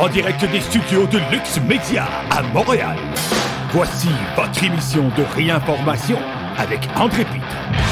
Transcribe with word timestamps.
en 0.00 0.08
direct 0.08 0.42
des 0.50 0.60
studios 0.60 1.06
de 1.06 1.18
Lux 1.30 1.60
Media 1.68 2.08
à 2.30 2.42
Montréal. 2.54 2.96
Voici 3.70 4.08
votre 4.34 4.64
émission 4.64 5.10
de 5.16 5.22
réinformation 5.34 6.18
avec 6.56 6.80
André 6.96 7.24
Pitre. 7.26 7.89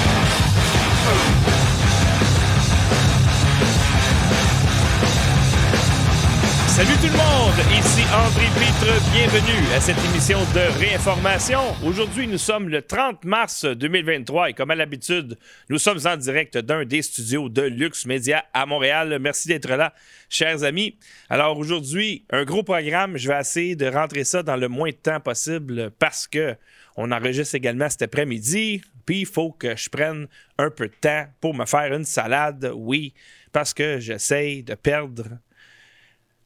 Salut 6.78 6.94
tout 7.00 7.06
le 7.06 7.18
monde, 7.18 7.58
ici 7.76 8.04
André 8.14 8.46
Pitre, 8.54 9.12
bienvenue 9.12 9.74
à 9.74 9.80
cette 9.80 9.98
émission 9.98 10.38
de 10.54 10.78
réinformation. 10.78 11.58
Aujourd'hui, 11.84 12.28
nous 12.28 12.38
sommes 12.38 12.68
le 12.68 12.82
30 12.82 13.24
mars 13.24 13.64
2023 13.64 14.50
et 14.50 14.52
comme 14.52 14.70
à 14.70 14.76
l'habitude, 14.76 15.36
nous 15.70 15.78
sommes 15.78 15.98
en 16.06 16.16
direct 16.16 16.56
d'un 16.56 16.84
des 16.84 17.02
studios 17.02 17.48
de 17.48 17.62
Lux 17.62 18.06
Media 18.06 18.44
à 18.54 18.64
Montréal. 18.64 19.18
Merci 19.20 19.48
d'être 19.48 19.68
là, 19.68 19.92
chers 20.28 20.62
amis. 20.62 20.96
Alors 21.28 21.58
aujourd'hui, 21.58 22.24
un 22.30 22.44
gros 22.44 22.62
programme, 22.62 23.16
je 23.16 23.26
vais 23.26 23.40
essayer 23.40 23.74
de 23.74 23.86
rentrer 23.86 24.22
ça 24.22 24.44
dans 24.44 24.56
le 24.56 24.68
moins 24.68 24.90
de 24.90 24.94
temps 24.94 25.18
possible 25.18 25.90
parce 25.98 26.28
que 26.28 26.54
on 26.96 27.10
enregistre 27.10 27.56
également 27.56 27.90
cet 27.90 28.02
après-midi, 28.02 28.82
puis 29.04 29.22
il 29.22 29.26
faut 29.26 29.50
que 29.50 29.74
je 29.74 29.90
prenne 29.90 30.28
un 30.58 30.70
peu 30.70 30.86
de 30.86 30.94
temps 31.00 31.26
pour 31.40 31.54
me 31.54 31.66
faire 31.66 31.92
une 31.92 32.04
salade, 32.04 32.70
oui, 32.72 33.14
parce 33.50 33.74
que 33.74 33.98
j'essaye 33.98 34.62
de 34.62 34.76
perdre 34.76 35.24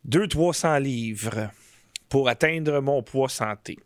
200-300 0.08 0.80
livres 0.80 1.50
pour 2.12 2.28
atteindre 2.28 2.80
mon 2.82 3.02
poids 3.02 3.30
santé. 3.30 3.78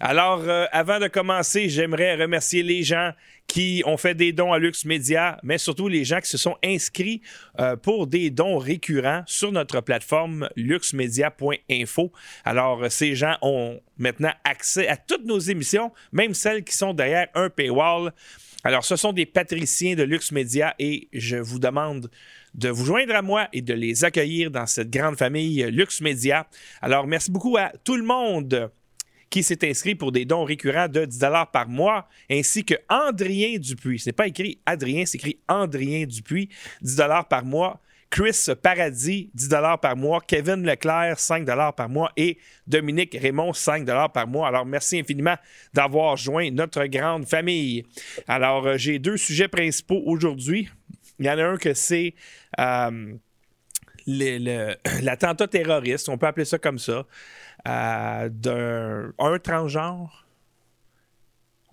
Alors, 0.00 0.40
euh, 0.40 0.66
avant 0.72 0.98
de 0.98 1.06
commencer, 1.06 1.68
j'aimerais 1.68 2.16
remercier 2.16 2.64
les 2.64 2.82
gens 2.82 3.12
qui 3.46 3.84
ont 3.86 3.96
fait 3.96 4.16
des 4.16 4.32
dons 4.32 4.52
à 4.52 4.58
Lux 4.58 4.84
Media, 4.84 5.38
mais 5.44 5.56
surtout 5.56 5.86
les 5.86 6.04
gens 6.04 6.18
qui 6.18 6.28
se 6.28 6.36
sont 6.36 6.56
inscrits 6.64 7.22
euh, 7.60 7.76
pour 7.76 8.08
des 8.08 8.30
dons 8.30 8.58
récurrents 8.58 9.22
sur 9.26 9.52
notre 9.52 9.80
plateforme 9.82 10.48
luxmedia.info. 10.56 12.10
Alors, 12.44 12.82
euh, 12.82 12.88
ces 12.88 13.14
gens 13.14 13.36
ont 13.40 13.80
maintenant 13.98 14.32
accès 14.42 14.88
à 14.88 14.96
toutes 14.96 15.24
nos 15.24 15.38
émissions, 15.38 15.92
même 16.10 16.34
celles 16.34 16.64
qui 16.64 16.74
sont 16.74 16.92
derrière 16.92 17.28
un 17.34 17.50
paywall. 17.50 18.12
Alors, 18.64 18.84
ce 18.84 18.96
sont 18.96 19.12
des 19.12 19.26
patriciens 19.26 19.94
de 19.94 20.02
Lux 20.02 20.32
et 20.80 21.08
je 21.12 21.36
vous 21.36 21.58
demande 21.58 22.10
de 22.54 22.68
vous 22.68 22.84
joindre 22.84 23.14
à 23.14 23.22
moi 23.22 23.48
et 23.52 23.62
de 23.62 23.74
les 23.74 24.04
accueillir 24.04 24.50
dans 24.50 24.66
cette 24.66 24.90
grande 24.90 25.16
famille 25.16 25.62
Lux 25.70 26.00
Media. 26.00 26.46
Alors, 26.80 27.06
merci 27.06 27.30
beaucoup 27.30 27.56
à 27.56 27.72
tout 27.84 27.96
le 27.96 28.02
monde 28.02 28.70
qui 29.30 29.44
s'est 29.44 29.68
inscrit 29.68 29.94
pour 29.94 30.10
des 30.10 30.24
dons 30.24 30.44
récurrents 30.44 30.88
de 30.88 31.04
10 31.04 31.20
par 31.52 31.68
mois, 31.68 32.08
ainsi 32.28 32.64
que 32.64 32.74
Andrien 32.88 33.58
Dupuis. 33.58 34.00
Ce 34.00 34.08
n'est 34.08 34.12
pas 34.12 34.26
écrit 34.26 34.58
Adrien, 34.66 35.06
c'est 35.06 35.18
écrit 35.18 35.38
Andrien 35.48 36.04
Dupuis, 36.04 36.48
10 36.82 37.00
par 37.28 37.44
mois. 37.44 37.80
Chris 38.10 38.46
Paradis, 38.60 39.30
10 39.34 39.48
par 39.80 39.96
mois. 39.96 40.20
Kevin 40.26 40.66
Leclerc, 40.66 41.20
5 41.20 41.46
par 41.76 41.88
mois. 41.88 42.10
Et 42.16 42.38
Dominique 42.66 43.16
Raymond, 43.18 43.52
5 43.52 43.86
par 44.12 44.26
mois. 44.26 44.48
Alors, 44.48 44.66
merci 44.66 44.98
infiniment 44.98 45.36
d'avoir 45.72 46.16
joint 46.16 46.50
notre 46.50 46.84
grande 46.86 47.24
famille. 47.24 47.84
Alors, 48.26 48.66
euh, 48.66 48.76
j'ai 48.76 48.98
deux 48.98 49.16
sujets 49.16 49.46
principaux 49.46 50.02
aujourd'hui. 50.06 50.68
Il 51.20 51.26
y 51.26 51.30
en 51.30 51.38
a 51.38 51.44
un 51.44 51.56
que 51.58 51.74
c'est 51.74 52.14
euh, 52.58 53.14
l'attentat 55.02 55.46
terroriste, 55.48 56.08
on 56.08 56.16
peut 56.16 56.26
appeler 56.26 56.46
ça 56.46 56.58
comme 56.58 56.78
ça, 56.78 57.06
euh, 57.68 58.28
d'un 58.30 59.38
transgenre. 59.38 60.26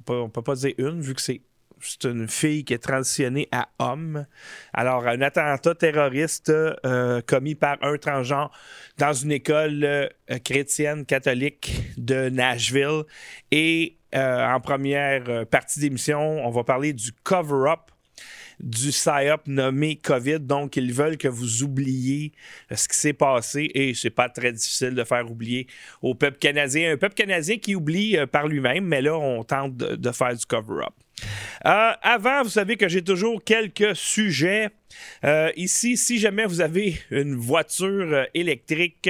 On 0.09 0.25
ne 0.25 0.27
peut 0.27 0.41
pas 0.41 0.55
dire 0.55 0.73
une, 0.77 1.01
vu 1.01 1.15
que 1.15 1.21
c'est 1.21 1.41
c'est 1.79 2.05
une 2.05 2.27
fille 2.27 2.65
qui 2.65 2.73
est 2.73 2.81
transitionnée 2.81 3.47
à 3.51 3.69
homme. 3.77 4.25
Alors, 4.73 5.07
un 5.07 5.21
attentat 5.21 5.75
terroriste 5.75 6.49
euh, 6.49 7.21
commis 7.21 7.53
par 7.53 7.77
un 7.83 7.97
transgenre 7.97 8.49
dans 8.97 9.13
une 9.13 9.31
école 9.31 10.09
chrétienne 10.43 11.05
catholique 11.05 11.79
de 11.97 12.29
Nashville. 12.29 13.03
Et 13.51 13.95
en 14.11 14.59
première 14.59 15.45
partie 15.45 15.79
d'émission, 15.79 16.43
on 16.43 16.49
va 16.49 16.63
parler 16.63 16.93
du 16.93 17.11
cover-up 17.23 17.91
du 18.59 18.89
PSYOP 18.89 19.47
nommé 19.47 19.95
COVID. 19.97 20.39
Donc, 20.39 20.77
ils 20.77 20.93
veulent 20.93 21.17
que 21.17 21.27
vous 21.27 21.63
oubliez 21.63 22.31
euh, 22.71 22.75
ce 22.75 22.87
qui 22.87 22.97
s'est 22.97 23.13
passé 23.13 23.69
et 23.73 23.93
c'est 23.93 24.09
pas 24.09 24.29
très 24.29 24.51
difficile 24.51 24.95
de 24.95 25.03
faire 25.03 25.29
oublier 25.29 25.67
au 26.01 26.15
peuple 26.15 26.37
canadien. 26.37 26.93
Un 26.93 26.97
peuple 26.97 27.15
canadien 27.15 27.57
qui 27.57 27.75
oublie 27.75 28.17
euh, 28.17 28.25
par 28.25 28.47
lui-même, 28.47 28.85
mais 28.85 29.01
là, 29.01 29.17
on 29.17 29.43
tente 29.43 29.75
de, 29.77 30.11
faire 30.11 30.35
du 30.35 30.45
cover-up. 30.45 30.93
Euh, 31.65 31.91
avant, 32.01 32.43
vous 32.43 32.49
savez 32.49 32.77
que 32.77 32.87
j'ai 32.87 33.03
toujours 33.03 33.43
quelques 33.43 33.95
sujets. 33.95 34.69
ici, 35.55 35.97
si 35.97 36.17
jamais 36.19 36.45
vous 36.45 36.61
avez 36.61 36.99
une 37.11 37.35
voiture 37.35 38.27
électrique, 38.33 39.09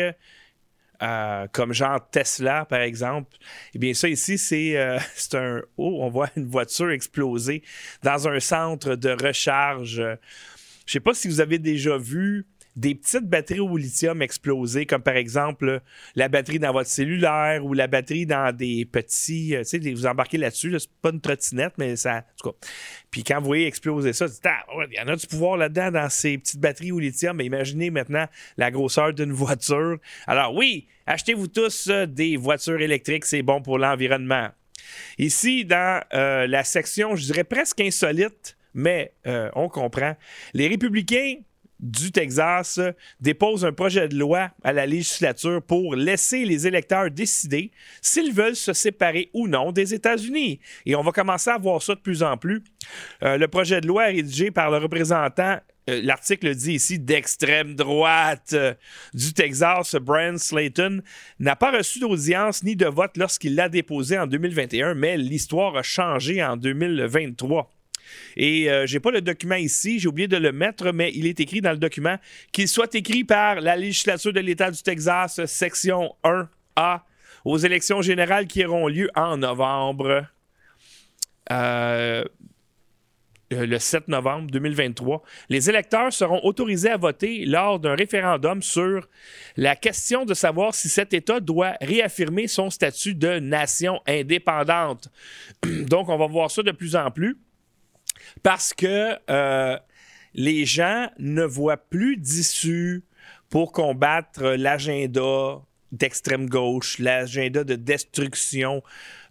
comme 1.51 1.73
genre 1.73 1.99
Tesla, 2.09 2.65
par 2.65 2.81
exemple, 2.81 3.37
eh 3.73 3.79
bien, 3.79 3.93
ça 3.93 4.09
ici, 4.09 4.37
c'est 4.37 4.77
euh, 4.77 4.99
un. 5.33 5.61
Oh, 5.77 5.99
on 6.01 6.09
voit 6.09 6.29
une 6.35 6.47
voiture 6.47 6.91
exploser 6.91 7.63
dans 8.03 8.27
un 8.27 8.39
centre 8.39 8.95
de 8.95 9.09
recharge. 9.09 9.95
Je 9.95 10.01
ne 10.01 10.17
sais 10.85 10.99
pas 10.99 11.13
si 11.13 11.27
vous 11.27 11.41
avez 11.41 11.59
déjà 11.59 11.97
vu 11.97 12.45
des 12.77 12.93
petites 12.93 13.25
batteries 13.25 13.59
au 13.59 13.75
lithium 13.75 14.21
explosées, 14.21 14.85
comme 14.85 15.01
par 15.01 15.15
exemple 15.15 15.81
la 16.15 16.29
batterie 16.29 16.59
dans 16.59 16.71
votre 16.71 16.89
cellulaire 16.89 17.65
ou 17.65 17.73
la 17.73 17.88
batterie 17.88 18.27
dans 18.27 18.55
des 18.55 18.85
petits. 18.85 19.55
Euh, 19.55 19.63
vous 19.95 20.05
embarquez 20.05 20.38
là-dessus, 20.38 20.79
c'est 20.79 20.91
pas 21.01 21.09
une 21.09 21.19
trottinette, 21.19 21.73
mais 21.79 21.95
ça. 21.95 22.17
En 22.17 22.21
tout 22.39 22.51
cas. 22.51 22.67
Puis 23.09 23.23
quand 23.23 23.39
vous 23.39 23.47
voyez 23.47 23.65
exploser 23.65 24.13
ça, 24.13 24.27
ah, 24.45 24.63
il 24.91 24.95
y 24.95 25.01
en 25.01 25.07
a 25.07 25.15
du 25.15 25.25
pouvoir 25.25 25.57
là-dedans 25.57 25.89
dans 25.89 26.09
ces 26.09 26.38
petites 26.38 26.59
batteries 26.59 26.91
au 26.91 26.99
lithium, 26.99 27.38
mais 27.38 27.45
imaginez 27.45 27.89
maintenant 27.89 28.27
la 28.57 28.69
grosseur 28.69 29.11
d'une 29.11 29.31
voiture. 29.33 29.97
Alors 30.27 30.53
oui, 30.53 30.88
achetez-vous 31.07 31.47
tous 31.47 31.88
euh, 31.89 32.05
des 32.05 32.38
voitures 32.38 32.79
électriques, 32.79 33.25
c'est 33.25 33.41
bon 33.41 33.59
pour 33.59 33.79
l'environnement. 33.79 34.49
Ici, 35.17 35.65
dans 35.65 36.03
euh, 36.13 36.45
la 36.45 36.63
section, 36.63 37.15
je 37.15 37.25
dirais 37.25 37.44
presque 37.44 37.81
insolite, 37.81 38.55
mais 38.75 39.13
on 39.25 39.67
comprend. 39.69 40.15
Les 40.53 40.67
républicains 40.67 41.38
du 41.79 42.11
Texas 42.11 42.79
dépose 43.19 43.65
un 43.65 43.73
projet 43.73 44.07
de 44.07 44.17
loi 44.17 44.51
à 44.63 44.73
la 44.73 44.85
législature 44.85 45.61
pour 45.61 45.95
laisser 45.95 46.45
les 46.45 46.67
électeurs 46.67 47.11
décider 47.11 47.71
s'ils 48.01 48.33
veulent 48.33 48.55
se 48.55 48.73
séparer 48.73 49.29
ou 49.33 49.47
non 49.47 49.71
des 49.71 49.93
États-Unis. 49.93 50.59
Et 50.85 50.95
on 50.95 51.03
va 51.03 51.11
commencer 51.11 51.49
à 51.49 51.57
voir 51.57 51.81
ça 51.81 51.95
de 51.95 51.99
plus 51.99 52.23
en 52.23 52.38
plus. 52.38 52.63
Euh, 53.23 53.38
le 53.38 53.47
projet 53.47 53.81
de 53.81 53.88
loi 53.88 54.05
rédigé 54.05 54.51
par 54.51 54.71
le 54.71 54.77
représentant 54.77 55.57
euh, 55.89 56.01
l'article 56.03 56.53
dit 56.53 56.73
ici 56.73 56.99
d'extrême 56.99 57.75
droite 57.75 58.51
euh, 58.53 58.73
du 59.13 59.33
Texas, 59.33 59.95
Brian 59.95 60.38
Slayton, 60.38 61.01
n'a 61.39 61.55
pas 61.55 61.71
reçu 61.71 61.99
d'audience 61.99 62.63
ni 62.63 62.75
de 62.75 62.88
vote 62.88 63.15
lorsqu'il 63.15 63.55
l'a 63.55 63.69
déposé 63.69 64.17
en 64.17 64.27
2021, 64.27 64.95
mais 64.95 65.17
l'histoire 65.17 65.77
a 65.77 65.83
changé 65.83 66.44
en 66.44 66.57
2023. 66.57 67.69
Et 68.35 68.69
euh, 68.69 68.85
j'ai 68.85 69.00
pas 69.00 69.12
le 69.12 69.22
document 69.22 69.56
ici, 69.56 70.00
j'ai 70.00 70.07
oublié 70.07 70.28
de 70.28 70.38
le 70.38 70.51
mettre, 70.51 70.91
mais 70.91 71.12
il 71.13 71.25
est 71.25 71.40
écrit 71.40 71.62
dans 71.62 71.72
le 71.72 71.78
document 71.78 72.18
qu'il 72.51 72.68
soit 72.68 72.94
écrit 72.95 73.23
par 73.23 73.62
la 73.62 73.75
législature 73.75 74.34
de 74.34 74.40
l'État 74.40 74.72
du 74.72 74.81
Texas, 74.81 75.45
section 75.45 76.16
1A, 76.23 77.01
aux 77.45 77.57
élections 77.57 78.01
générales 78.01 78.47
qui 78.47 78.66
auront 78.66 78.88
lieu 78.88 79.09
en 79.16 79.38
novembre. 79.38 80.25
Euh, 81.51 82.23
euh, 83.53 83.66
le 83.66 83.79
7 83.79 84.09
novembre 84.09 84.51
2023, 84.51 85.24
les 85.47 85.69
électeurs 85.69 86.12
seront 86.12 86.41
autorisés 86.44 86.89
à 86.89 86.97
voter 86.97 87.45
lors 87.45 87.79
d'un 87.79 87.95
référendum 87.95 88.62
sur 88.62 89.07
la 89.56 89.78
question 89.78 90.25
de 90.25 90.34
savoir 90.34 90.75
si 90.75 90.89
cet 90.89 91.13
État 91.13 91.39
doit 91.39 91.75
réaffirmer 91.79 92.47
son 92.47 92.69
statut 92.69 93.13
de 93.13 93.39
nation 93.39 94.01
indépendante. 94.06 95.07
Donc, 95.63 96.09
on 96.09 96.18
va 96.18 96.28
voir 96.28 96.51
ça 96.51 96.62
de 96.62 96.72
plus 96.72 96.97
en 96.97 97.09
plus 97.09 97.38
parce 98.47 98.73
que 98.73 99.17
euh, 99.29 99.77
les 100.33 100.63
gens 100.63 101.09
ne 101.19 101.43
voient 101.43 101.75
plus 101.75 102.15
d'issue 102.15 103.03
pour 103.49 103.73
combattre 103.73 104.41
l'agenda 104.41 105.59
d'extrême 105.91 106.47
gauche, 106.47 106.97
l'agenda 106.97 107.65
de 107.65 107.75
destruction 107.75 108.83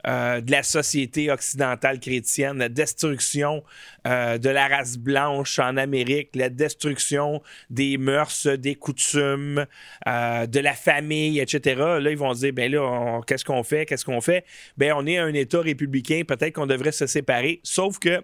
euh, 0.07 0.43
de 0.43 0.51
la 0.51 0.63
société 0.63 1.31
occidentale 1.31 1.99
chrétienne, 1.99 2.59
la 2.59 2.69
destruction 2.69 3.65
euh, 4.07 4.37
de 4.37 4.51
la 4.51 4.69
race 4.69 4.99
blanche 4.99 5.59
en 5.61 5.79
Amérique, 5.79 6.37
la 6.37 6.51
destruction 6.51 7.43
des 7.71 7.97
mœurs, 7.97 8.47
des 8.47 8.75
coutumes, 8.75 9.65
de 10.05 10.61
la 10.61 10.75
famille, 10.75 11.41
etc. 11.41 11.75
Là, 12.03 12.11
ils 12.11 12.19
vont 12.19 12.35
dire, 12.35 12.53
ben 12.53 12.71
là, 12.71 13.23
qu'est-ce 13.27 13.47
qu'on 13.47 13.63
fait, 13.63 13.87
qu'est-ce 13.87 14.05
qu'on 14.05 14.21
fait? 14.21 14.45
Ben, 14.77 14.93
on 14.95 15.07
est 15.07 15.17
un 15.17 15.33
État 15.33 15.63
républicain, 15.63 16.21
peut-être 16.29 16.53
qu'on 16.53 16.67
devrait 16.67 16.93
se 16.93 17.07
séparer, 17.07 17.61
sauf 17.63 17.99
que 17.99 18.23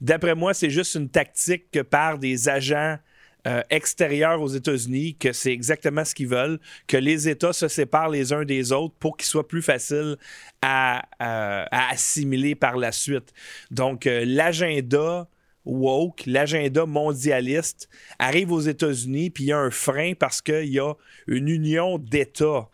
D'après 0.00 0.34
moi, 0.34 0.54
c'est 0.54 0.70
juste 0.70 0.94
une 0.94 1.08
tactique 1.08 1.70
que 1.70 1.80
par 1.80 2.18
des 2.18 2.48
agents 2.48 2.98
euh, 3.46 3.62
extérieurs 3.68 4.40
aux 4.40 4.48
États-Unis, 4.48 5.16
que 5.16 5.32
c'est 5.32 5.52
exactement 5.52 6.04
ce 6.04 6.14
qu'ils 6.14 6.28
veulent, 6.28 6.58
que 6.86 6.96
les 6.96 7.28
États 7.28 7.52
se 7.52 7.68
séparent 7.68 8.08
les 8.08 8.32
uns 8.32 8.44
des 8.44 8.72
autres 8.72 8.94
pour 8.98 9.18
qu'ils 9.18 9.26
soient 9.26 9.46
plus 9.46 9.60
faciles 9.60 10.16
à, 10.62 11.02
assimiler 11.70 12.54
par 12.54 12.78
la 12.78 12.90
suite. 12.90 13.34
Donc, 13.70 14.06
euh, 14.06 14.24
l'agenda 14.26 15.28
woke, 15.66 16.22
l'agenda 16.24 16.86
mondialiste 16.86 17.90
arrive 18.18 18.50
aux 18.50 18.60
États-Unis, 18.60 19.28
puis 19.28 19.44
il 19.44 19.46
y 19.48 19.52
a 19.52 19.58
un 19.58 19.70
frein 19.70 20.12
parce 20.18 20.40
qu'il 20.40 20.70
y 20.70 20.78
a 20.78 20.94
une 21.26 21.48
union 21.48 21.98
d'États 21.98 22.70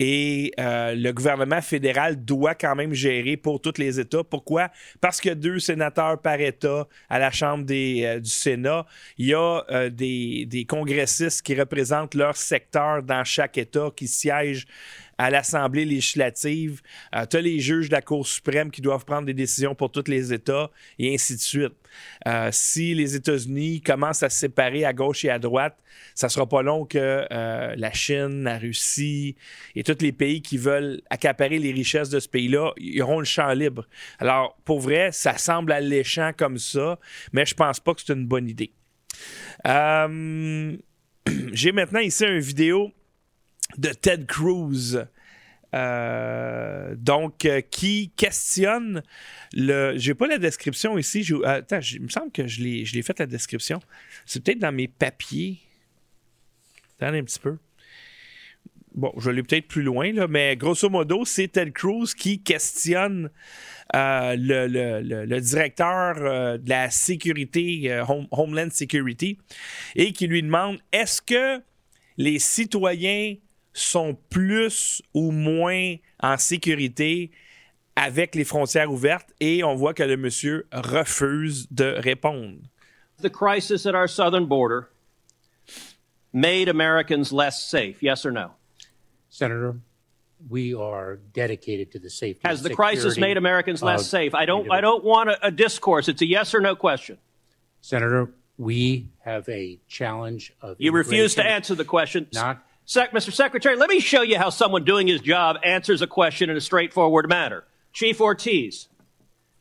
et 0.00 0.52
euh, 0.58 0.94
le 0.94 1.12
gouvernement 1.12 1.60
fédéral 1.60 2.24
doit 2.24 2.54
quand 2.54 2.74
même 2.74 2.94
gérer 2.94 3.36
pour 3.36 3.60
tous 3.60 3.74
les 3.76 4.00
États. 4.00 4.24
Pourquoi? 4.24 4.70
Parce 4.98 5.20
qu'il 5.20 5.28
y 5.28 5.32
a 5.32 5.34
deux 5.36 5.58
sénateurs 5.58 6.20
par 6.22 6.40
État 6.40 6.88
à 7.10 7.18
la 7.18 7.30
Chambre 7.30 7.64
des, 7.64 8.04
euh, 8.04 8.18
du 8.18 8.30
Sénat. 8.30 8.86
Il 9.18 9.26
y 9.26 9.34
a 9.34 9.62
euh, 9.70 9.90
des, 9.90 10.46
des, 10.46 10.64
congressistes 10.64 11.42
qui 11.42 11.54
représentent 11.54 12.14
leur 12.14 12.34
secteur 12.34 13.02
dans 13.02 13.24
chaque 13.24 13.58
État, 13.58 13.90
qui 13.94 14.08
siègent 14.08 14.66
à 15.20 15.28
l'Assemblée 15.28 15.84
législative. 15.84 16.80
Euh, 17.14 17.26
tu 17.26 17.36
as 17.36 17.40
les 17.42 17.60
juges 17.60 17.90
de 17.90 17.94
la 17.94 18.00
Cour 18.00 18.26
suprême 18.26 18.70
qui 18.70 18.80
doivent 18.80 19.04
prendre 19.04 19.26
des 19.26 19.34
décisions 19.34 19.74
pour 19.74 19.92
tous 19.92 20.08
les 20.08 20.32
États 20.32 20.70
et 20.98 21.12
ainsi 21.12 21.36
de 21.36 21.40
suite. 21.40 21.74
Euh, 22.26 22.48
si 22.52 22.94
les 22.94 23.16
États-Unis 23.16 23.80
commencent 23.80 24.22
à 24.22 24.30
se 24.30 24.38
séparer 24.38 24.84
à 24.84 24.92
gauche 24.92 25.24
et 25.24 25.30
à 25.30 25.38
droite, 25.38 25.78
ça 26.14 26.28
sera 26.28 26.48
pas 26.48 26.62
long 26.62 26.84
que 26.84 27.26
euh, 27.30 27.74
la 27.76 27.92
Chine, 27.92 28.44
la 28.44 28.58
Russie 28.58 29.36
et 29.74 29.82
tous 29.82 30.00
les 30.00 30.12
pays 30.12 30.42
qui 30.42 30.58
veulent 30.58 31.00
accaparer 31.10 31.58
les 31.58 31.72
richesses 31.72 32.10
de 32.10 32.20
ce 32.20 32.28
pays-là 32.28 32.72
auront 33.00 33.18
le 33.18 33.24
champ 33.24 33.52
libre. 33.52 33.86
Alors, 34.18 34.56
pour 34.64 34.80
vrai, 34.80 35.10
ça 35.12 35.36
semble 35.38 35.72
alléchant 35.72 36.32
comme 36.36 36.58
ça, 36.58 36.98
mais 37.32 37.46
je 37.46 37.54
pense 37.54 37.80
pas 37.80 37.94
que 37.94 38.02
c'est 38.04 38.12
une 38.12 38.26
bonne 38.26 38.48
idée. 38.48 38.72
J'ai 41.52 41.72
maintenant 41.72 42.00
ici 42.00 42.24
une 42.24 42.38
vidéo 42.38 42.92
de 43.78 43.90
Ted 43.90 44.24
Cruz. 44.26 45.06
Euh, 45.74 46.94
donc, 46.96 47.44
euh, 47.44 47.60
qui 47.60 48.10
questionne 48.16 49.02
le. 49.52 49.94
J'ai 49.96 50.14
pas 50.14 50.26
la 50.26 50.38
description 50.38 50.98
ici. 50.98 51.26
Attends, 51.44 51.80
il 51.92 52.02
me 52.02 52.08
semble 52.08 52.32
que 52.32 52.46
je 52.46 52.62
l'ai 52.62 53.02
fait 53.02 53.18
la 53.18 53.26
description. 53.26 53.80
C'est 54.26 54.42
peut-être 54.42 54.58
dans 54.58 54.72
mes 54.72 54.88
papiers. 54.88 55.58
Attendez 56.98 57.18
un 57.18 57.24
petit 57.24 57.38
peu. 57.38 57.56
Bon, 58.92 59.12
je 59.18 59.30
l'ai 59.30 59.44
peut-être 59.44 59.68
plus 59.68 59.82
loin, 59.82 60.12
là, 60.12 60.26
mais 60.26 60.56
grosso 60.56 60.90
modo, 60.90 61.24
c'est 61.24 61.46
Ted 61.46 61.70
Cruz 61.70 62.12
qui 62.12 62.42
questionne 62.42 63.30
euh, 63.94 64.34
le, 64.36 65.38
directeur 65.38 66.58
de 66.58 66.68
la 66.68 66.90
sécurité, 66.90 68.02
Homeland 68.32 68.70
Security, 68.72 69.38
et 69.94 70.12
qui 70.12 70.26
lui 70.26 70.42
demande 70.42 70.80
est-ce 70.90 71.22
que 71.22 71.62
les 72.16 72.40
citoyens 72.40 73.36
sont 73.72 74.16
plus 74.30 75.02
ou 75.14 75.30
moins 75.30 75.96
en 76.20 76.36
sécurité 76.36 77.30
avec 77.96 78.34
les 78.34 78.44
frontières 78.44 78.90
ouvertes 78.90 79.32
et 79.40 79.62
on 79.62 79.74
voit 79.74 79.94
que 79.94 80.02
le 80.02 80.16
monsieur 80.16 80.66
refuse 80.72 81.66
de 81.70 81.94
répondre. 81.98 82.58
The 83.20 83.30
crisis 83.30 83.86
at 83.86 83.94
our 83.94 84.08
southern 84.08 84.46
border 84.46 84.88
made 86.32 86.68
Americans 86.68 87.32
less 87.32 87.62
safe, 87.62 88.02
yes 88.02 88.24
or 88.24 88.32
no? 88.32 88.52
Senator, 89.28 89.76
we 90.48 90.74
are 90.74 91.18
dedicated 91.34 91.92
to 91.92 91.98
the 91.98 92.08
safety. 92.08 92.40
Has 92.44 92.62
the 92.62 92.74
crisis 92.74 93.18
made 93.18 93.36
Americans 93.36 93.82
less 93.82 94.08
safe? 94.08 94.34
I 94.34 94.46
don't. 94.46 94.70
I 94.70 94.80
don't 94.80 95.04
want 95.04 95.28
a, 95.30 95.46
a 95.46 95.50
discourse. 95.50 96.08
It's 96.08 96.22
a 96.22 96.26
yes 96.26 96.54
or 96.54 96.60
no 96.60 96.74
question. 96.74 97.18
Senator, 97.82 98.30
we 98.56 99.08
have 99.20 99.48
a 99.48 99.78
challenge 99.86 100.52
of. 100.62 100.76
You 100.78 100.92
refuse 100.92 101.34
to 101.34 101.44
answer 101.44 101.74
the 101.74 101.84
question. 101.84 102.26
Not 102.32 102.64
Sec- 102.90 103.12
Mr. 103.12 103.32
Secretary, 103.32 103.76
let 103.76 103.88
me 103.88 104.00
show 104.00 104.22
you 104.22 104.36
how 104.36 104.50
someone 104.50 104.82
doing 104.82 105.06
his 105.06 105.20
job 105.20 105.56
answers 105.62 106.02
a 106.02 106.08
question 106.08 106.50
in 106.50 106.56
a 106.56 106.60
straightforward 106.60 107.28
manner. 107.28 107.62
Chief 107.92 108.20
Ortiz, 108.20 108.88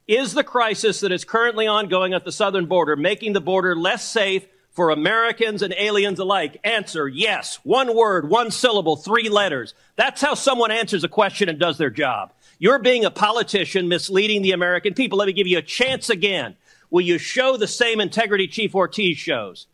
is 0.07 0.33
the 0.33 0.43
crisis 0.43 1.01
that 1.01 1.11
is 1.11 1.25
currently 1.25 1.67
ongoing 1.67 2.15
at 2.15 2.25
the 2.25 2.31
southern 2.31 2.65
border 2.65 2.95
making 2.95 3.33
the 3.33 3.39
border 3.39 3.75
less 3.75 4.03
safe 4.03 4.47
for 4.71 4.89
Americans 4.89 5.61
and 5.61 5.75
aliens 5.77 6.17
alike? 6.17 6.59
Answer, 6.63 7.07
yes. 7.07 7.59
One 7.61 7.95
word, 7.95 8.27
one 8.27 8.49
syllable, 8.49 8.95
three 8.95 9.29
letters. 9.29 9.75
That's 9.95 10.21
how 10.21 10.33
someone 10.33 10.71
answers 10.71 11.03
a 11.03 11.07
question 11.07 11.49
and 11.49 11.59
does 11.59 11.77
their 11.77 11.91
job. 11.91 12.33
You're 12.57 12.79
being 12.79 13.05
a 13.05 13.11
politician 13.11 13.89
misleading 13.89 14.41
the 14.41 14.53
American 14.53 14.95
people. 14.95 15.19
Let 15.19 15.27
me 15.27 15.33
give 15.33 15.45
you 15.45 15.59
a 15.59 15.61
chance 15.61 16.09
again. 16.09 16.55
Will 16.89 17.01
you 17.01 17.19
show 17.19 17.57
the 17.57 17.67
same 17.67 18.01
integrity 18.01 18.47
Chief 18.47 18.73
Ortiz 18.73 19.19
shows? 19.19 19.67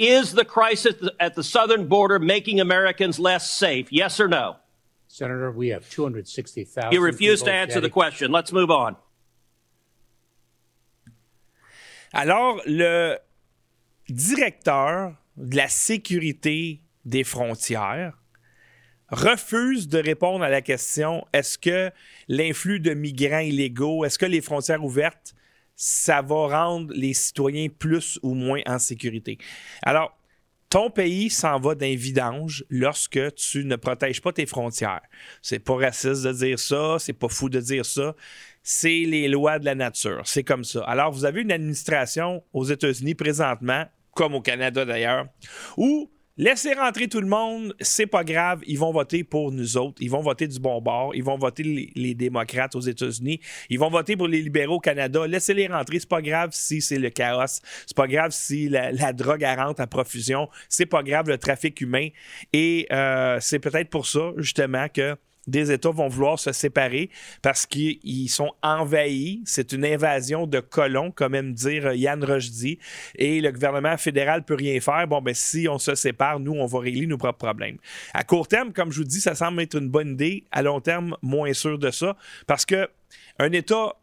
Is 0.00 0.32
the 0.32 0.46
crisis 0.46 0.94
at 1.20 1.34
the 1.34 1.44
southern 1.44 1.86
border 1.86 2.18
making 2.18 2.58
Americans 2.58 3.18
less 3.18 3.50
safe? 3.50 3.92
Yes 3.92 4.18
or 4.18 4.28
no? 4.28 4.56
Senator, 5.08 5.50
we 5.50 5.68
have 5.68 5.86
260,000. 5.90 6.90
You 6.90 7.02
refuse 7.02 7.42
to 7.42 7.52
answer 7.52 7.82
the 7.82 7.90
question. 7.90 8.32
Let's 8.32 8.50
move 8.50 8.70
on. 8.70 8.96
Alors, 12.14 12.62
le 12.64 13.18
directeur 14.08 15.16
de 15.36 15.56
la 15.56 15.68
sécurité 15.68 16.80
des 17.04 17.22
frontières 17.22 18.14
refuse 19.08 19.86
de 19.86 19.98
répondre 19.98 20.42
à 20.42 20.48
la 20.48 20.62
question 20.62 21.26
est-ce 21.34 21.58
que 21.58 21.90
l'influx 22.26 22.80
de 22.80 22.94
migrants 22.94 23.40
illégaux, 23.40 24.06
est-ce 24.06 24.18
que 24.18 24.24
les 24.24 24.40
frontières 24.40 24.82
ouvertes 24.82 25.34
ça 25.82 26.20
va 26.20 26.46
rendre 26.46 26.92
les 26.94 27.14
citoyens 27.14 27.68
plus 27.70 28.20
ou 28.22 28.34
moins 28.34 28.60
en 28.66 28.78
sécurité. 28.78 29.38
Alors, 29.82 30.14
ton 30.68 30.90
pays 30.90 31.30
s'en 31.30 31.58
va 31.58 31.74
d'un 31.74 31.94
vidange 31.94 32.66
lorsque 32.68 33.34
tu 33.34 33.64
ne 33.64 33.76
protèges 33.76 34.20
pas 34.20 34.30
tes 34.30 34.44
frontières. 34.44 35.00
C'est 35.40 35.58
pas 35.58 35.76
raciste 35.76 36.22
de 36.24 36.32
dire 36.32 36.58
ça, 36.58 36.96
c'est 36.98 37.14
pas 37.14 37.28
fou 37.28 37.48
de 37.48 37.60
dire 37.60 37.86
ça. 37.86 38.14
C'est 38.62 39.04
les 39.06 39.26
lois 39.26 39.58
de 39.58 39.64
la 39.64 39.74
nature. 39.74 40.20
C'est 40.26 40.44
comme 40.44 40.64
ça. 40.64 40.84
Alors, 40.84 41.12
vous 41.12 41.24
avez 41.24 41.40
une 41.40 41.50
administration 41.50 42.44
aux 42.52 42.64
États-Unis 42.64 43.14
présentement, 43.14 43.86
comme 44.14 44.34
au 44.34 44.42
Canada 44.42 44.84
d'ailleurs, 44.84 45.28
où 45.78 46.10
Laissez 46.40 46.72
rentrer 46.72 47.06
tout 47.06 47.20
le 47.20 47.26
monde, 47.26 47.74
c'est 47.82 48.06
pas 48.06 48.24
grave, 48.24 48.62
ils 48.66 48.78
vont 48.78 48.92
voter 48.92 49.24
pour 49.24 49.52
nous 49.52 49.76
autres, 49.76 49.98
ils 50.00 50.10
vont 50.10 50.22
voter 50.22 50.48
du 50.48 50.58
bon 50.58 50.80
bord, 50.80 51.14
ils 51.14 51.22
vont 51.22 51.36
voter 51.36 51.90
les, 51.94 52.14
démocrates 52.14 52.74
aux 52.74 52.80
États-Unis, 52.80 53.40
ils 53.68 53.78
vont 53.78 53.90
voter 53.90 54.16
pour 54.16 54.26
les 54.26 54.40
libéraux 54.40 54.76
au 54.76 54.80
Canada, 54.80 55.26
laissez-les 55.26 55.66
rentrer, 55.66 55.98
c'est 56.00 56.08
pas 56.08 56.22
grave 56.22 56.48
si 56.54 56.80
c'est 56.80 56.98
le 56.98 57.10
chaos, 57.10 57.60
c'est 57.86 57.94
pas 57.94 58.06
grave 58.06 58.30
si 58.30 58.70
la, 58.70 59.12
drogue 59.12 59.44
rentre 59.44 59.82
à 59.82 59.86
profusion, 59.86 60.48
c'est 60.70 60.86
pas 60.86 61.02
grave 61.02 61.28
le 61.28 61.36
trafic 61.36 61.78
humain, 61.82 62.08
et 62.54 62.86
euh, 62.90 63.36
c'est 63.42 63.58
peut-être 63.58 63.90
pour 63.90 64.06
ça 64.06 64.32
justement 64.38 64.88
que 64.88 65.18
des 65.46 65.72
États 65.72 65.90
vont 65.90 66.08
vouloir 66.08 66.38
se 66.38 66.52
séparer 66.52 67.10
parce 67.42 67.66
qu'ils 67.66 68.28
sont 68.28 68.52
envahis. 68.62 69.42
C'est 69.46 69.72
une 69.72 69.84
invasion 69.84 70.46
de 70.46 70.60
colons, 70.60 71.10
comme 71.10 71.34
aime 71.34 71.52
dire 71.52 71.92
Yann 71.92 72.22
Rochdy. 72.24 72.78
Et 73.16 73.40
le 73.40 73.50
gouvernement 73.50 73.96
fédéral 73.96 74.44
peut 74.44 74.54
rien 74.54 74.80
faire. 74.80 75.06
Bon, 75.08 75.20
ben, 75.20 75.34
si 75.34 75.68
on 75.68 75.78
se 75.78 75.94
sépare, 75.94 76.40
nous, 76.40 76.52
on 76.52 76.66
va 76.66 76.80
régler 76.80 77.06
nos 77.06 77.18
propres 77.18 77.46
problèmes. 77.46 77.78
À 78.14 78.24
court 78.24 78.48
terme, 78.48 78.72
comme 78.72 78.92
je 78.92 78.98
vous 78.98 79.04
dis, 79.04 79.20
ça 79.20 79.34
semble 79.34 79.62
être 79.62 79.76
une 79.76 79.88
bonne 79.88 80.12
idée. 80.12 80.44
À 80.50 80.62
long 80.62 80.80
terme, 80.80 81.16
moins 81.22 81.52
sûr 81.52 81.78
de 81.78 81.90
ça. 81.90 82.16
Parce 82.46 82.64
que 82.64 82.88
un 83.38 83.52
État 83.52 83.94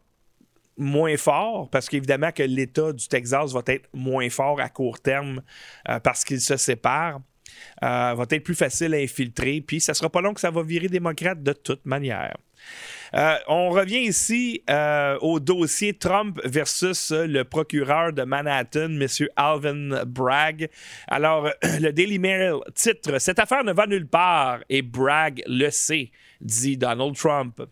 moins 0.78 1.16
fort, 1.16 1.68
parce 1.70 1.88
qu'évidemment 1.88 2.30
que 2.32 2.42
l'État 2.42 2.92
du 2.92 3.08
Texas 3.08 3.52
va 3.52 3.62
être 3.66 3.88
moins 3.92 4.30
fort 4.30 4.60
à 4.60 4.68
court 4.68 5.00
terme 5.00 5.42
euh, 5.88 5.98
parce 6.00 6.24
qu'il 6.24 6.40
se 6.40 6.56
sépare. 6.56 7.20
Euh, 7.82 8.14
va 8.14 8.24
être 8.30 8.44
plus 8.44 8.54
facile 8.54 8.94
à 8.94 8.98
infiltrer, 8.98 9.60
puis 9.60 9.80
ça 9.80 9.94
sera 9.94 10.10
pas 10.10 10.20
long 10.20 10.34
que 10.34 10.40
ça 10.40 10.50
va 10.50 10.62
virer 10.62 10.88
démocrate 10.88 11.42
de 11.42 11.52
toute 11.52 11.86
manière. 11.86 12.36
Euh, 13.14 13.36
on 13.46 13.70
revient 13.70 14.00
ici 14.00 14.62
euh, 14.68 15.16
au 15.20 15.40
dossier 15.40 15.94
Trump 15.94 16.40
versus 16.44 17.12
le 17.12 17.44
procureur 17.44 18.12
de 18.12 18.22
Manhattan, 18.22 18.90
M. 19.00 19.06
Alvin 19.36 20.04
Bragg. 20.04 20.68
Alors, 21.06 21.48
le 21.80 21.90
Daily 21.90 22.18
Mail 22.18 22.56
titre 22.74 23.18
Cette 23.18 23.38
affaire 23.38 23.64
ne 23.64 23.72
va 23.72 23.86
nulle 23.86 24.08
part 24.08 24.60
et 24.68 24.82
Bragg 24.82 25.42
le 25.46 25.70
sait 25.70 26.10
dit 26.40 26.76
Donald 26.76 27.16
Trump. 27.16 27.62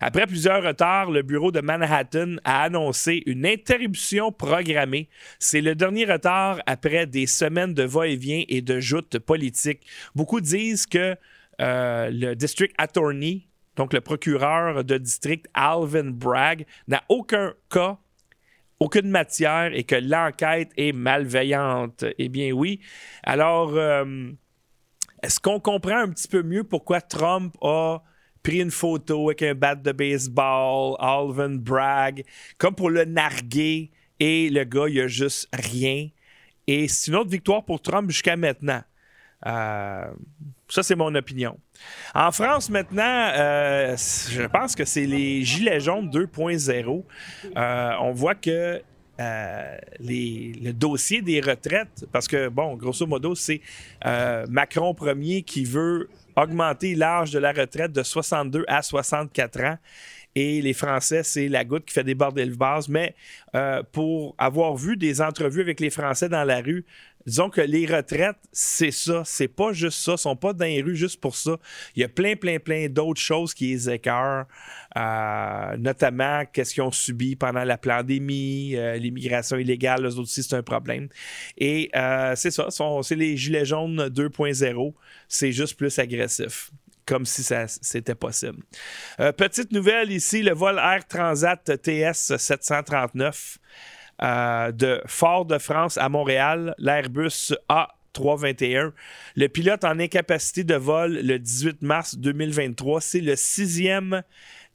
Après 0.00 0.26
plusieurs 0.26 0.62
retards, 0.62 1.10
le 1.10 1.22
bureau 1.22 1.50
de 1.52 1.60
Manhattan 1.60 2.36
a 2.44 2.62
annoncé 2.62 3.22
une 3.26 3.46
interruption 3.46 4.32
programmée. 4.32 5.08
C'est 5.38 5.60
le 5.60 5.74
dernier 5.74 6.04
retard 6.04 6.60
après 6.66 7.06
des 7.06 7.26
semaines 7.26 7.74
de 7.74 7.82
va-et-vient 7.82 8.44
et 8.48 8.62
de 8.62 8.80
joutes 8.80 9.18
politiques. 9.18 9.86
Beaucoup 10.14 10.40
disent 10.40 10.86
que 10.86 11.16
euh, 11.60 12.10
le 12.10 12.34
district 12.34 12.74
attorney, 12.78 13.48
donc 13.76 13.92
le 13.92 14.00
procureur 14.00 14.84
de 14.84 14.98
district 14.98 15.46
Alvin 15.54 16.10
Bragg, 16.10 16.66
n'a 16.88 17.02
aucun 17.08 17.52
cas 17.70 17.98
aucune 18.80 19.10
matière 19.10 19.74
et 19.74 19.84
que 19.84 19.94
l'enquête 19.94 20.70
est 20.76 20.92
malveillante. 20.92 22.06
Eh 22.18 22.30
bien 22.30 22.52
oui. 22.52 22.80
Alors, 23.22 23.74
euh, 23.74 24.32
est-ce 25.22 25.38
qu'on 25.38 25.60
comprend 25.60 25.98
un 25.98 26.08
petit 26.08 26.28
peu 26.28 26.42
mieux 26.42 26.64
pourquoi 26.64 27.02
Trump 27.02 27.54
a 27.60 27.98
pris 28.42 28.60
une 28.60 28.70
photo 28.70 29.28
avec 29.28 29.42
un 29.42 29.54
bat 29.54 29.74
de 29.74 29.92
baseball, 29.92 30.96
Alvin 30.98 31.56
Bragg, 31.56 32.24
comme 32.58 32.74
pour 32.74 32.90
le 32.90 33.04
narguer, 33.04 33.90
et 34.18 34.50
le 34.50 34.64
gars, 34.64 34.88
il 34.88 35.00
a 35.00 35.08
juste 35.08 35.48
rien. 35.52 36.08
Et 36.66 36.88
c'est 36.88 37.10
une 37.10 37.16
autre 37.16 37.30
victoire 37.30 37.64
pour 37.64 37.80
Trump 37.80 38.10
jusqu'à 38.10 38.36
maintenant. 38.36 38.82
Euh, 39.46 40.04
ça, 40.68 40.82
c'est 40.82 40.94
mon 40.94 41.14
opinion. 41.14 41.58
En 42.14 42.30
France, 42.30 42.68
maintenant, 42.70 43.30
euh, 43.34 43.96
je 43.96 44.42
pense 44.42 44.74
que 44.74 44.84
c'est 44.84 45.06
les 45.06 45.42
Gilets 45.42 45.80
jaunes 45.80 46.10
2.0. 46.10 47.04
Euh, 47.56 47.90
on 48.00 48.12
voit 48.12 48.34
que 48.34 48.82
les, 49.98 50.52
le 50.62 50.72
dossier 50.72 51.20
des 51.20 51.40
retraites, 51.40 52.06
parce 52.10 52.26
que, 52.26 52.48
bon, 52.48 52.74
grosso 52.76 53.06
modo, 53.06 53.34
c'est 53.34 53.60
Macron 54.48 54.94
premier 54.94 55.42
qui 55.42 55.64
veut 55.64 56.08
augmenter 56.36 56.94
l'âge 56.94 57.30
de 57.30 57.38
la 57.38 57.52
retraite 57.52 57.92
de 57.92 58.02
62 58.02 58.64
à 58.68 58.82
64 58.82 59.60
ans. 59.64 59.78
Et 60.36 60.62
les 60.62 60.74
Français, 60.74 61.22
c'est 61.24 61.48
la 61.48 61.64
goutte 61.64 61.86
qui 61.86 61.94
fait 61.94 62.04
déborder 62.04 62.44
le 62.44 62.54
vase. 62.54 62.88
Mais 62.88 63.14
euh, 63.54 63.82
pour 63.92 64.34
avoir 64.38 64.76
vu 64.76 64.96
des 64.96 65.20
entrevues 65.20 65.60
avec 65.60 65.80
les 65.80 65.90
Français 65.90 66.28
dans 66.28 66.44
la 66.44 66.60
rue, 66.60 66.84
disons 67.26 67.50
que 67.50 67.60
les 67.60 67.86
retraites, 67.86 68.36
c'est 68.52 68.90
ça. 68.90 69.22
C'est 69.24 69.48
pas 69.48 69.72
juste 69.72 70.00
ça. 70.00 70.12
Ils 70.12 70.18
sont 70.18 70.36
pas 70.36 70.52
dans 70.52 70.64
les 70.64 70.82
rues 70.82 70.96
juste 70.96 71.20
pour 71.20 71.36
ça. 71.36 71.58
Il 71.94 72.00
y 72.00 72.04
a 72.04 72.08
plein, 72.08 72.36
plein, 72.36 72.58
plein 72.58 72.88
d'autres 72.88 73.20
choses 73.20 73.54
qui 73.54 73.68
les 73.68 73.90
écœurent, 73.90 74.46
euh, 74.96 75.76
notamment 75.76 76.44
qu'est-ce 76.52 76.74
qu'ils 76.74 76.82
ont 76.82 76.92
subi 76.92 77.36
pendant 77.36 77.64
la 77.64 77.78
pandémie, 77.78 78.76
euh, 78.76 78.96
l'immigration 78.96 79.56
illégale, 79.56 80.06
eux 80.06 80.18
aussi, 80.18 80.42
c'est 80.42 80.56
un 80.56 80.62
problème. 80.62 81.08
Et 81.58 81.90
euh, 81.94 82.34
c'est 82.36 82.50
ça. 82.50 82.68
C'est 83.02 83.16
les 83.16 83.36
Gilets 83.36 83.66
jaunes 83.66 84.08
2.0. 84.08 84.94
C'est 85.28 85.52
juste 85.52 85.76
plus 85.76 85.98
agressif 85.98 86.70
comme 87.06 87.26
si 87.26 87.42
ça 87.42 87.66
c'était 87.66 88.14
possible. 88.14 88.62
Petite 89.36 89.72
nouvelle 89.72 90.12
ici, 90.12 90.42
le 90.42 90.52
vol 90.52 90.78
Air 90.78 91.04
Transat 91.08 91.82
TS 91.82 92.36
739 92.36 93.58
euh, 94.22 94.72
de 94.72 95.00
Fort-de-France 95.06 95.98
à 95.98 96.08
Montréal, 96.08 96.74
l'Airbus 96.78 97.54
A321. 97.68 98.92
Le 99.36 99.48
pilote 99.48 99.84
en 99.84 99.98
incapacité 99.98 100.64
de 100.64 100.74
vol 100.74 101.20
le 101.22 101.38
18 101.38 101.82
mars 101.82 102.16
2023, 102.18 103.00
c'est 103.00 103.20
le 103.20 103.36
sixième 103.36 104.22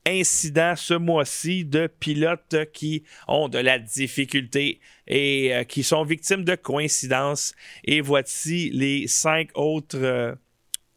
incident 0.08 0.76
ce 0.76 0.94
mois-ci 0.94 1.66
de 1.66 1.88
pilotes 1.88 2.72
qui 2.74 3.04
ont 3.28 3.50
de 3.50 3.58
la 3.58 3.80
difficulté 3.80 4.80
et 5.08 5.56
euh, 5.56 5.64
qui 5.64 5.84
sont 5.84 6.04
victimes 6.04 6.44
de 6.44 6.56
coïncidences. 6.56 7.54
Et 7.84 8.02
voici 8.02 8.70
les 8.72 9.08
cinq 9.08 9.50
autres 9.56 10.38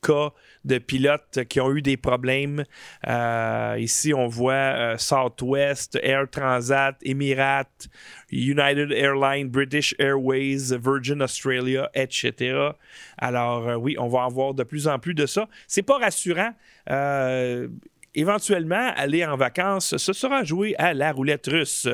cas 0.02 0.32
de 0.64 0.78
pilotes 0.78 1.44
qui 1.48 1.60
ont 1.60 1.74
eu 1.74 1.82
des 1.82 1.96
problèmes. 1.96 2.64
Euh, 3.06 3.76
ici, 3.78 4.12
on 4.14 4.26
voit 4.26 4.52
euh, 4.52 4.98
Southwest, 4.98 5.98
Air 6.02 6.28
Transat, 6.30 6.96
Emirates, 7.02 7.88
United 8.30 8.92
Airlines, 8.92 9.48
British 9.48 9.94
Airways, 9.98 10.76
Virgin 10.78 11.22
Australia, 11.22 11.90
etc. 11.94 12.70
Alors, 13.16 13.68
euh, 13.68 13.76
oui, 13.76 13.96
on 13.98 14.08
va 14.08 14.20
en 14.20 14.28
voir 14.28 14.54
de 14.54 14.62
plus 14.62 14.88
en 14.88 14.98
plus 14.98 15.14
de 15.14 15.26
ça. 15.26 15.48
C'est 15.66 15.82
pas 15.82 15.98
rassurant 15.98 16.52
éventuellement, 18.14 18.92
aller 18.96 19.24
en 19.24 19.36
vacances, 19.36 19.96
ce 19.96 20.12
sera 20.12 20.42
joué 20.42 20.74
à 20.78 20.94
la 20.94 21.12
roulette 21.12 21.46
russe. 21.46 21.86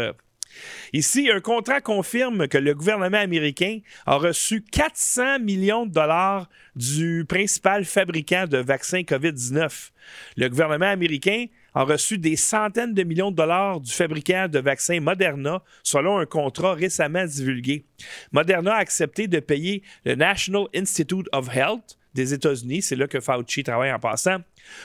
Ici, 0.93 1.31
un 1.31 1.41
contrat 1.41 1.81
confirme 1.81 2.49
que 2.49 2.59
le 2.59 2.75
gouvernement 2.75 3.19
américain 3.19 3.81
a 4.07 4.17
reçu 4.17 4.63
400 4.63 5.41
millions 5.41 5.87
de 5.87 5.93
dollars 5.93 6.49
du 6.77 7.25
principal 7.29 7.85
fabricant 7.85 8.47
de 8.47 8.59
vaccins 8.59 9.01
COVID-19. 9.01 9.91
Le 10.37 10.49
gouvernement 10.49 10.91
américain 10.91 11.47
a 11.75 11.83
reçu 11.83 12.19
des 12.19 12.37
centaines 12.37 12.95
de 12.95 13.03
millions 13.03 13.31
de 13.31 13.37
dollars 13.37 13.81
du 13.81 13.93
fabricant 13.93 14.49
de 14.49 14.59
vaccins 14.59 15.01
Moderna 15.01 15.63
selon 15.83 16.19
un 16.19 16.27
contrat 16.27 16.75
récemment 16.75 17.25
divulgué. 17.25 17.85
Moderna 18.33 18.75
a 18.75 18.79
accepté 18.79 19.27
de 19.27 19.41
payer 19.41 19.83
le 20.05 20.15
National 20.15 20.67
Institute 20.75 21.29
of 21.33 21.55
Health 21.55 21.99
des 22.15 22.33
États-Unis, 22.33 22.83
c'est 22.83 22.97
là 22.97 23.09
que 23.09 23.21
Fauci 23.21 23.65
travaille 23.65 23.93
en 23.93 23.99
passant, 23.99 24.39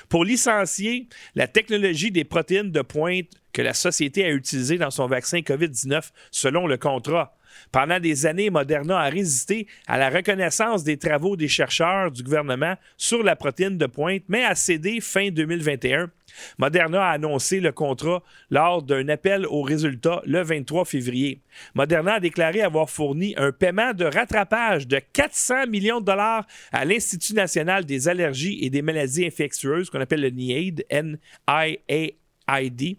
pour 0.10 0.26
licencier 0.26 1.08
la 1.36 1.48
technologie 1.48 2.12
des 2.12 2.24
protéines 2.24 2.72
de 2.72 2.82
pointe 2.82 3.28
que 3.54 3.62
la 3.62 3.74
société 3.74 4.26
a 4.26 4.30
utilisée 4.30 4.78
dans 4.78 4.92
son 4.92 5.08
vaccin 5.08 5.40
COVID-19 5.40 6.10
selon 6.32 6.68
le 6.68 6.78
contrat. 6.78 7.36
Pendant 7.72 8.00
des 8.00 8.26
années, 8.26 8.50
Moderna 8.50 9.00
a 9.00 9.10
résisté 9.10 9.68
à 9.88 9.98
la 9.98 10.10
reconnaissance 10.10 10.84
des 10.84 10.98
travaux 10.98 11.36
des 11.36 11.48
chercheurs 11.48 12.12
du 12.12 12.24
gouvernement 12.24 12.76
sur 12.98 13.24
la 13.24 13.36
protéine 13.36 13.78
de 13.78 13.86
pointe, 13.86 14.24
mais 14.28 14.44
a 14.44 14.56
cédé 14.56 15.02
fin 15.02 15.30
2021 15.30 16.10
Moderna 16.58 17.06
a 17.06 17.12
annoncé 17.12 17.60
le 17.60 17.72
contrat 17.72 18.24
lors 18.50 18.84
d'un 18.84 19.08
appel 19.10 19.46
aux 19.46 19.62
résultats 19.62 20.22
le 20.26 20.42
23 20.42 20.86
février. 20.86 21.42
Moderna 21.76 22.16
a 22.16 22.20
déclaré 22.20 22.62
avoir 22.62 22.90
fourni 22.90 23.34
un 23.38 23.52
paiement 23.52 23.94
de 23.94 24.06
rattrapage 24.06 24.88
de 24.88 25.00
400 25.14 25.68
millions 25.68 26.00
de 26.00 26.06
dollars 26.06 26.46
à 26.72 26.86
l'Institut 26.86 27.34
national 27.34 27.86
des 27.86 28.08
allergies 28.08 28.60
et 28.62 28.70
des 28.70 28.82
maladies 28.82 29.26
infectieuses, 29.26 29.90
qu'on 29.90 30.02
appelle 30.02 30.22
le 30.22 30.30
NIAID, 30.30 30.86
NIAID, 30.92 32.98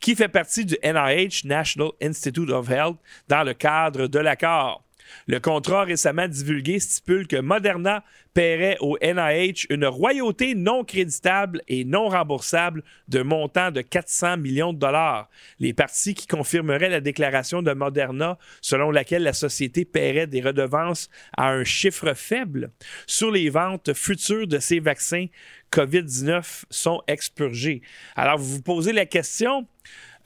qui 0.00 0.14
fait 0.14 0.28
partie 0.28 0.64
du 0.64 0.76
NIH, 0.82 1.42
National 1.44 1.90
Institute 2.02 2.50
of 2.50 2.70
Health, 2.70 2.96
dans 3.28 3.42
le 3.42 3.54
cadre 3.54 4.06
de 4.06 4.18
l'accord. 4.18 4.85
Le 5.26 5.40
contrat 5.40 5.84
récemment 5.84 6.28
divulgué 6.28 6.78
stipule 6.78 7.26
que 7.26 7.36
Moderna 7.36 8.04
paierait 8.34 8.76
au 8.80 8.98
NIH 9.00 9.66
une 9.70 9.86
royauté 9.86 10.54
non 10.54 10.84
créditable 10.84 11.62
et 11.68 11.84
non 11.84 12.08
remboursable 12.08 12.82
de 13.08 13.22
montant 13.22 13.70
de 13.70 13.80
400 13.80 14.36
millions 14.36 14.72
de 14.72 14.78
dollars. 14.78 15.28
Les 15.58 15.72
parties 15.72 16.14
qui 16.14 16.26
confirmeraient 16.26 16.90
la 16.90 17.00
déclaration 17.00 17.62
de 17.62 17.72
Moderna 17.72 18.38
selon 18.60 18.90
laquelle 18.90 19.22
la 19.22 19.32
société 19.32 19.84
paierait 19.84 20.26
des 20.26 20.42
redevances 20.42 21.08
à 21.36 21.48
un 21.48 21.64
chiffre 21.64 22.12
faible 22.14 22.70
sur 23.06 23.30
les 23.30 23.48
ventes 23.48 23.94
futures 23.94 24.46
de 24.46 24.58
ces 24.58 24.80
vaccins 24.80 25.26
COVID-19 25.72 26.64
sont 26.70 27.02
expurgées. 27.06 27.82
Alors, 28.14 28.38
vous 28.38 28.56
vous 28.56 28.62
posez 28.62 28.92
la 28.92 29.06
question, 29.06 29.66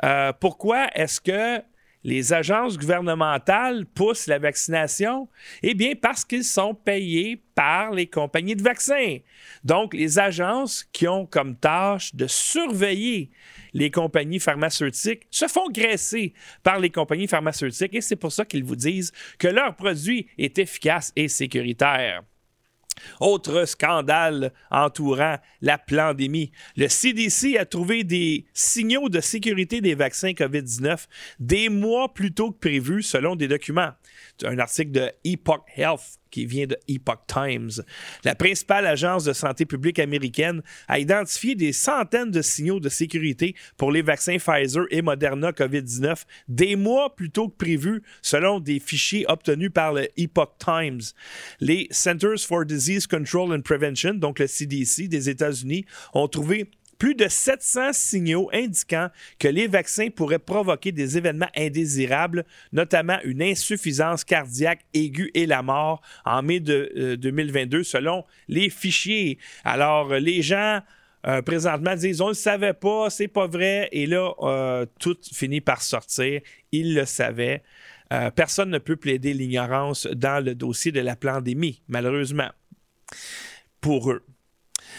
euh, 0.05 0.33
pourquoi 0.39 0.89
est-ce 0.95 1.21
que 1.21 1.63
les 2.03 2.33
agences 2.33 2.79
gouvernementales 2.79 3.87
poussent 3.87 4.27
la 4.27 4.39
vaccination? 4.39 5.29
Eh 5.63 5.75
bien, 5.75 5.93
parce 6.01 6.25
qu'ils 6.25 6.45
sont 6.45 6.75
payés 6.75 7.43
par 7.55 7.93
les 7.93 8.07
compagnies 8.07 8.57
de 8.57 8.63
vaccins. 8.63 9.19
Donc, 9.65 9.95
les 9.95 10.19
agences 10.19 10.85
qui 10.93 11.07
ont 11.07 11.27
comme 11.27 11.57
tâche 11.57 12.15
de 12.15 12.27
surveiller 12.27 13.31
les 13.73 13.91
compagnies 13.91 14.41
pharmaceutiques 14.41 15.27
se 15.31 15.47
font 15.47 15.69
graisser 15.71 16.33
par 16.63 16.79
les 16.79 16.91
compagnies 16.91 17.29
pharmaceutiques 17.29 17.95
et 17.95 18.01
c'est 18.01 18.17
pour 18.17 18.33
ça 18.33 18.45
qu'ils 18.45 18.65
vous 18.65 18.77
disent 18.77 19.13
que 19.39 19.49
leur 19.49 19.77
produit 19.77 20.27
est 20.39 20.59
efficace 20.59 21.13
et 21.17 21.29
sécuritaire. 21.29 22.23
Autre 23.21 23.67
scandale 23.67 24.53
entourant 24.71 25.37
la 25.61 25.79
pandémie. 25.79 26.53
Le 26.77 26.89
CDC 26.89 27.57
a 27.59 27.65
trouvé 27.65 28.05
des 28.05 28.47
signaux 28.55 29.09
de 29.09 29.21
sécurité 29.21 29.81
des 29.81 29.95
vaccins 29.95 30.33
COVID-19 30.33 31.07
des 31.39 31.69
mois 31.69 32.13
plus 32.13 32.33
tôt 32.33 32.51
que 32.51 32.59
prévu 32.59 33.03
selon 33.03 33.37
des 33.37 33.49
documents. 33.49 33.93
Un 34.45 34.59
article 34.59 34.93
de 34.93 35.11
Epoch 35.25 35.63
Health 35.77 36.21
qui 36.31 36.47
vient 36.47 36.67
de 36.67 36.79
Epoch 36.89 37.21
Times. 37.27 37.83
La 38.25 38.35
principale 38.35 38.87
agence 38.87 39.25
de 39.25 39.33
santé 39.33 39.67
publique 39.67 39.99
américaine 39.99 40.63
a 40.89 40.99
identifié 40.99 41.55
des 41.55 41.73
centaines 41.73 42.31
de 42.31 42.43
signaux 42.43 42.81
de 42.81 42.89
sécurité 42.89 43.55
pour 43.77 43.93
les 43.93 44.03
vaccins 44.03 44.39
Pfizer 44.39 44.85
et 44.91 45.03
Moderna 45.03 45.51
COVID-19 45.51 46.25
des 46.49 46.77
mois 46.77 47.15
plus 47.15 47.31
tôt 47.31 47.49
que 47.49 47.57
prévu, 47.57 48.03
selon 48.23 48.61
des 48.61 48.79
fichiers 48.79 49.27
obtenus 49.29 49.73
par 49.73 49.93
le 49.93 50.09
Epoch 50.17 50.53
Times. 50.59 51.01
Les 51.61 51.89
Centers 51.91 52.41
for 52.41 52.65
Disease 52.65 53.07
Control 53.07 53.53
and 53.53 53.63
Prevention, 53.63 54.15
donc 54.15 54.39
le 54.39 54.47
CDC 54.47 55.09
des 55.09 55.29
États-Unis, 55.29 55.85
ont 56.15 56.29
trouvé 56.29 56.71
plus 57.01 57.15
de 57.15 57.29
700 57.29 57.95
signaux 57.95 58.51
indiquant 58.53 59.09
que 59.39 59.49
les 59.49 59.67
vaccins 59.67 60.11
pourraient 60.11 60.39
provoquer 60.39 60.93
des 60.93 61.17
événements 61.17 61.49
indésirables, 61.57 62.45
notamment 62.73 63.17
une 63.25 63.43
insuffisance 63.43 64.23
cardiaque 64.23 64.85
aiguë 64.93 65.31
et 65.33 65.47
la 65.47 65.63
mort 65.63 66.03
en 66.27 66.43
mai 66.43 66.61
de 66.61 67.17
2022, 67.19 67.79
euh, 67.79 67.83
selon 67.83 68.25
les 68.49 68.69
fichiers. 68.69 69.39
Alors, 69.65 70.13
les 70.13 70.43
gens 70.43 70.81
euh, 71.27 71.41
présentement 71.41 71.97
disent 71.97 72.21
on 72.21 72.27
ne 72.27 72.31
le 72.33 72.35
savait 72.35 72.75
pas, 72.75 73.09
c'est 73.09 73.29
pas 73.29 73.47
vrai, 73.47 73.89
et 73.93 74.05
là, 74.05 74.35
euh, 74.41 74.85
tout 75.01 75.17
finit 75.33 75.63
par 75.63 75.81
sortir. 75.81 76.43
Ils 76.71 76.95
le 76.95 77.07
savaient. 77.07 77.63
personne 78.37 78.69
ne 78.69 78.79
peut 78.79 78.97
plaider 78.97 79.33
l'ignorance 79.33 80.07
dans 80.07 80.45
le 80.45 80.55
dossier 80.55 80.93
de 80.93 81.01
la 81.01 81.17
pandémie, 81.17 81.81
malheureusement, 81.89 82.51
pour 83.81 84.13
eux. 84.13 84.23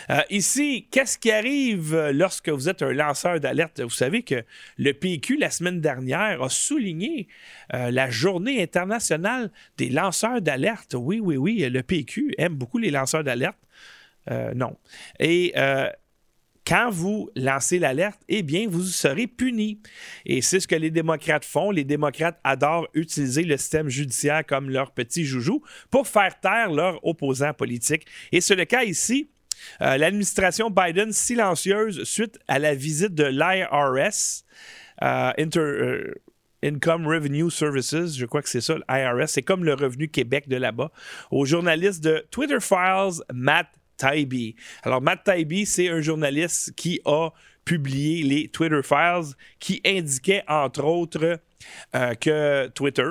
Euh, 0.10 0.22
ici, 0.30 0.88
qu'est-ce 0.92 1.18
qui 1.18 1.32
arrive 1.32 1.94
euh, 1.94 2.12
lorsque 2.12 2.50
vous 2.50 2.70
êtes 2.70 2.82
un 2.82 2.92
lanceur 2.92 3.40
d'alerte? 3.40 3.82
Vous 3.82 3.90
savez 3.90 4.24
que 4.24 4.44
le 4.78 4.94
PQ, 4.94 5.38
la 5.38 5.50
semaine 5.50 5.82
dernière, 5.82 6.42
a 6.42 6.50
souligné 6.50 7.28
euh, 7.74 7.92
la 7.92 8.10
journée 8.10 8.62
internationale 8.62 9.52
des 9.78 9.90
lanceurs 9.90 10.42
d'alerte. 10.42 10.96
Oui, 10.98 11.20
oui, 11.20 11.38
oui, 11.38 11.70
le 11.70 11.84
PQ 11.84 12.34
aime 12.38 12.56
beaucoup 12.56 12.78
les 12.78 12.92
lanceurs 12.92 13.24
d'alerte. 13.24 13.58
non. 14.56 14.78
Et 15.20 15.54
quand 16.66 16.90
vous 16.90 17.30
lancez 17.36 17.80
l'alerte, 17.80 18.22
eh 18.30 18.44
bien, 18.44 18.68
vous 18.70 18.84
serez 18.84 19.28
puni. 19.28 19.82
Et 20.26 20.42
c'est 20.42 20.60
ce 20.60 20.68
que 20.68 20.76
les 20.76 20.92
démocrates 20.92 21.44
font. 21.44 21.72
Les 21.72 21.84
démocrates 21.84 22.40
adorent 22.44 22.88
utiliser 22.94 23.44
le 23.44 23.58
système 23.58 23.90
judiciaire 23.90 24.46
comme 24.46 24.70
leur 24.70 24.92
petit 24.92 25.26
joujou 25.26 25.62
pour 25.90 26.08
faire 26.08 26.40
taire 26.40 26.72
leurs 26.72 27.06
opposants 27.06 27.54
politiques. 27.54 28.06
Et 28.32 28.42
c'est 28.42 28.56
le 28.56 28.66
cas 28.66 28.84
ici 28.84 29.30
euh, 29.82 29.98
l'administration 29.98 30.70
Biden 30.70 31.12
silencieuse 31.12 32.04
suite 32.04 32.40
à 32.48 32.60
la 32.60 32.76
visite 32.76 33.14
de 33.14 33.26
l'IRS, 33.26 34.44
euh, 35.04 36.14
Income 36.64 37.08
Revenue 37.08 37.50
Services, 37.50 38.16
je 38.16 38.26
crois 38.26 38.42
que 38.42 38.50
c'est 38.50 38.62
ça, 38.62 38.76
le 38.76 38.84
IRS, 38.90 39.28
c'est 39.28 39.42
comme 39.42 39.64
le 39.64 39.74
revenu 39.74 40.10
Québec 40.10 40.48
de 40.48 40.58
là-bas, 40.58 40.92
au 41.32 41.46
journaliste 41.46 42.04
de 42.04 42.26
Twitter 42.30 42.60
Files, 42.60 43.24
Matt 43.34 43.68
Taibbi. 43.98 44.56
Alors, 44.84 45.02
Matt 45.02 45.24
Taibbi, 45.24 45.66
c'est 45.66 45.90
un 45.90 46.02
journaliste 46.02 46.74
qui 46.76 47.02
a 47.06 47.30
publié 47.66 48.24
les 48.24 48.48
Twitter 48.48 48.82
Files 48.84 49.36
qui 49.60 49.82
indiquait, 49.86 50.44
entre 50.48 50.84
autres, 50.84 51.40
euh, 51.96 52.14
que 52.16 52.68
Twitter 52.70 53.10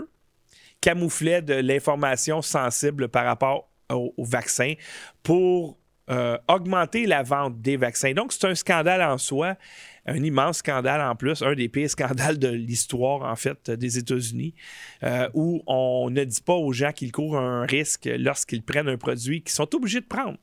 camouflait 0.80 1.42
de 1.42 1.54
l'information 1.54 2.42
sensible 2.42 3.08
par 3.08 3.24
rapport 3.24 3.68
au 3.90 4.14
vaccin 4.18 4.74
pour 5.22 5.79
euh, 6.10 6.36
augmenter 6.48 7.06
la 7.06 7.22
vente 7.22 7.60
des 7.60 7.76
vaccins. 7.76 8.12
Donc, 8.12 8.32
c'est 8.32 8.44
un 8.46 8.56
scandale 8.56 9.00
en 9.00 9.16
soi, 9.16 9.56
un 10.06 10.20
immense 10.22 10.58
scandale 10.58 11.00
en 11.00 11.14
plus, 11.14 11.40
un 11.40 11.54
des 11.54 11.68
pires 11.68 11.90
scandales 11.90 12.38
de 12.38 12.48
l'histoire, 12.48 13.22
en 13.22 13.36
fait, 13.36 13.70
des 13.70 13.96
États-Unis, 13.98 14.54
euh, 15.04 15.28
où 15.34 15.62
on 15.68 16.10
ne 16.10 16.24
dit 16.24 16.40
pas 16.40 16.54
aux 16.54 16.72
gens 16.72 16.90
qu'ils 16.90 17.12
courent 17.12 17.38
un 17.38 17.64
risque 17.64 18.08
lorsqu'ils 18.18 18.64
prennent 18.64 18.88
un 18.88 18.96
produit 18.96 19.42
qu'ils 19.42 19.52
sont 19.52 19.72
obligés 19.74 20.00
de 20.00 20.06
prendre. 20.06 20.38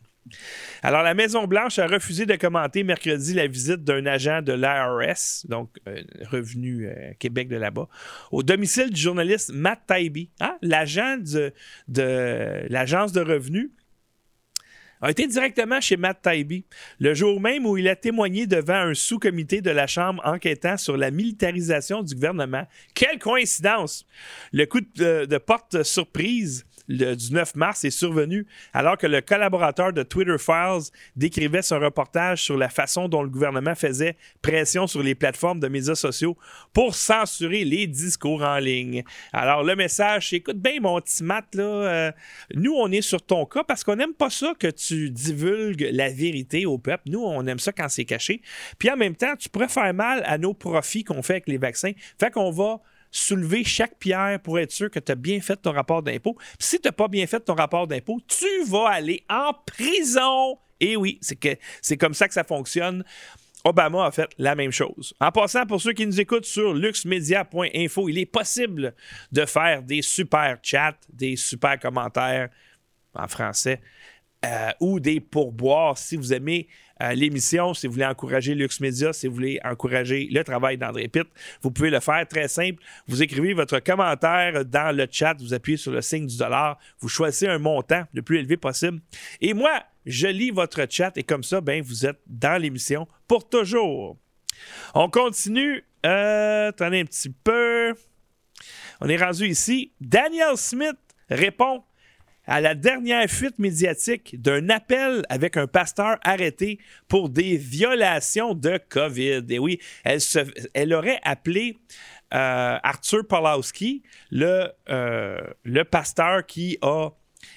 Alors, 0.83 1.03
la 1.03 1.13
Maison-Blanche 1.13 1.79
a 1.79 1.88
refusé 1.88 2.25
de 2.25 2.36
commenter 2.36 2.83
mercredi 2.83 3.33
la 3.33 3.47
visite 3.47 3.83
d'un 3.83 4.05
agent 4.05 4.41
de 4.41 4.53
l'IRS, 4.53 5.47
donc 5.50 5.69
euh, 5.88 6.01
Revenu 6.29 6.89
Québec 7.19 7.50
de 7.50 7.57
là-bas, 7.57 7.89
au 8.31 8.41
domicile 8.41 8.89
du 8.89 9.01
journaliste 9.01 9.51
Matt 9.53 9.81
Taibbi, 9.88 10.29
hein, 10.39 10.57
l'agent 10.62 11.17
de, 11.17 11.53
de 11.89 12.65
l'agence 12.69 13.12
de 13.12 13.21
revenus 13.21 13.71
a 15.01 15.11
été 15.11 15.27
directement 15.27 15.79
chez 15.81 15.97
Matt 15.97 16.21
Taibbi, 16.21 16.65
le 16.99 17.13
jour 17.13 17.39
même 17.39 17.65
où 17.65 17.77
il 17.77 17.87
a 17.87 17.95
témoigné 17.95 18.47
devant 18.47 18.73
un 18.73 18.93
sous-comité 18.93 19.61
de 19.61 19.71
la 19.71 19.87
Chambre 19.87 20.21
enquêtant 20.25 20.77
sur 20.77 20.97
la 20.97 21.11
militarisation 21.11 22.01
du 22.01 22.15
gouvernement. 22.15 22.67
Quelle 22.93 23.19
coïncidence! 23.19 24.05
Le 24.51 24.65
coup 24.65 24.81
de, 24.81 25.25
de 25.25 25.37
porte 25.37 25.83
surprise 25.83 26.65
le, 26.88 27.15
du 27.15 27.34
9 27.34 27.56
mars 27.56 27.84
est 27.84 27.91
survenu 27.91 28.46
alors 28.74 28.98
que 28.98 29.08
le 29.08 29.22
collaborateur 29.22 29.94
de 29.94 30.03
Twitter 30.03 30.38
Files 30.38 30.91
décrivait 31.15 31.62
son 31.62 31.79
reportage 31.79 32.44
sur 32.44 32.58
la 32.58 32.70
façon 32.70 33.08
dont 33.08 33.24
le 33.24 33.29
gouvernement 33.29 33.75
faisait 33.75 34.17
pression 34.41 34.88
sur 34.88 35.03
les 35.03 35.15
plateformes 35.15 35.60
de 35.60 35.67
médias 35.67 35.96
sociaux 35.96 36.38
pour 36.74 36.96
censurer 36.96 37.63
les 37.63 37.88
discours 37.88 38.41
en 38.44 38.58
ligne. 38.58 39.03
Alors, 39.34 39.63
le 39.63 39.75
message, 39.75 40.34
écoute 40.34 40.58
bien, 40.58 40.79
mon 40.82 41.00
petit 41.01 41.24
Matt, 41.24 41.56
là, 41.56 41.63
euh, 41.63 42.12
nous, 42.53 42.74
on 42.74 42.91
est 42.91 43.01
sur 43.01 43.22
ton 43.22 43.46
cas 43.46 43.63
parce 43.63 43.84
qu'on 43.84 43.96
n'aime 43.96 44.13
pas 44.13 44.29
ça 44.29 44.53
que 44.60 44.67
tu 44.67 45.10
divulgues 45.10 45.89
la 45.91 46.10
vérité 46.10 46.65
au 46.65 46.77
peuple. 46.77 47.03
Nous, 47.08 47.24
on 47.24 47.46
aime 47.48 47.60
ça 47.60 47.72
quand 47.72 47.89
c'est 47.89 48.06
caché. 48.06 48.41
Puis 48.77 48.89
en 48.89 48.98
même 48.98 49.15
temps, 49.15 49.36
tu 49.38 49.50
pourrais 49.50 49.67
faire 49.67 49.94
mal 49.94 50.24
à 50.25 50.38
nos 50.38 50.53
profits 50.53 51.03
qu'on 51.03 51.22
fait 51.22 51.34
avec 51.34 51.48
les 51.48 51.58
vaccins. 51.58 51.91
Fait 52.20 52.32
qu'on 52.32 52.51
va 52.51 52.79
soulever 53.11 53.63
chaque 53.63 53.97
pierre 53.97 54.39
pour 54.41 54.59
être 54.59 54.71
sûr 54.71 54.89
que 54.89 54.99
tu 54.99 55.11
as 55.11 55.15
bien 55.15 55.39
fait 55.41 55.57
ton 55.57 55.71
rapport 55.71 56.03
d'impôt. 56.03 56.37
Si 56.59 56.79
tu 56.79 56.87
n'as 56.87 56.91
pas 56.91 57.07
bien 57.07 57.27
fait 57.27 57.39
ton 57.39 57.55
rapport 57.55 57.87
d'impôt, 57.87 58.19
tu 58.27 58.63
vas 58.65 58.89
aller 58.89 59.23
en 59.29 59.53
prison. 59.65 60.57
Et 60.79 60.95
oui, 60.95 61.19
c'est 61.21 61.97
comme 61.97 62.13
ça 62.13 62.27
que 62.27 62.33
ça 62.33 62.43
fonctionne. 62.43 63.03
Obama 63.63 64.05
a 64.05 64.11
fait 64.11 64.29
la 64.37 64.55
même 64.55 64.71
chose. 64.71 65.13
En 65.19 65.31
passant, 65.31 65.65
pour 65.65 65.81
ceux 65.81 65.93
qui 65.93 66.05
nous 66.05 66.21
écoutent 66.21 66.45
sur 66.45 66.73
luxemedia.info, 66.73 68.09
il 68.09 68.17
est 68.17 68.25
possible 68.25 68.93
de 69.31 69.45
faire 69.45 69.83
des 69.83 70.01
super 70.01 70.57
chats, 70.61 70.97
des 71.11 71.35
super 71.35 71.79
commentaires 71.79 72.49
en 73.13 73.27
français 73.27 73.81
euh, 74.45 74.69
ou 74.79 74.99
des 74.99 75.19
pourboires 75.19 75.97
si 75.97 76.15
vous 76.15 76.33
aimez 76.33 76.67
l'émission, 77.15 77.73
si 77.73 77.87
vous 77.87 77.93
voulez 77.93 78.05
encourager 78.05 78.55
Lux 78.55 78.79
Media, 78.79 79.13
si 79.13 79.27
vous 79.27 79.35
voulez 79.35 79.59
encourager 79.63 80.27
le 80.31 80.43
travail 80.43 80.77
d'André 80.77 81.07
Pitt, 81.07 81.27
vous 81.61 81.71
pouvez 81.71 81.89
le 81.89 81.99
faire 81.99 82.27
très 82.27 82.47
simple. 82.47 82.81
Vous 83.07 83.21
écrivez 83.21 83.53
votre 83.53 83.79
commentaire 83.79 84.65
dans 84.65 84.95
le 84.95 85.07
chat, 85.09 85.35
vous 85.39 85.53
appuyez 85.53 85.77
sur 85.77 85.91
le 85.91 86.01
signe 86.01 86.27
du 86.27 86.37
dollar, 86.37 86.77
vous 86.99 87.09
choisissez 87.09 87.47
un 87.47 87.59
montant 87.59 88.03
le 88.13 88.21
plus 88.21 88.39
élevé 88.39 88.57
possible. 88.57 88.99
Et 89.41 89.53
moi, 89.53 89.83
je 90.05 90.27
lis 90.27 90.51
votre 90.51 90.87
chat 90.89 91.17
et 91.17 91.23
comme 91.23 91.43
ça, 91.43 91.61
ben, 91.61 91.81
vous 91.81 92.05
êtes 92.05 92.19
dans 92.27 92.59
l'émission 92.61 93.07
pour 93.27 93.47
toujours. 93.47 94.17
On 94.93 95.10
continue. 95.10 95.83
Euh, 96.05 96.69
attendez 96.69 97.01
un 97.01 97.05
petit 97.05 97.29
peu. 97.29 97.93
On 99.01 99.10
est 99.10 99.17
rendu 99.17 99.47
ici. 99.47 99.91
Daniel 99.99 100.55
Smith 100.55 100.97
répond 101.29 101.83
à 102.47 102.62
la 102.62 102.75
dernière 102.75 103.29
fuite 103.29 103.60
médiatique 103.60 104.41
d'un 104.41 104.69
appel 104.69 105.23
avec 105.29 105.57
un 105.57 105.67
pasteur 105.67 106.17
arrêté 106.23 106.79
pour 107.07 107.29
des 107.29 107.57
violations 107.57 108.53
de 108.53 108.79
COVID. 108.89 109.45
Et 109.49 109.60
oui, 109.60 109.79
elle, 110.73 110.93
aurait 110.93 111.19
appelé 111.23 111.77
euh, 112.33 112.77
Arthur 112.81 113.27
Pawlowski, 113.27 114.01
le, 114.31 114.67
euh, 114.89 115.39
le 115.63 115.83
pasteur 115.83 116.45
qui 116.45 116.77
a 116.81 117.10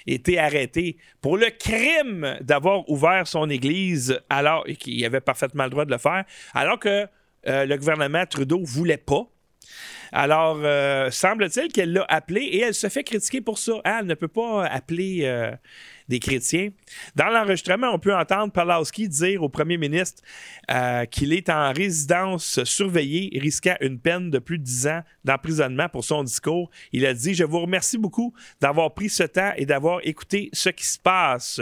été 0.05 0.37
arrêté 0.37 0.97
pour 1.21 1.37
le 1.37 1.49
crime 1.49 2.37
d'avoir 2.41 2.89
ouvert 2.89 3.27
son 3.27 3.49
église 3.49 4.19
alors 4.29 4.65
qu'il 4.65 5.03
avait 5.05 5.21
parfaitement 5.21 5.63
le 5.65 5.69
droit 5.69 5.85
de 5.85 5.91
le 5.91 5.97
faire, 5.97 6.25
alors 6.53 6.79
que 6.79 7.07
euh, 7.47 7.65
le 7.65 7.77
gouvernement 7.77 8.25
Trudeau 8.25 8.61
voulait 8.63 8.97
pas. 8.97 9.27
Alors, 10.11 10.59
euh, 10.63 11.09
semble-t-il 11.09 11.71
qu'elle 11.71 11.93
l'a 11.93 12.05
appelé 12.09 12.41
et 12.41 12.61
elle 12.61 12.73
se 12.73 12.89
fait 12.89 13.03
critiquer 13.03 13.41
pour 13.41 13.57
ça. 13.57 13.73
Ah, 13.83 13.99
elle 14.01 14.07
ne 14.07 14.13
peut 14.13 14.27
pas 14.27 14.65
appeler 14.65 15.21
euh, 15.23 15.51
des 16.09 16.19
chrétiens. 16.19 16.69
Dans 17.15 17.27
l'enregistrement, 17.27 17.91
on 17.93 17.99
peut 17.99 18.13
entendre 18.13 18.51
Pawlowski 18.51 19.07
dire 19.07 19.41
au 19.41 19.47
premier 19.47 19.77
ministre 19.77 20.21
euh, 20.69 21.05
qu'il 21.05 21.31
est 21.31 21.49
en 21.49 21.71
résidence 21.71 22.61
surveillée, 22.65 23.31
risquant 23.39 23.75
une 23.79 23.99
peine 23.99 24.29
de 24.29 24.39
plus 24.39 24.59
de 24.59 24.63
10 24.63 24.87
ans 24.87 25.01
d'emprisonnement 25.23 25.87
pour 25.87 26.03
son 26.03 26.23
discours. 26.23 26.69
Il 26.91 27.05
a 27.05 27.13
dit 27.13 27.33
Je 27.33 27.45
vous 27.45 27.61
remercie 27.61 27.97
beaucoup 27.97 28.33
d'avoir 28.59 28.93
pris 28.93 29.09
ce 29.09 29.23
temps 29.23 29.53
et 29.55 29.65
d'avoir 29.65 29.99
écouté 30.03 30.49
ce 30.51 30.69
qui 30.69 30.85
se 30.85 30.99
passe. 30.99 31.61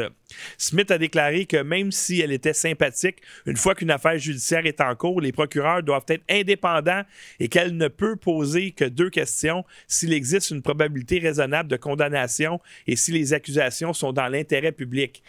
Smith 0.57 0.91
a 0.91 0.97
déclaré 0.97 1.45
que 1.45 1.61
même 1.61 1.91
si 1.91 2.21
elle 2.21 2.31
était 2.31 2.53
sympathique, 2.53 3.17
une 3.45 3.57
fois 3.57 3.75
qu'une 3.75 3.91
affaire 3.91 4.17
judiciaire 4.17 4.65
est 4.65 4.81
en 4.81 4.95
cours, 4.95 5.21
les 5.21 5.31
procureurs 5.31 5.83
doivent 5.83 6.05
être 6.07 6.23
indépendants 6.29 7.03
et 7.39 7.47
qu'elle 7.47 7.75
ne 7.75 7.87
peut 7.87 8.15
poser 8.15 8.71
que 8.71 8.85
deux 8.85 9.09
questions 9.09 9.65
s'il 9.87 10.13
existe 10.13 10.51
une 10.51 10.61
probabilité 10.61 11.19
raisonnable 11.19 11.69
de 11.69 11.77
condamnation 11.77 12.59
et 12.87 12.95
si 12.95 13.11
les 13.11 13.33
accusations 13.33 13.93
sont 13.93 14.13
dans 14.13 14.27
l'intérêt 14.27 14.71
public. 14.71 15.23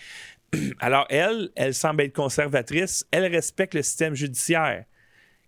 Alors 0.80 1.06
elle, 1.10 1.50
elle 1.56 1.74
semble 1.74 2.02
être 2.02 2.14
conservatrice, 2.14 3.06
elle 3.10 3.26
respecte 3.26 3.74
le 3.74 3.82
système 3.82 4.14
judiciaire. 4.14 4.84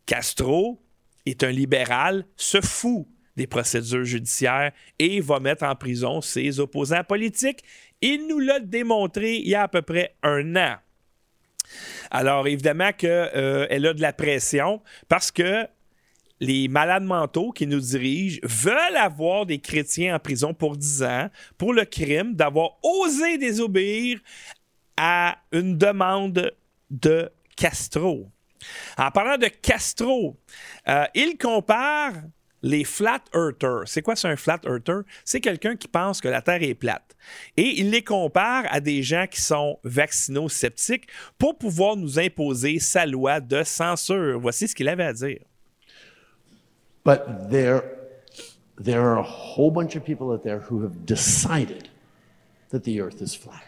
Castro 0.07 0.83
est 1.27 1.45
un 1.45 1.51
libéral, 1.51 2.27
se 2.37 2.61
fout 2.61 3.07
des 3.37 3.47
procédures 3.47 4.05
judiciaires 4.05 4.73
et 4.99 5.21
va 5.21 5.41
mettre 5.41 5.65
en 5.65 5.75
prison 5.75 6.21
ses 6.21 6.61
opposants 6.61 7.05
politiques. 7.05 7.65
Il 8.03 8.27
nous 8.29 8.41
l'a 8.41 8.61
démontré 8.61 9.37
il 9.37 9.49
y 9.49 9.55
a 9.55 9.63
à 9.63 9.69
peu 9.69 9.83
près 9.83 10.15
un 10.23 10.57
an. 10.57 10.77
Alors 12.11 12.47
évidemment 12.47 12.93
qu'elle 12.93 13.31
euh, 13.35 13.67
a 13.91 13.95
de 13.95 14.03
la 14.03 14.13
pression 14.13 14.83
parce 15.09 15.31
que 15.31 15.67
les 16.41 16.67
malades 16.67 17.05
mentaux 17.05 17.53
qui 17.53 17.69
nous 17.69 17.81
dirigent 17.81 18.41
veulent 18.43 18.97
avoir 18.97 19.47
des 19.47 19.61
chrétiens 19.61 20.17
en 20.17 20.19
prison 20.19 20.53
pour 20.53 20.77
10 20.77 21.03
ans 21.05 21.31
pour 21.57 21.73
le 21.73 21.85
crime 21.85 22.35
d'avoir 22.35 22.79
osé 22.83 23.39
désobéir 23.39 24.19
à 24.97 25.39
une 25.53 25.79
demande 25.79 26.53
de 26.91 27.31
Castro. 27.57 28.29
En 28.99 29.11
parlant 29.11 29.39
de 29.39 29.47
Castro, 29.47 30.37
euh, 30.89 31.05
il 31.15 31.39
compare 31.39 32.13
les 32.63 32.85
flat 32.85 33.23
earthers. 33.35 33.85
C'est 33.87 34.03
quoi 34.03 34.17
c'est 34.17 34.29
un 34.29 34.37
flat 34.37 34.61
earther? 34.65 35.03
C'est 35.25 35.41
quelqu'un 35.41 35.77
qui 35.77 35.89
pense 35.89 36.21
que 36.21 36.29
la 36.29 36.43
Terre 36.43 36.63
est 36.63 36.75
plate. 36.75 37.17
Et 37.57 37.81
il 37.81 37.91
les 37.91 38.03
compare 38.03 38.65
à 38.71 38.81
des 38.81 39.03
gens 39.03 39.27
qui 39.27 39.41
sont 39.41 39.79
vaccino-sceptiques 39.85 41.09
pour 41.39 41.59
pouvoir 41.59 41.97
nous 41.97 42.19
imposer 42.19 42.79
sa 42.79 43.07
loi 43.07 43.41
de 43.41 43.63
censure. 43.63 44.39
Voici 44.41 44.69
ce 44.69 44.75
qu'il 44.75 44.89
avait 44.89 45.05
à 45.05 45.13
dire. 45.13 45.41
But 47.05 47.51
there, 47.51 47.83
there 48.83 49.01
are 49.01 49.19
a 49.19 49.23
whole 49.25 49.73
bunch 49.73 49.97
of 49.97 50.05
people 50.05 50.31
out 50.33 50.45
there 50.45 50.61
who 50.71 50.83
have 50.83 51.05
decided 51.05 51.89
that 52.71 52.85
the 52.85 53.01
earth 53.01 53.21
is 53.21 53.35
flat. 53.35 53.65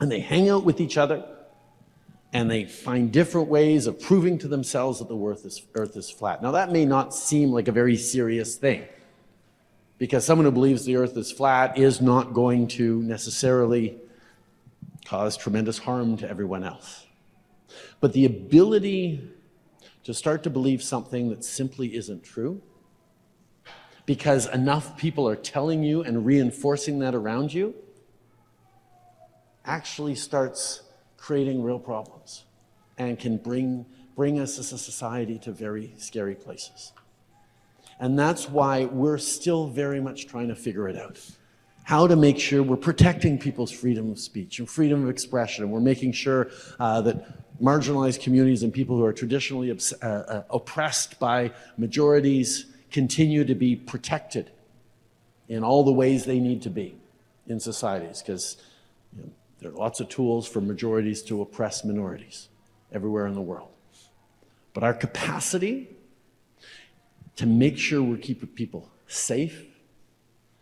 And 0.00 0.08
they 0.10 0.20
hang 0.20 0.48
out 0.48 0.64
with 0.64 0.80
each 0.80 0.96
other 0.96 1.22
and 2.32 2.50
they 2.50 2.64
find 2.64 3.10
different 3.12 3.48
ways 3.48 3.86
of 3.86 4.00
proving 4.00 4.38
to 4.38 4.48
themselves 4.48 4.98
that 4.98 5.08
the 5.08 5.16
earth 5.16 5.44
is, 5.44 5.62
earth 5.74 5.96
is 5.96 6.10
flat. 6.10 6.42
Now, 6.42 6.50
that 6.52 6.70
may 6.70 6.84
not 6.84 7.14
seem 7.14 7.50
like 7.50 7.68
a 7.68 7.72
very 7.72 7.96
serious 7.96 8.56
thing 8.56 8.86
because 9.96 10.24
someone 10.24 10.44
who 10.44 10.52
believes 10.52 10.84
the 10.84 10.96
earth 10.96 11.16
is 11.16 11.32
flat 11.32 11.78
is 11.78 12.00
not 12.00 12.34
going 12.34 12.68
to 12.68 13.02
necessarily 13.02 13.98
cause 15.04 15.36
tremendous 15.36 15.78
harm 15.78 16.16
to 16.18 16.28
everyone 16.28 16.64
else. 16.64 17.06
But 18.00 18.12
the 18.12 18.26
ability 18.26 19.26
to 20.04 20.14
start 20.14 20.42
to 20.42 20.50
believe 20.50 20.82
something 20.82 21.30
that 21.30 21.44
simply 21.44 21.94
isn't 21.96 22.22
true 22.22 22.62
because 24.06 24.46
enough 24.46 24.96
people 24.96 25.28
are 25.28 25.36
telling 25.36 25.82
you 25.82 26.02
and 26.02 26.24
reinforcing 26.24 26.98
that 27.00 27.14
around 27.14 27.52
you 27.52 27.74
actually 29.64 30.14
starts 30.14 30.82
creating 31.18 31.62
real 31.62 31.78
problems 31.78 32.44
and 32.96 33.18
can 33.18 33.36
bring, 33.36 33.84
bring 34.16 34.40
us 34.40 34.58
as 34.58 34.72
a 34.72 34.78
society 34.78 35.38
to 35.40 35.52
very 35.52 35.92
scary 35.98 36.34
places. 36.34 36.92
And 38.00 38.18
that's 38.18 38.48
why 38.48 38.86
we're 38.86 39.18
still 39.18 39.66
very 39.66 40.00
much 40.00 40.26
trying 40.26 40.48
to 40.48 40.56
figure 40.56 40.88
it 40.88 40.96
out. 40.96 41.20
How 41.82 42.06
to 42.06 42.16
make 42.16 42.38
sure 42.38 42.62
we're 42.62 42.76
protecting 42.76 43.38
people's 43.38 43.70
freedom 43.70 44.10
of 44.10 44.18
speech 44.18 44.58
and 44.58 44.68
freedom 44.68 45.04
of 45.04 45.10
expression, 45.10 45.64
and 45.64 45.72
we're 45.72 45.80
making 45.80 46.12
sure 46.12 46.50
uh, 46.78 47.00
that 47.02 47.16
marginalized 47.60 48.22
communities 48.22 48.62
and 48.62 48.72
people 48.72 48.96
who 48.96 49.04
are 49.04 49.12
traditionally 49.12 49.70
obs- 49.70 49.94
uh, 50.02 50.06
uh, 50.06 50.42
oppressed 50.50 51.18
by 51.18 51.50
majorities 51.76 52.66
continue 52.90 53.44
to 53.44 53.54
be 53.54 53.74
protected 53.74 54.50
in 55.48 55.64
all 55.64 55.82
the 55.82 55.92
ways 55.92 56.24
they 56.24 56.38
need 56.38 56.62
to 56.62 56.70
be 56.70 56.94
in 57.46 57.58
societies, 57.58 58.22
because 58.22 58.58
you 59.16 59.22
know, 59.22 59.30
there 59.60 59.70
are 59.70 59.74
lots 59.74 60.00
of 60.00 60.08
tools 60.08 60.46
for 60.46 60.60
majorities 60.60 61.22
to 61.22 61.42
oppress 61.42 61.84
minorities 61.84 62.48
everywhere 62.92 63.26
in 63.26 63.34
the 63.34 63.40
world. 63.40 63.70
But 64.72 64.84
our 64.84 64.94
capacity 64.94 65.88
to 67.36 67.46
make 67.46 67.78
sure 67.78 68.02
we're 68.02 68.16
keeping 68.16 68.48
people 68.48 68.90
safe 69.06 69.64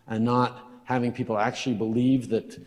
and 0.07 0.25
not 0.25 0.71
having 0.85 1.13
people 1.13 1.39
actually 1.39 1.75
believe 1.75 2.29
that 2.29 2.59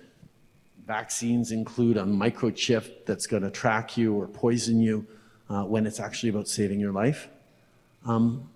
vaccines 0.85 1.51
include 1.51 1.97
a 1.97 2.03
microchip 2.03 3.05
that's 3.05 3.27
going 3.27 3.43
to 3.43 3.51
track 3.51 3.97
you 3.97 4.13
or 4.13 4.27
poison 4.27 4.79
you 4.79 5.05
uh, 5.49 5.63
when 5.63 5.85
it's 5.85 5.99
actually 5.99 6.29
about 6.29 6.47
saving 6.47 6.79
your 6.79 6.91
life. 6.91 7.29
Um, 8.05 8.49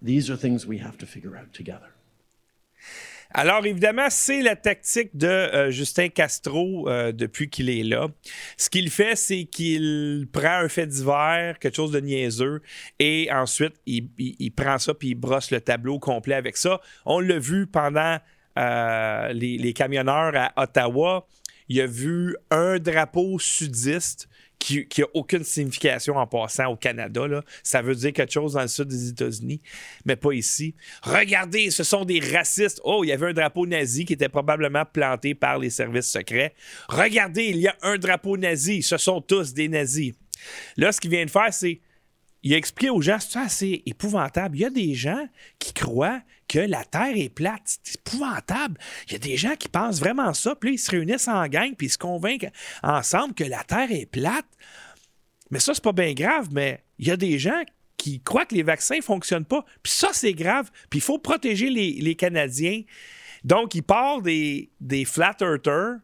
these 0.00 0.30
are 0.30 0.36
things 0.36 0.66
we 0.66 0.78
have 0.78 0.96
to 0.98 1.06
figure 1.06 1.36
out 1.36 1.52
together. 1.52 1.90
Alors, 3.34 3.66
évidemment, 3.66 4.06
c'est 4.08 4.40
la 4.40 4.56
tactique 4.56 5.14
de 5.14 5.26
euh, 5.26 5.70
Justin 5.70 6.08
Castro 6.08 6.88
euh, 6.88 7.12
depuis 7.12 7.50
qu'il 7.50 7.68
est 7.68 7.82
là. 7.82 8.08
Ce 8.56 8.70
qu'il 8.70 8.90
fait, 8.90 9.16
c'est 9.16 9.44
qu'il 9.44 10.26
prend 10.32 10.60
un 10.62 10.68
fait 10.68 10.86
divers, 10.86 11.58
quelque 11.58 11.76
chose 11.76 11.92
de 11.92 12.00
niaiseux, 12.00 12.62
et 12.98 13.28
ensuite, 13.30 13.74
il, 13.84 14.50
prend 14.56 14.78
ça 14.78 14.94
puis 14.94 15.10
il 15.10 15.14
brosse 15.14 15.50
le 15.50 15.60
tableau 15.60 15.98
complet 15.98 16.36
avec 16.36 16.56
ça. 16.56 16.80
On 17.04 17.20
l'a 17.20 17.38
vu 17.38 17.66
pendant 17.66 18.18
euh, 18.58 19.32
les, 19.34 19.58
les 19.58 19.72
camionneurs 19.74 20.32
à 20.34 20.62
Ottawa. 20.62 21.26
Il 21.68 21.80
a 21.82 21.86
vu 21.86 22.34
un 22.50 22.78
drapeau 22.78 23.38
sudiste 23.38 24.28
qui 24.58 24.86
n'a 24.98 25.06
aucune 25.14 25.44
signification 25.44 26.16
en 26.16 26.26
passant 26.26 26.66
au 26.66 26.76
Canada. 26.76 27.26
Là. 27.26 27.42
Ça 27.62 27.82
veut 27.82 27.94
dire 27.94 28.12
quelque 28.12 28.32
chose 28.32 28.54
dans 28.54 28.62
le 28.62 28.68
sud 28.68 28.88
des 28.88 29.08
États-Unis, 29.08 29.60
mais 30.04 30.16
pas 30.16 30.32
ici. 30.32 30.74
Regardez, 31.02 31.70
ce 31.70 31.84
sont 31.84 32.04
des 32.04 32.20
racistes. 32.20 32.80
Oh, 32.84 33.04
il 33.04 33.08
y 33.08 33.12
avait 33.12 33.28
un 33.28 33.32
drapeau 33.32 33.66
nazi 33.66 34.04
qui 34.04 34.14
était 34.14 34.28
probablement 34.28 34.84
planté 34.84 35.34
par 35.34 35.58
les 35.58 35.70
services 35.70 36.10
secrets. 36.10 36.54
Regardez, 36.88 37.44
il 37.44 37.58
y 37.58 37.68
a 37.68 37.76
un 37.82 37.96
drapeau 37.96 38.36
nazi. 38.36 38.82
Ce 38.82 38.96
sont 38.96 39.20
tous 39.20 39.54
des 39.54 39.68
nazis. 39.68 40.12
Là, 40.76 40.92
ce 40.92 41.00
qu'il 41.00 41.10
vient 41.10 41.24
de 41.24 41.30
faire, 41.30 41.52
c'est 41.52 41.80
il 42.42 42.54
a 42.54 42.56
expliqué 42.56 42.90
aux 42.90 43.00
gens, 43.00 43.18
c'est 43.18 43.38
assez 43.38 43.82
épouvantable. 43.86 44.56
Il 44.56 44.60
y 44.60 44.64
a 44.64 44.70
des 44.70 44.94
gens 44.94 45.26
qui 45.58 45.72
croient 45.72 46.22
que 46.46 46.58
la 46.58 46.84
Terre 46.84 47.16
est 47.16 47.28
plate. 47.28 47.78
C'est 47.82 47.96
épouvantable. 47.96 48.78
Il 49.06 49.12
y 49.12 49.16
a 49.16 49.18
des 49.18 49.36
gens 49.36 49.54
qui 49.56 49.68
pensent 49.68 49.98
vraiment 49.98 50.32
ça. 50.34 50.54
Puis 50.54 50.70
là, 50.70 50.74
ils 50.74 50.78
se 50.78 50.90
réunissent 50.90 51.28
en 51.28 51.46
gang, 51.48 51.74
puis 51.76 51.88
ils 51.88 51.90
se 51.90 51.98
convainquent 51.98 52.50
ensemble 52.82 53.34
que 53.34 53.44
la 53.44 53.64
Terre 53.64 53.90
est 53.90 54.06
plate. 54.06 54.46
Mais 55.50 55.60
ça, 55.60 55.74
c'est 55.74 55.82
pas 55.82 55.92
bien 55.92 56.12
grave, 56.14 56.48
mais 56.52 56.84
il 56.98 57.08
y 57.08 57.10
a 57.10 57.16
des 57.16 57.38
gens 57.38 57.62
qui 57.96 58.20
croient 58.20 58.46
que 58.46 58.54
les 58.54 58.62
vaccins 58.62 58.96
ne 58.96 59.02
fonctionnent 59.02 59.44
pas. 59.44 59.64
Puis 59.82 59.92
ça, 59.92 60.10
c'est 60.12 60.32
grave. 60.32 60.70
Puis 60.88 61.00
il 61.00 61.02
faut 61.02 61.18
protéger 61.18 61.70
les, 61.70 62.14
Canadiens. 62.14 62.82
Donc, 63.44 63.74
il 63.74 63.82
part 63.82 64.22
des, 64.22 64.70
des 64.80 65.04
flat 65.04 65.36
earthers. 65.40 65.96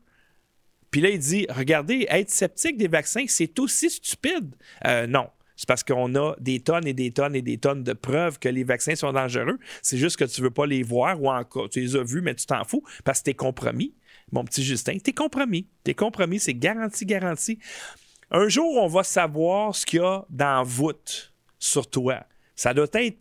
Puis 0.91 1.01
là, 1.01 1.11
il 1.11 1.19
dit 1.19 1.47
Regardez, 1.49 2.07
être 2.11 2.31
sceptique 2.31 2.77
des 2.77 2.89
vaccins, 2.89 3.25
c'est 3.29 3.59
aussi 3.59 3.91
stupide. 3.91 4.55
Euh, 4.87 5.07
non. 5.07 5.29
C'est 5.57 5.69
parce 5.69 5.85
qu'on 5.85 6.15
a 6.17 6.35
des 6.41 6.61
tonnes 6.61 6.87
et 6.87 6.93
des 6.93 7.13
tonnes 7.13 7.37
et 7.37 7.43
des 7.43 7.59
tonnes 7.59 7.85
de 7.85 7.93
preuves 7.93 8.39
que 8.39 8.49
les 8.49 8.65
vaccins 8.65 8.97
sont 8.97 9.13
dangereux. 9.13 9.59
C'est 9.83 9.99
juste 9.99 10.17
que 10.17 10.25
tu 10.25 10.41
ne 10.41 10.47
veux 10.47 10.51
pas 10.51 10.67
les 10.67 10.83
voir 10.83 11.23
ou 11.23 11.31
encore 11.31 11.69
tu 11.69 11.81
les 11.81 11.97
as 11.97 12.03
vus, 12.03 12.23
mais 12.23 12.35
tu 12.35 12.47
t'en 12.47 12.65
fous 12.65 12.83
parce 13.05 13.21
que 13.21 13.25
tu 13.25 13.31
es 13.31 13.35
compromis. 13.35 13.95
Mon 14.33 14.45
petit 14.45 14.65
Justin, 14.65 14.99
tu 14.99 15.11
es 15.11 15.13
compromis. 15.13 15.69
Tu 15.85 15.93
es 15.93 15.95
compromis, 15.95 16.41
c'est 16.41 16.55
garanti, 16.55 17.07
garanti. 17.07 17.59
Un 18.31 18.49
jour, 18.49 18.83
on 18.83 18.89
va 18.89 19.05
savoir 19.05 19.75
ce 19.75 19.87
qu'il 19.87 20.01
y 20.01 20.03
a 20.03 20.25
dans 20.29 20.65
voûte 20.65 21.33
sur 21.59 21.89
toi. 21.89 22.25
Ça 22.57 22.75
doit 22.75 22.87
être 22.95 23.19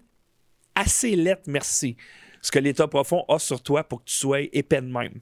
assez 0.76 1.16
lettre, 1.16 1.44
merci, 1.48 1.98
ce 2.42 2.52
que 2.52 2.60
l'État 2.60 2.88
profond 2.88 3.26
a 3.28 3.38
sur 3.38 3.62
toi 3.62 3.84
pour 3.84 4.00
que 4.00 4.10
tu 4.10 4.16
sois 4.16 4.42
épais 4.42 4.82
de 4.82 4.88
même. 4.88 5.22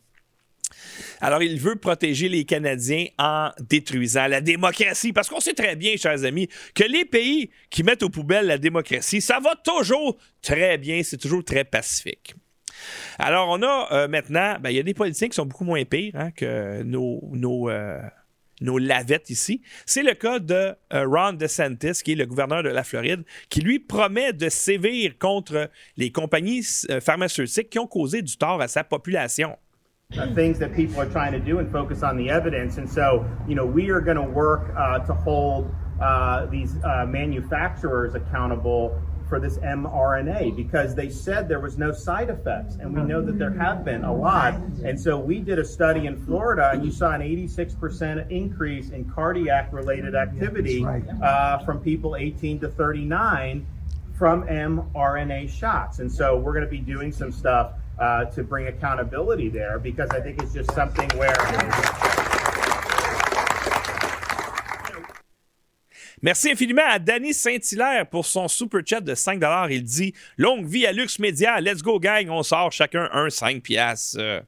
Alors, 1.20 1.44
il 1.44 1.60
veut 1.60 1.76
protéger 1.76 2.30
les 2.30 2.46
Canadiens 2.46 3.06
en 3.18 3.52
détruisant 3.60 4.28
la 4.28 4.42
démocratie. 4.42 5.14
Parce 5.14 5.30
qu'on 5.30 5.40
sait 5.40 5.54
très 5.54 5.76
bien, 5.76 5.96
chers 5.98 6.24
amis, 6.24 6.48
que 6.74 6.84
les 6.84 7.06
pays 7.06 7.50
qui 7.70 7.84
mettent 7.84 8.04
aux 8.04 8.10
poubelles 8.10 8.48
la 8.48 8.58
démocratie, 8.58 9.22
ça 9.22 9.40
va 9.40 9.56
toujours 9.56 10.18
très 10.42 10.78
bien, 10.78 11.02
c'est 11.04 11.18
toujours 11.18 11.44
très 11.44 11.64
pacifique. 11.64 12.36
Alors, 13.20 13.50
on 13.50 13.62
a 13.62 13.88
euh, 13.92 14.08
maintenant, 14.08 14.58
ben, 14.60 14.70
il 14.70 14.78
y 14.78 14.80
a 14.80 14.84
des 14.84 14.94
politiciens 14.94 15.30
qui 15.30 15.36
sont 15.36 15.46
beaucoup 15.46 15.66
moins 15.66 15.84
pires 15.86 16.16
hein, 16.16 16.32
que 16.32 16.82
nos, 16.84 17.70
euh, 17.70 18.00
nos 18.62 18.78
lavettes 18.78 19.30
ici. 19.30 19.62
C'est 19.86 20.04
le 20.04 20.14
cas 20.14 20.40
de 20.40 20.74
euh, 20.94 21.06
Ron 21.06 21.34
DeSantis, 21.34 22.02
qui 22.04 22.14
est 22.14 22.16
le 22.16 22.26
gouverneur 22.26 22.64
de 22.64 22.70
la 22.70 22.84
Floride, 22.84 23.24
qui 23.50 23.62
lui 23.62 23.80
promet 23.80 24.34
de 24.34 24.50
sévir 24.50 25.18
contre 25.20 25.70
les 25.98 26.12
compagnies 26.12 26.64
pharmaceutiques 27.02 27.70
qui 27.70 27.80
ont 27.80 27.88
causé 27.88 28.22
du 28.22 28.38
tort 28.38 28.62
à 28.62 28.68
sa 28.68 28.84
population. 28.84 29.58
Uh, 30.18 30.28
things 30.34 30.60
that 30.60 30.76
people 30.76 31.00
are 31.00 31.10
trying 31.10 31.32
to 31.32 31.40
do 31.40 31.60
and 31.60 31.72
focus 31.72 32.04
on 32.04 32.18
the 32.18 32.30
evidence. 32.30 32.78
And 32.78 32.90
so, 32.90 33.26
you 33.48 33.56
know, 33.56 33.66
we 33.66 33.92
are 33.92 34.02
going 34.02 34.18
to 34.18 34.24
work 34.24 34.74
uh, 34.76 35.00
to 35.00 35.14
hold 35.14 35.74
uh, 36.02 36.48
these 36.48 36.76
uh, 36.84 37.06
manufacturers 37.08 38.14
accountable 38.14 39.02
for 39.30 39.40
this 39.40 39.58
mRNA 39.60 40.54
because 40.58 40.96
they 40.96 41.10
said 41.10 41.48
there 41.48 41.62
was 41.62 41.78
no 41.78 41.94
side 41.94 42.30
effects, 42.30 42.76
and 42.76 42.94
we 42.94 43.02
know 43.02 43.22
that 43.22 43.40
there 43.40 43.54
have 43.54 43.86
been 43.86 44.04
a 44.04 44.14
lot. 44.14 44.56
And 44.84 45.00
so 45.00 45.18
we 45.18 45.40
did 45.40 45.60
a 45.60 45.64
study 45.64 46.08
in 46.08 46.22
Florida, 46.26 46.72
and 46.74 46.84
you 46.84 46.92
saw 46.92 47.12
an 47.12 47.22
86% 47.22 48.30
increase 48.30 48.90
in 48.90 49.10
cardiac-related 49.10 50.14
activity 50.14 50.86
uh, 51.24 51.60
from 51.60 51.80
people 51.80 52.18
18 52.18 52.60
to 52.60 52.68
39 52.68 53.66
from 54.18 54.44
mRNA 54.44 55.50
shots. 55.50 56.00
And 56.00 56.12
so 56.12 56.38
we're 56.38 56.54
going 56.54 56.66
to 56.66 56.70
be 56.70 56.80
doing 56.80 57.14
some 57.14 57.32
stuff 57.32 57.76
uh, 58.00 58.26
to 58.26 58.44
bring 58.44 58.68
accountability 58.68 59.50
there 59.50 59.80
because 59.80 60.10
I 60.12 60.22
think 60.22 60.42
it's 60.42 60.54
just 60.54 60.72
something 60.74 61.10
where. 61.18 61.36
Merci 66.24 66.52
infiniment 66.52 66.86
à 66.88 67.00
Danny 67.00 67.34
Saint-Hilaire 67.34 68.06
pour 68.06 68.28
son 68.28 68.48
super 68.48 68.82
chat 68.86 69.02
de 69.02 69.16
5 69.16 69.42
Il 69.72 69.84
dit 69.84 70.14
Longue 70.38 70.68
vie 70.68 70.86
à 70.86 70.92
Lux 70.92 71.18
Media, 71.18 71.60
let's 71.60 71.82
go 71.82 72.00
gang, 72.00 72.30
on 72.30 72.44
sort 72.44 72.72
chacun 72.72 73.10
un 73.12 73.32
5 73.32 73.64
piastres. 73.64 74.20
Euh, 74.20 74.40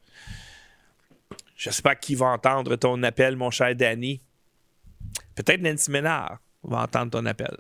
J'espère 1.64 1.98
qui 1.98 2.14
va 2.14 2.26
entendre 2.26 2.76
ton 2.76 3.02
appel, 3.04 3.38
mon 3.38 3.50
cher 3.50 3.74
Danny. 3.74 4.22
Peut-être 5.34 5.62
Nancy 5.62 5.90
Ménard 5.90 6.40
va 6.62 6.82
entendre 6.82 7.12
ton 7.12 7.26
appel. 7.26 7.58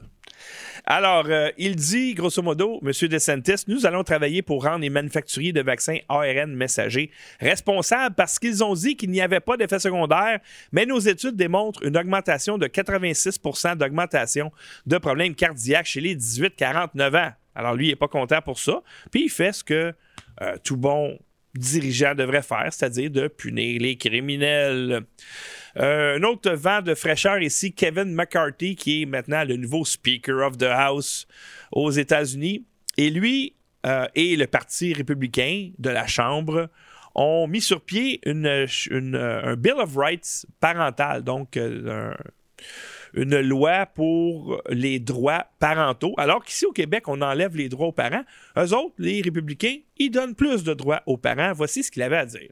Alors, 0.86 1.25
euh, 1.29 1.49
il 1.58 1.75
dit, 1.75 2.13
grosso 2.13 2.41
modo, 2.41 2.82
M. 2.84 2.91
DeSantis, 3.08 3.63
nous 3.67 3.86
allons 3.86 4.03
travailler 4.03 4.41
pour 4.41 4.63
rendre 4.63 4.79
les 4.79 4.89
manufacturiers 4.89 5.53
de 5.53 5.62
vaccins 5.62 5.97
ARN 6.10 6.53
messagers 6.53 7.10
responsables 7.39 8.15
parce 8.15 8.38
qu'ils 8.38 8.63
ont 8.63 8.73
dit 8.73 8.97
qu'il 8.97 9.10
n'y 9.10 9.21
avait 9.21 9.39
pas 9.39 9.56
d'effet 9.56 9.79
secondaire, 9.79 10.39
mais 10.71 10.86
nos 10.86 10.99
études 10.99 11.36
démontrent 11.36 11.84
une 11.84 11.97
augmentation 11.97 12.58
de 12.58 12.67
86% 12.67 13.77
d'augmentation 13.77 14.51
de 14.86 14.97
problèmes 14.97 15.36
cardiaques 15.36 15.86
chez 15.86 16.01
les 16.01 16.15
18-49 16.15 17.17
ans. 17.17 17.32
Alors, 17.56 17.75
lui, 17.75 17.88
il 17.88 17.89
n'est 17.89 17.95
pas 17.95 18.08
content 18.08 18.41
pour 18.41 18.60
ça. 18.60 18.82
Puis, 19.12 19.25
il 19.25 19.29
fait 19.29 19.53
ce 19.53 19.63
que 19.63 19.93
euh, 20.41 20.58
tout 20.63 20.77
bon 20.77 21.17
dirigeant 21.56 22.15
devrait 22.15 22.41
faire, 22.41 22.69
c'est-à-dire 22.71 23.12
de 23.12 23.27
punir 23.27 23.79
les 23.79 23.95
criminels. 23.95 25.03
Euh, 25.78 26.18
un 26.18 26.24
autre 26.24 26.52
vent 26.52 26.82
de 26.82 26.94
fraîcheur 26.94 27.42
ici, 27.42 27.74
Kevin 27.74 28.14
McCarthy, 28.14 28.76
qui 28.76 29.02
est 29.02 29.06
maintenant 29.06 29.44
le 29.44 29.56
nouveau 29.56 29.86
Speaker 29.86 30.46
of 30.46 30.58
the 30.58 30.64
House 30.64 31.28
aux 31.72 31.92
États-Unis. 31.92 32.66
Et 32.98 33.10
lui 33.10 33.56
euh, 33.86 34.08
et 34.16 34.36
le 34.36 34.48
Parti 34.48 34.94
républicain 34.94 35.72
de 35.80 35.90
la 35.90 36.08
Chambre 36.08 36.70
ont 37.16 37.48
mis 37.48 37.62
sur 37.62 37.82
pied 37.82 38.22
un 38.26 39.56
Bill 39.56 39.74
of 39.78 39.96
Rights 39.96 40.46
parental, 40.60 41.24
donc 41.24 41.58
euh, 41.58 42.12
un 42.12 42.16
une 43.14 43.40
loi 43.42 43.86
pour 43.86 44.62
les 44.70 45.00
droits 45.00 45.46
parentaux, 45.60 46.14
alors 46.18 46.44
qu'ici 46.44 46.66
au 46.66 46.72
Québec, 46.72 47.08
on 47.08 47.22
enlève 47.22 47.56
les 47.56 47.70
droits 47.70 47.88
aux 47.88 47.92
parents. 47.92 48.24
Eux 48.58 48.74
autres, 48.74 48.96
les 48.98 49.22
républicains, 49.22 49.78
ils 49.98 50.10
donnent 50.10 50.36
plus 50.36 50.64
de 50.64 50.74
droits 50.74 51.04
aux 51.06 51.18
parents. 51.18 51.54
Voici 51.54 51.84
ce 51.84 51.92
qu'il 51.92 52.02
avait 52.02 52.18
à 52.18 52.26
dire. 52.26 52.50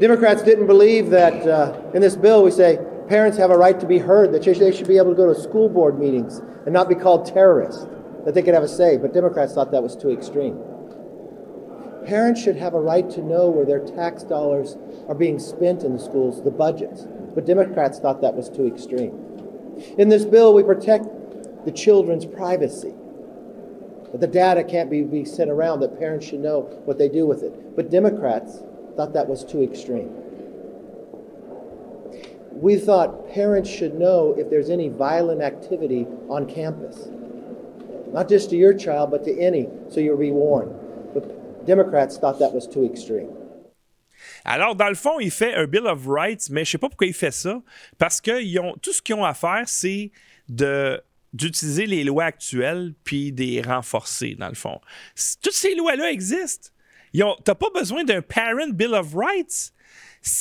Democrats 0.00 0.42
didn't 0.42 0.66
believe 0.66 1.10
that 1.10 1.46
uh, 1.46 1.80
in 1.92 2.00
this 2.00 2.14
bill 2.14 2.44
we 2.44 2.52
say 2.52 2.78
parents 3.08 3.36
have 3.36 3.50
a 3.50 3.56
right 3.56 3.80
to 3.80 3.86
be 3.86 3.98
heard, 3.98 4.32
that 4.32 4.44
they 4.44 4.72
should 4.72 4.86
be 4.86 4.96
able 4.96 5.10
to 5.10 5.16
go 5.16 5.32
to 5.32 5.38
school 5.38 5.68
board 5.68 5.98
meetings 5.98 6.38
and 6.38 6.72
not 6.72 6.88
be 6.88 6.94
called 6.94 7.26
terrorists, 7.26 7.86
that 8.24 8.34
they 8.34 8.42
could 8.42 8.54
have 8.54 8.62
a 8.62 8.68
say, 8.68 8.96
but 8.96 9.12
Democrats 9.12 9.54
thought 9.54 9.72
that 9.72 9.82
was 9.82 9.96
too 9.96 10.10
extreme. 10.10 10.58
Parents 12.06 12.40
should 12.40 12.56
have 12.56 12.74
a 12.74 12.80
right 12.80 13.10
to 13.10 13.22
know 13.22 13.50
where 13.50 13.64
their 13.64 13.80
tax 13.80 14.22
dollars 14.22 14.76
are 15.08 15.14
being 15.14 15.38
spent 15.38 15.82
in 15.82 15.92
the 15.92 15.98
schools, 15.98 16.42
the 16.42 16.50
budgets. 16.50 17.06
But 17.34 17.44
Democrats 17.44 17.98
thought 17.98 18.20
that 18.20 18.34
was 18.34 18.48
too 18.48 18.66
extreme. 18.66 19.12
In 19.98 20.08
this 20.08 20.24
bill, 20.24 20.54
we 20.54 20.62
protect 20.62 21.06
the 21.64 21.72
children's 21.72 22.24
privacy. 22.24 22.94
That 24.12 24.20
the 24.20 24.26
data 24.26 24.64
can't 24.64 24.90
be, 24.90 25.02
be 25.02 25.24
sent 25.24 25.50
around, 25.50 25.80
that 25.80 25.98
parents 25.98 26.26
should 26.26 26.40
know 26.40 26.62
what 26.84 26.98
they 26.98 27.08
do 27.08 27.26
with 27.26 27.42
it. 27.42 27.76
But 27.76 27.90
Democrats 27.90 28.62
thought 28.98 29.12
that 29.12 29.28
was 29.28 29.44
too 29.44 29.62
extreme. 29.62 30.10
We 32.50 32.76
thought 32.76 33.30
parents 33.32 33.70
should 33.70 33.94
know 33.94 34.34
if 34.36 34.50
there's 34.50 34.70
any 34.70 34.88
violent 34.88 35.40
activity 35.40 36.04
on 36.28 36.46
campus. 36.46 37.08
Not 38.12 38.28
just 38.28 38.50
to 38.50 38.56
your 38.56 38.74
child, 38.74 39.12
but 39.12 39.22
to 39.24 39.32
any, 39.38 39.68
so 39.88 40.00
you'll 40.00 40.18
be 40.18 40.32
warned. 40.32 40.74
But 41.14 41.64
Democrats 41.64 42.18
thought 42.18 42.40
that 42.40 42.52
was 42.52 42.66
too 42.66 42.84
extreme. 42.84 43.30
Alors, 44.44 44.74
dans 44.74 44.88
le 44.88 44.96
fond, 44.96 45.20
il 45.20 45.30
fait 45.30 45.54
un 45.54 45.66
Bill 45.66 45.86
of 45.86 46.08
Rights, 46.08 46.50
mais 46.50 46.64
je 46.64 46.72
sais 46.72 46.78
pas 46.78 46.88
pourquoi 46.88 47.06
il 47.06 47.14
fait 47.14 47.30
ça. 47.30 47.62
Parce 47.98 48.20
que 48.20 48.42
ils 48.42 48.58
ont, 48.58 48.74
tout 48.82 48.92
ce 48.92 49.00
qu'ils 49.00 49.14
ont 49.14 49.24
à 49.24 49.34
faire, 49.34 49.62
c'est 49.66 50.10
de 50.48 51.00
d'utiliser 51.34 51.86
les 51.86 52.04
lois 52.04 52.24
actuelles 52.24 52.94
puis 53.04 53.30
des 53.30 53.60
renforcer, 53.60 54.34
dans 54.34 54.48
le 54.48 54.54
fond. 54.54 54.80
Toutes 55.42 55.52
ces 55.52 55.74
lois-là 55.76 56.10
existent. 56.10 56.70
Tu 57.12 57.20
n'as 57.20 57.54
pas 57.54 57.70
besoin 57.74 58.04
d'un 58.04 58.22
Parent 58.22 58.68
Bill 58.72 58.94
of 58.94 59.14
Rights. 59.14 59.72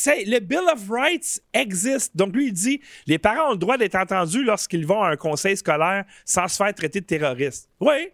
Le 0.08 0.40
Bill 0.40 0.64
of 0.74 0.90
Rights 0.90 1.42
existe. 1.54 2.16
Donc, 2.16 2.36
lui, 2.36 2.48
il 2.48 2.54
dit 2.54 2.82
les 3.06 3.20
parents 3.20 3.50
ont 3.50 3.52
le 3.54 3.58
droit 3.58 3.78
d'être 3.78 3.96
entendus 3.96 4.44
lorsqu'ils 4.44 4.86
vont 4.86 5.02
à 5.02 5.12
un 5.12 5.16
conseil 5.16 5.56
scolaire 5.56 6.06
sans 6.26 6.48
se 6.48 6.58
faire 6.58 6.74
traiter 6.74 7.02
de 7.02 7.06
terroriste. 7.06 7.70
Oui, 7.80 8.10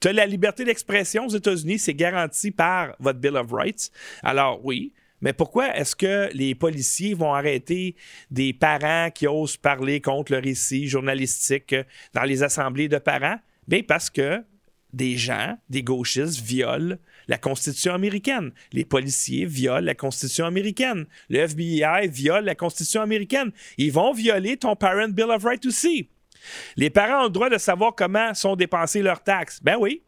tu 0.00 0.08
as 0.08 0.12
la 0.12 0.26
liberté 0.26 0.64
d'expression 0.64 1.26
aux 1.26 1.30
États-Unis, 1.30 1.78
c'est 1.78 1.94
garanti 1.94 2.50
par 2.50 2.94
votre 2.98 3.18
Bill 3.18 3.36
of 3.36 3.52
Rights. 3.52 3.90
Alors 4.22 4.64
oui, 4.64 4.92
mais 5.20 5.32
pourquoi 5.32 5.74
est-ce 5.74 5.96
que 5.96 6.28
les 6.34 6.54
policiers 6.54 7.14
vont 7.14 7.32
arrêter 7.32 7.96
des 8.30 8.52
parents 8.52 9.10
qui 9.10 9.26
osent 9.26 9.56
parler 9.56 10.02
contre 10.02 10.32
le 10.32 10.38
récit 10.38 10.86
journalistique 10.88 11.72
euh, 11.72 11.84
dans 12.12 12.24
les 12.24 12.42
assemblées 12.42 12.88
de 12.88 12.98
parents? 12.98 13.38
Bien 13.66 13.80
parce 13.86 14.10
que 14.10 14.44
des 14.92 15.16
gens, 15.16 15.56
des 15.70 15.82
gauchistes, 15.82 16.40
violent 16.40 16.96
la 17.28 17.38
Constitution 17.38 17.94
américaine. 17.94 18.52
Les 18.72 18.84
policiers 18.84 19.46
violent 19.46 19.84
la 19.84 19.94
Constitution 19.94 20.46
américaine. 20.46 21.06
Le 21.28 21.40
FBI 21.40 22.08
viole 22.08 22.44
la 22.44 22.54
Constitution 22.54 23.02
américaine. 23.02 23.52
Ils 23.78 23.92
vont 23.92 24.12
violer 24.12 24.56
ton 24.56 24.76
Parent 24.76 25.08
Bill 25.08 25.30
of 25.30 25.44
Rights 25.44 25.66
aussi. 25.66 26.08
Les 26.76 26.90
parents 26.90 27.22
ont 27.22 27.24
le 27.24 27.30
droit 27.30 27.50
de 27.50 27.58
savoir 27.58 27.94
comment 27.94 28.34
sont 28.34 28.56
dépensées 28.56 29.02
leurs 29.02 29.22
taxes. 29.22 29.60
Ben 29.62 29.76
oui. 29.78 30.02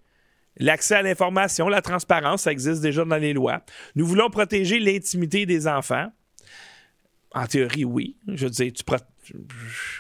L'accès 0.59 0.95
à 0.95 1.03
l'information, 1.03 1.69
la 1.69 1.83
transparence, 1.83 2.43
ça 2.43 2.53
existe 2.53 2.81
déjà 2.81 3.05
dans 3.05 3.17
les 3.17 3.35
lois. 3.35 3.63
Nous 3.95 4.07
voulons 4.07 4.31
protéger 4.31 4.79
l'intimité 4.79 5.45
des 5.45 5.69
enfants. 5.69 6.11
En 7.37 7.47
théorie, 7.47 7.85
oui. 7.85 8.17
Je 8.29 8.47
veux 8.47 8.51
dire, 8.51 8.73
tu 8.73 9.35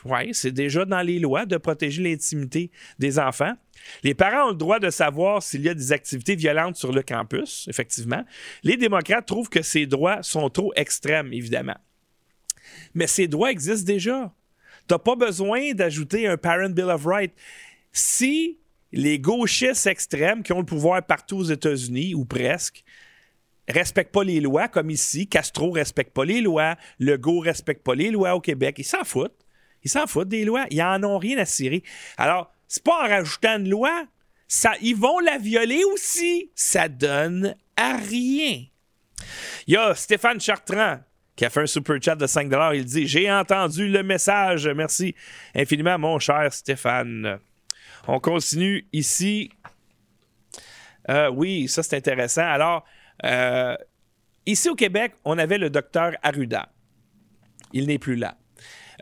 ouais, 0.06 0.30
c'est 0.32 0.52
déjà 0.52 0.86
dans 0.86 1.02
les 1.02 1.18
lois 1.18 1.44
de 1.44 1.58
protéger 1.58 2.02
l'intimité 2.02 2.70
des 2.98 3.18
enfants. 3.18 3.52
Les 4.02 4.14
parents 4.14 4.46
ont 4.46 4.52
le 4.52 4.56
droit 4.56 4.78
de 4.78 4.88
savoir 4.88 5.42
s'il 5.42 5.60
y 5.60 5.68
a 5.68 5.74
des 5.74 5.92
activités 5.92 6.34
violentes 6.34 6.76
sur 6.76 6.92
le 6.92 7.02
campus, 7.02 7.66
effectivement. 7.68 8.24
Les 8.62 8.78
démocrates 8.78 9.26
trouvent 9.26 9.50
que 9.50 9.60
ces 9.60 9.84
droits 9.84 10.22
sont 10.22 10.48
trop 10.48 10.72
extrêmes, 10.76 11.30
évidemment. 11.34 11.76
Mais 12.94 13.06
ces 13.06 13.28
droits 13.28 13.50
existent 13.50 13.86
déjà. 13.86 14.32
Tu 14.88 14.94
n'as 14.94 14.98
pas 14.98 15.14
besoin 15.14 15.74
d'ajouter 15.74 16.26
un 16.26 16.38
Parent 16.38 16.70
Bill 16.70 16.86
of 16.86 17.04
Rights. 17.04 17.34
Si 17.92 18.58
les 18.92 19.18
gauchistes 19.18 19.86
extrêmes 19.86 20.42
qui 20.42 20.54
ont 20.54 20.60
le 20.60 20.64
pouvoir 20.64 21.04
partout 21.04 21.36
aux 21.36 21.44
États-Unis, 21.44 22.14
ou 22.14 22.24
presque, 22.24 22.82
respectent 23.68 24.12
pas 24.12 24.24
les 24.24 24.40
lois, 24.40 24.68
comme 24.68 24.90
ici, 24.90 25.26
Castro 25.26 25.70
respecte 25.70 26.12
pas 26.12 26.24
les 26.24 26.40
lois, 26.40 26.76
Legault 26.98 27.40
respecte 27.40 27.82
pas 27.84 27.94
les 27.94 28.10
lois 28.10 28.34
au 28.34 28.40
Québec, 28.40 28.76
ils 28.78 28.84
s'en 28.84 29.04
foutent. 29.04 29.44
Ils 29.82 29.90
s'en 29.90 30.06
foutent 30.06 30.28
des 30.28 30.44
lois. 30.44 30.66
Ils 30.70 30.82
en 30.82 31.02
ont 31.04 31.18
rien 31.18 31.38
à 31.38 31.44
cirer. 31.44 31.82
Alors, 32.16 32.50
c'est 32.66 32.82
pas 32.82 33.04
en 33.04 33.08
rajoutant 33.08 33.58
une 33.58 33.68
loi, 33.68 34.06
ça, 34.48 34.72
ils 34.80 34.96
vont 34.96 35.18
la 35.18 35.38
violer 35.38 35.82
aussi. 35.84 36.50
Ça 36.54 36.88
donne 36.88 37.54
à 37.76 37.96
rien. 37.96 38.64
Il 39.66 39.74
y 39.74 39.76
a 39.76 39.94
Stéphane 39.94 40.40
Chartrand 40.40 41.00
qui 41.34 41.44
a 41.44 41.50
fait 41.50 41.60
un 41.60 41.66
super 41.66 42.02
chat 42.02 42.14
de 42.14 42.26
5 42.26 42.50
Il 42.74 42.84
dit 42.84 43.06
J'ai 43.06 43.30
entendu 43.30 43.88
le 43.88 44.02
message. 44.02 44.68
Merci 44.68 45.14
infiniment, 45.54 45.98
mon 45.98 46.18
cher 46.18 46.52
Stéphane. 46.52 47.38
On 48.06 48.20
continue 48.20 48.86
ici. 48.92 49.50
Euh, 51.08 51.28
oui, 51.28 51.68
ça 51.68 51.82
c'est 51.82 51.96
intéressant. 51.96 52.46
Alors, 52.46 52.84
euh, 53.24 53.76
ici 54.46 54.68
au 54.68 54.74
Québec, 54.74 55.12
on 55.24 55.38
avait 55.38 55.58
le 55.58 55.70
docteur 55.70 56.12
Arruda. 56.22 56.68
Il 57.72 57.86
n'est 57.86 57.98
plus 57.98 58.16
là. 58.16 58.36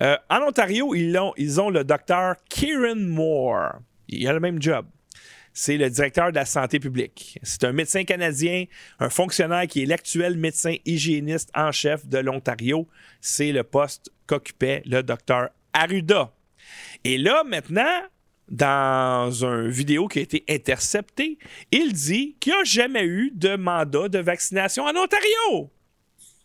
Euh, 0.03 0.17
en 0.29 0.43
Ontario, 0.43 0.95
ils 0.95 1.61
ont, 1.61 1.71
le 1.71 1.85
docteur 1.85 2.37
Kieran 2.49 2.97
Moore. 2.97 3.81
Il 4.09 4.27
a 4.27 4.33
le 4.33 4.41
même 4.41 4.61
job. 4.61 4.87
C'est 5.53 5.77
le 5.77 5.89
directeur 5.89 6.31
de 6.31 6.35
la 6.35 6.45
santé 6.45 6.81
publique. 6.81 7.39
C'est 7.45 7.63
un 7.63 7.73
médecin 7.73 8.03
canadien, 8.03 8.65
un 8.99 9.09
fonctionnaire 9.09 9.69
qui 9.69 9.83
est 9.83 9.87
l'actuel 9.87 10.37
médecin 10.37 10.75
hygiéniste 10.85 11.51
en 11.55 11.71
chef 11.71 12.07
de 12.07 12.19
l'Ontario. 12.19 12.89
C'est 13.21 13.53
le 13.53 13.63
poste 13.63 14.11
qu'occupait 14.27 14.83
le 14.85 15.03
docteur 15.03 15.51
Arruda. 15.73 16.33
Et 17.05 17.19
là, 17.19 17.45
maintenant, 17.45 18.03
dans 18.51 19.31
une 19.45 19.69
vidéo 19.69 20.09
qui 20.09 20.19
a 20.19 20.23
été 20.23 20.45
interceptée, 20.49 21.39
il 21.73 21.93
dit 21.93 22.37
qu'il 22.41 22.53
n'y 22.53 22.61
a 22.61 22.65
jamais 22.65 23.05
eu 23.05 23.31
de 23.35 23.57
mandat 23.57 24.09
de 24.09 24.19
vaccination 24.19 24.85
en 24.85 24.97
Ontario. 24.97 25.71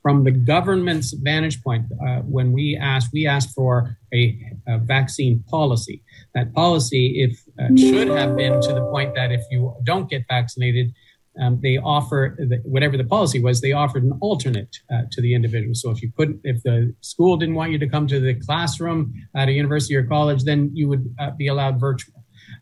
from 0.01 0.23
the 0.23 0.31
government's 0.31 1.13
vantage 1.13 1.61
point, 1.61 1.85
uh, 2.05 2.19
when 2.21 2.51
we 2.53 2.77
asked, 2.81 3.09
we 3.11 3.27
asked 3.27 3.53
for 3.53 3.97
a, 4.13 4.39
a 4.67 4.77
vaccine 4.77 5.43
policy. 5.49 6.01
That 6.35 6.53
policy, 6.53 7.21
if 7.21 7.43
uh, 7.59 7.75
should 7.75 8.07
have 8.07 8.35
been 8.35 8.61
to 8.61 8.73
the 8.73 8.85
point 8.91 9.13
that 9.15 9.31
if 9.31 9.41
you 9.51 9.75
don't 9.83 10.09
get 10.09 10.23
vaccinated, 10.29 10.93
um, 11.41 11.59
they 11.61 11.77
offer 11.77 12.37
whatever 12.63 12.97
the 12.97 13.03
policy 13.03 13.41
was. 13.41 13.61
They 13.61 13.71
offered 13.71 14.03
an 14.03 14.17
alternate 14.21 14.77
uh, 14.91 15.03
to 15.11 15.21
the 15.21 15.33
individual. 15.33 15.75
So 15.75 15.91
if 15.91 16.01
you 16.01 16.11
couldn't, 16.15 16.41
if 16.43 16.63
the 16.63 16.93
school 17.01 17.37
didn't 17.37 17.55
want 17.55 17.71
you 17.71 17.77
to 17.79 17.87
come 17.87 18.07
to 18.07 18.19
the 18.19 18.33
classroom 18.33 19.13
at 19.35 19.47
a 19.47 19.51
university 19.51 19.95
or 19.95 20.03
college, 20.03 20.43
then 20.43 20.71
you 20.73 20.87
would 20.89 21.13
uh, 21.19 21.31
be 21.31 21.47
allowed 21.47 21.79
virtual. 21.79 22.15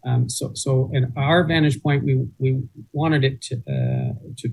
Um, 0.06 0.30
so, 0.30 0.52
so 0.54 0.90
in 0.94 1.12
our 1.16 1.44
vantage 1.46 1.82
point, 1.82 2.04
we 2.04 2.28
we 2.40 2.62
wanted 2.92 3.24
it 3.24 3.42
to, 3.44 3.56
uh, 3.56 4.14
to 4.38 4.50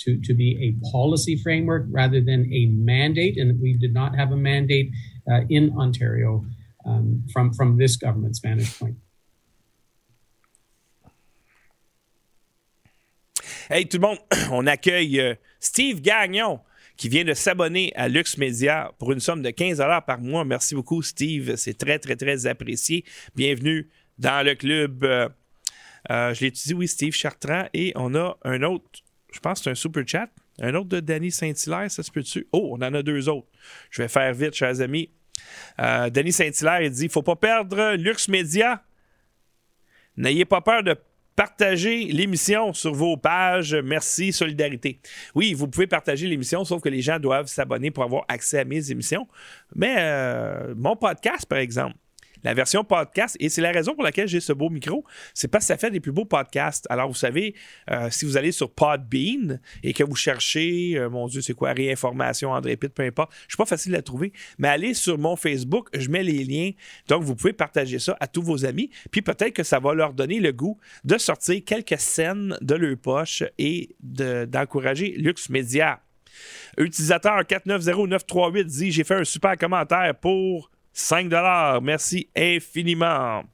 to 0.00 0.20
to 0.22 0.34
be 0.34 0.50
a 0.62 0.90
policy 0.90 1.36
framework 1.36 1.86
rather 1.90 2.20
than 2.20 2.50
a 2.52 2.66
mandate, 2.66 3.36
and 3.36 3.60
we 3.60 3.76
did 3.76 3.92
not 3.92 4.16
have 4.16 4.32
a 4.32 4.36
mandate 4.36 4.90
uh, 5.30 5.40
in 5.50 5.74
Ontario 5.76 6.44
um, 6.86 7.24
from 7.32 7.52
from 7.52 7.78
this 7.78 7.96
government's 7.96 8.38
vantage 8.38 8.78
point. 8.78 8.96
Hey 13.68 13.88
tout 13.88 13.96
le 13.96 14.02
monde, 14.02 14.18
on 14.52 14.64
accueille 14.68 15.18
euh, 15.18 15.34
Steve 15.58 16.00
Gagnon 16.00 16.60
qui 16.96 17.08
vient 17.08 17.24
de 17.24 17.34
s'abonner 17.34 17.92
à 17.96 18.06
Lux 18.06 18.36
pour 18.96 19.10
une 19.10 19.18
somme 19.18 19.42
de 19.42 19.50
15 19.50 19.82
par 20.06 20.20
mois. 20.20 20.44
Merci 20.44 20.76
beaucoup 20.76 21.02
Steve, 21.02 21.56
c'est 21.56 21.76
très 21.76 21.98
très 21.98 22.14
très 22.14 22.46
apprécié. 22.46 23.04
Bienvenue 23.34 23.88
dans 24.18 24.46
le 24.46 24.54
club. 24.54 25.02
Euh, 25.02 25.28
euh, 26.12 26.32
je 26.32 26.42
l'ai 26.42 26.52
dit, 26.52 26.74
oui, 26.74 26.86
Steve 26.86 27.12
Chartrand. 27.12 27.64
Et 27.74 27.92
on 27.96 28.14
a 28.14 28.38
un 28.44 28.62
autre, 28.62 28.84
je 29.32 29.40
pense 29.40 29.64
c'est 29.64 29.70
un 29.70 29.74
super 29.74 30.06
chat. 30.06 30.30
Un 30.60 30.72
autre 30.76 30.88
de 30.88 31.00
Danny 31.00 31.32
Saint-Hilaire, 31.32 31.90
ça 31.90 32.04
se 32.04 32.12
peut-tu? 32.12 32.46
Oh, 32.52 32.68
on 32.70 32.76
en 32.76 32.94
a 32.94 33.02
deux 33.02 33.28
autres. 33.28 33.48
Je 33.90 34.02
vais 34.02 34.08
faire 34.08 34.32
vite, 34.32 34.54
chers 34.54 34.80
amis. 34.80 35.10
Euh, 35.80 36.08
Danny 36.08 36.30
Saint-Hilaire, 36.30 36.82
il 36.82 36.90
dit 36.92 37.06
il 37.06 37.10
faut 37.10 37.22
pas 37.22 37.34
perdre 37.34 37.96
Lux 37.96 38.28
Media. 38.28 38.80
N'ayez 40.16 40.44
pas 40.44 40.60
peur 40.60 40.84
de 40.84 40.96
partager 41.36 42.06
l'émission 42.06 42.72
sur 42.72 42.94
vos 42.94 43.16
pages. 43.16 43.74
Merci, 43.74 44.32
solidarité. 44.32 44.98
Oui, 45.34 45.52
vous 45.54 45.68
pouvez 45.68 45.86
partager 45.86 46.26
l'émission, 46.26 46.64
sauf 46.64 46.82
que 46.82 46.88
les 46.88 47.02
gens 47.02 47.18
doivent 47.18 47.46
s'abonner 47.46 47.90
pour 47.90 48.02
avoir 48.02 48.24
accès 48.28 48.60
à 48.60 48.64
mes 48.64 48.90
émissions. 48.90 49.28
Mais 49.74 49.96
euh, 49.98 50.74
mon 50.76 50.96
podcast, 50.96 51.46
par 51.46 51.58
exemple, 51.58 51.94
la 52.44 52.54
version 52.54 52.84
podcast, 52.84 53.36
et 53.40 53.48
c'est 53.48 53.60
la 53.62 53.72
raison 53.72 53.94
pour 53.94 54.02
laquelle 54.04 54.28
j'ai 54.28 54.40
ce 54.40 54.52
beau 54.52 54.70
micro, 54.70 55.04
c'est 55.34 55.48
parce 55.48 55.64
que 55.64 55.68
ça 55.68 55.76
fait 55.76 55.90
des 55.90 56.00
plus 56.00 56.12
beaux 56.12 56.24
podcasts. 56.24 56.86
Alors, 56.90 57.08
vous 57.08 57.14
savez, 57.14 57.54
euh, 57.90 58.08
si 58.10 58.24
vous 58.24 58.36
allez 58.36 58.52
sur 58.52 58.70
Podbean 58.72 59.60
et 59.82 59.92
que 59.92 60.04
vous 60.04 60.16
cherchez, 60.16 60.96
euh, 60.96 61.08
mon 61.10 61.26
Dieu, 61.28 61.40
c'est 61.40 61.54
quoi, 61.54 61.72
réinformation, 61.72 62.50
André 62.52 62.76
Pitt, 62.76 62.92
peu 62.92 63.02
importe, 63.02 63.32
je 63.48 63.54
suis 63.54 63.56
pas 63.56 63.66
facile 63.66 63.94
à 63.96 64.02
trouver, 64.02 64.32
mais 64.58 64.68
allez 64.68 64.94
sur 64.94 65.18
mon 65.18 65.36
Facebook, 65.36 65.88
je 65.96 66.08
mets 66.10 66.22
les 66.22 66.44
liens, 66.44 66.70
donc 67.08 67.22
vous 67.22 67.34
pouvez 67.36 67.52
partager 67.52 67.98
ça 67.98 68.16
à 68.20 68.26
tous 68.26 68.42
vos 68.42 68.64
amis, 68.64 68.90
puis 69.10 69.22
peut-être 69.22 69.52
que 69.52 69.62
ça 69.62 69.78
va 69.78 69.94
leur 69.94 70.12
donner 70.12 70.40
le 70.40 70.52
goût 70.52 70.78
de 71.04 71.18
sortir 71.18 71.60
quelques 71.64 71.98
scènes 71.98 72.56
de 72.60 72.74
leur 72.74 72.96
poche 72.96 73.42
et 73.58 73.94
de- 74.00 74.44
d'encourager 74.44 75.14
Lux 75.16 75.48
Media. 75.50 76.00
Utilisateur 76.78 77.46
490938 77.46 78.64
dit 78.66 78.92
J'ai 78.92 79.04
fait 79.04 79.14
un 79.14 79.24
super 79.24 79.56
commentaire 79.56 80.14
pour 80.20 80.70
5 80.96 81.30
Merci 81.82 82.30
infiniment. 82.34 83.44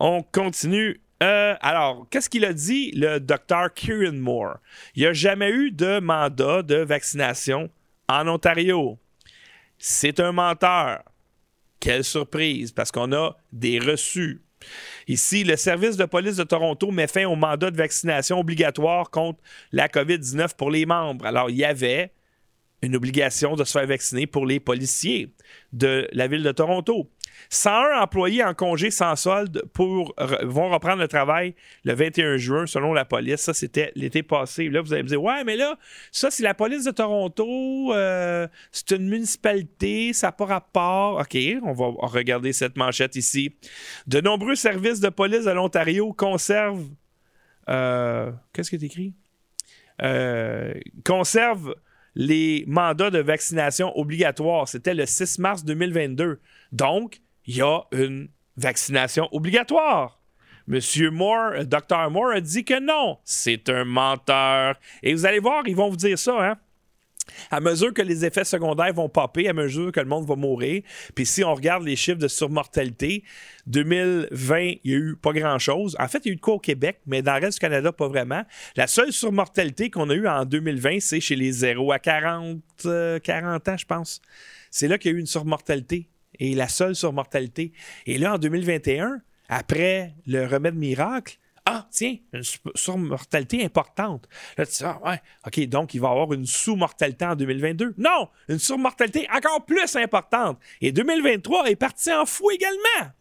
On 0.00 0.22
continue. 0.22 1.02
Euh, 1.22 1.54
alors, 1.60 2.06
qu'est-ce 2.10 2.30
qu'il 2.30 2.46
a 2.46 2.54
dit, 2.54 2.92
le 2.92 3.18
docteur 3.18 3.72
Kieran 3.74 4.14
Moore? 4.14 4.56
Il 4.94 5.02
n'y 5.02 5.06
a 5.06 5.12
jamais 5.12 5.50
eu 5.50 5.70
de 5.70 6.00
mandat 6.00 6.62
de 6.62 6.76
vaccination 6.76 7.70
en 8.08 8.26
Ontario. 8.26 8.98
C'est 9.78 10.18
un 10.18 10.32
menteur. 10.32 11.02
Quelle 11.78 12.04
surprise, 12.04 12.72
parce 12.72 12.90
qu'on 12.90 13.12
a 13.12 13.36
des 13.52 13.78
reçus. 13.78 14.40
Ici, 15.08 15.44
le 15.44 15.56
service 15.56 15.98
de 15.98 16.06
police 16.06 16.36
de 16.36 16.44
Toronto 16.44 16.90
met 16.90 17.06
fin 17.06 17.26
au 17.26 17.36
mandat 17.36 17.70
de 17.70 17.76
vaccination 17.76 18.40
obligatoire 18.40 19.10
contre 19.10 19.40
la 19.72 19.88
COVID-19 19.88 20.56
pour 20.56 20.70
les 20.70 20.86
membres. 20.86 21.26
Alors, 21.26 21.50
il 21.50 21.56
y 21.56 21.66
avait 21.66 22.12
une 22.86 22.96
obligation 22.96 23.56
de 23.56 23.64
se 23.64 23.78
faire 23.78 23.86
vacciner 23.86 24.26
pour 24.26 24.46
les 24.46 24.60
policiers 24.60 25.32
de 25.72 26.08
la 26.12 26.26
ville 26.26 26.42
de 26.42 26.52
Toronto. 26.52 27.10
101 27.50 28.00
employés 28.00 28.42
en 28.42 28.54
congé 28.54 28.90
sans 28.90 29.14
solde 29.14 29.62
vont 29.76 30.70
reprendre 30.70 31.00
le 31.00 31.08
travail 31.08 31.54
le 31.84 31.94
21 31.94 32.36
juin, 32.38 32.66
selon 32.66 32.92
la 32.92 33.04
police. 33.04 33.40
Ça, 33.40 33.54
c'était 33.54 33.92
l'été 33.94 34.22
passé. 34.22 34.68
Là, 34.68 34.80
vous 34.80 34.92
allez 34.92 35.02
me 35.02 35.08
dire, 35.08 35.22
ouais, 35.22 35.44
mais 35.44 35.56
là, 35.56 35.78
ça, 36.10 36.30
c'est 36.30 36.42
la 36.42 36.54
police 36.54 36.84
de 36.84 36.90
Toronto. 36.90 37.92
Euh, 37.92 38.48
c'est 38.72 38.92
une 38.92 39.08
municipalité. 39.08 40.12
Ça 40.12 40.28
n'a 40.28 40.32
pas 40.32 40.46
rapport. 40.46 41.20
OK, 41.20 41.36
on 41.62 41.72
va 41.72 41.86
regarder 42.06 42.52
cette 42.52 42.76
manchette 42.76 43.16
ici. 43.16 43.54
De 44.06 44.20
nombreux 44.20 44.54
services 44.54 45.00
de 45.00 45.08
police 45.08 45.44
de 45.44 45.50
l'Ontario 45.50 46.12
conservent. 46.12 46.88
Euh, 47.68 48.32
qu'est-ce 48.52 48.70
qui 48.70 48.76
est 48.76 48.82
écrit? 48.82 49.14
Euh, 50.02 50.74
conservent 51.04 51.74
les 52.16 52.64
mandats 52.66 53.10
de 53.10 53.18
vaccination 53.18 53.96
obligatoires. 53.96 54.66
C'était 54.66 54.94
le 54.94 55.06
6 55.06 55.38
mars 55.38 55.64
2022. 55.64 56.40
Donc, 56.72 57.20
il 57.44 57.56
y 57.56 57.62
a 57.62 57.82
une 57.92 58.28
vaccination 58.56 59.28
obligatoire. 59.32 60.18
Monsieur 60.66 61.10
Moore, 61.10 61.52
euh, 61.52 61.64
Dr. 61.64 62.10
Moore 62.10 62.32
a 62.32 62.40
dit 62.40 62.64
que 62.64 62.80
non, 62.80 63.18
c'est 63.24 63.68
un 63.68 63.84
menteur. 63.84 64.74
Et 65.02 65.12
vous 65.12 65.26
allez 65.26 65.38
voir, 65.38 65.62
ils 65.68 65.76
vont 65.76 65.90
vous 65.90 65.96
dire 65.96 66.18
ça, 66.18 66.42
hein? 66.42 66.56
À 67.50 67.60
mesure 67.60 67.92
que 67.92 68.02
les 68.02 68.24
effets 68.24 68.44
secondaires 68.44 68.92
vont 68.92 69.08
popper, 69.08 69.48
à 69.48 69.52
mesure 69.52 69.92
que 69.92 70.00
le 70.00 70.06
monde 70.06 70.26
va 70.26 70.36
mourir, 70.36 70.82
puis 71.14 71.26
si 71.26 71.44
on 71.44 71.54
regarde 71.54 71.84
les 71.84 71.96
chiffres 71.96 72.18
de 72.18 72.28
surmortalité, 72.28 73.24
2020, 73.66 74.58
il 74.60 74.80
n'y 74.84 74.94
a 74.94 74.96
eu 74.96 75.16
pas 75.16 75.32
grand-chose. 75.32 75.96
En 75.98 76.08
fait, 76.08 76.18
il 76.24 76.28
y 76.28 76.30
a 76.30 76.32
eu 76.32 76.36
de 76.36 76.40
quoi 76.40 76.54
au 76.54 76.58
Québec, 76.58 77.00
mais 77.06 77.22
dans 77.22 77.34
le 77.34 77.40
reste 77.40 77.58
du 77.58 77.60
Canada, 77.60 77.92
pas 77.92 78.08
vraiment. 78.08 78.42
La 78.76 78.86
seule 78.86 79.12
surmortalité 79.12 79.90
qu'on 79.90 80.10
a 80.10 80.14
eue 80.14 80.28
en 80.28 80.44
2020, 80.44 81.00
c'est 81.00 81.20
chez 81.20 81.36
les 81.36 81.52
0 81.52 81.92
à 81.92 81.98
40, 81.98 82.60
40 82.82 82.86
euh, 82.86 83.72
ans, 83.72 83.76
je 83.76 83.86
pense. 83.86 84.20
C'est 84.70 84.88
là 84.88 84.98
qu'il 84.98 85.10
y 85.10 85.14
a 85.14 85.16
eu 85.16 85.20
une 85.20 85.26
surmortalité 85.26 86.08
et 86.38 86.54
la 86.54 86.68
seule 86.68 86.94
surmortalité. 86.94 87.72
Et 88.06 88.18
là, 88.18 88.34
en 88.34 88.38
2021, 88.38 89.20
après 89.48 90.14
le 90.26 90.46
remède 90.46 90.74
miracle, 90.74 91.38
ah, 91.68 91.86
tiens, 91.90 92.16
une 92.32 92.42
surmortalité 92.76 93.64
importante. 93.64 94.28
Là, 94.56 94.64
tu 94.64 94.72
dis, 94.72 94.84
ah, 94.84 95.00
ouais, 95.04 95.20
OK, 95.46 95.60
donc 95.68 95.94
il 95.94 96.00
va 96.00 96.08
y 96.08 96.10
avoir 96.12 96.32
une 96.32 96.46
sous-mortalité 96.46 97.24
en 97.24 97.34
2022. 97.34 97.94
Non, 97.98 98.28
une 98.48 98.60
surmortalité 98.60 99.26
encore 99.34 99.64
plus 99.66 99.96
importante. 99.96 100.58
Et 100.80 100.92
2023 100.92 101.68
est 101.70 101.76
parti 101.76 102.12
en 102.12 102.24
fou 102.24 102.50
également. 102.52 103.12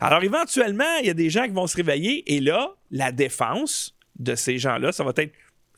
Alors, 0.00 0.22
éventuellement, 0.22 0.96
il 1.00 1.06
y 1.06 1.10
a 1.10 1.14
des 1.14 1.30
gens 1.30 1.44
qui 1.44 1.52
vont 1.52 1.66
se 1.66 1.76
réveiller 1.76 2.32
et 2.32 2.40
là, 2.40 2.74
la 2.92 3.10
défense 3.10 3.96
de 4.18 4.34
ces 4.36 4.58
gens-là, 4.58 4.92
ça 4.92 5.04
va 5.04 5.12
être 5.16 5.32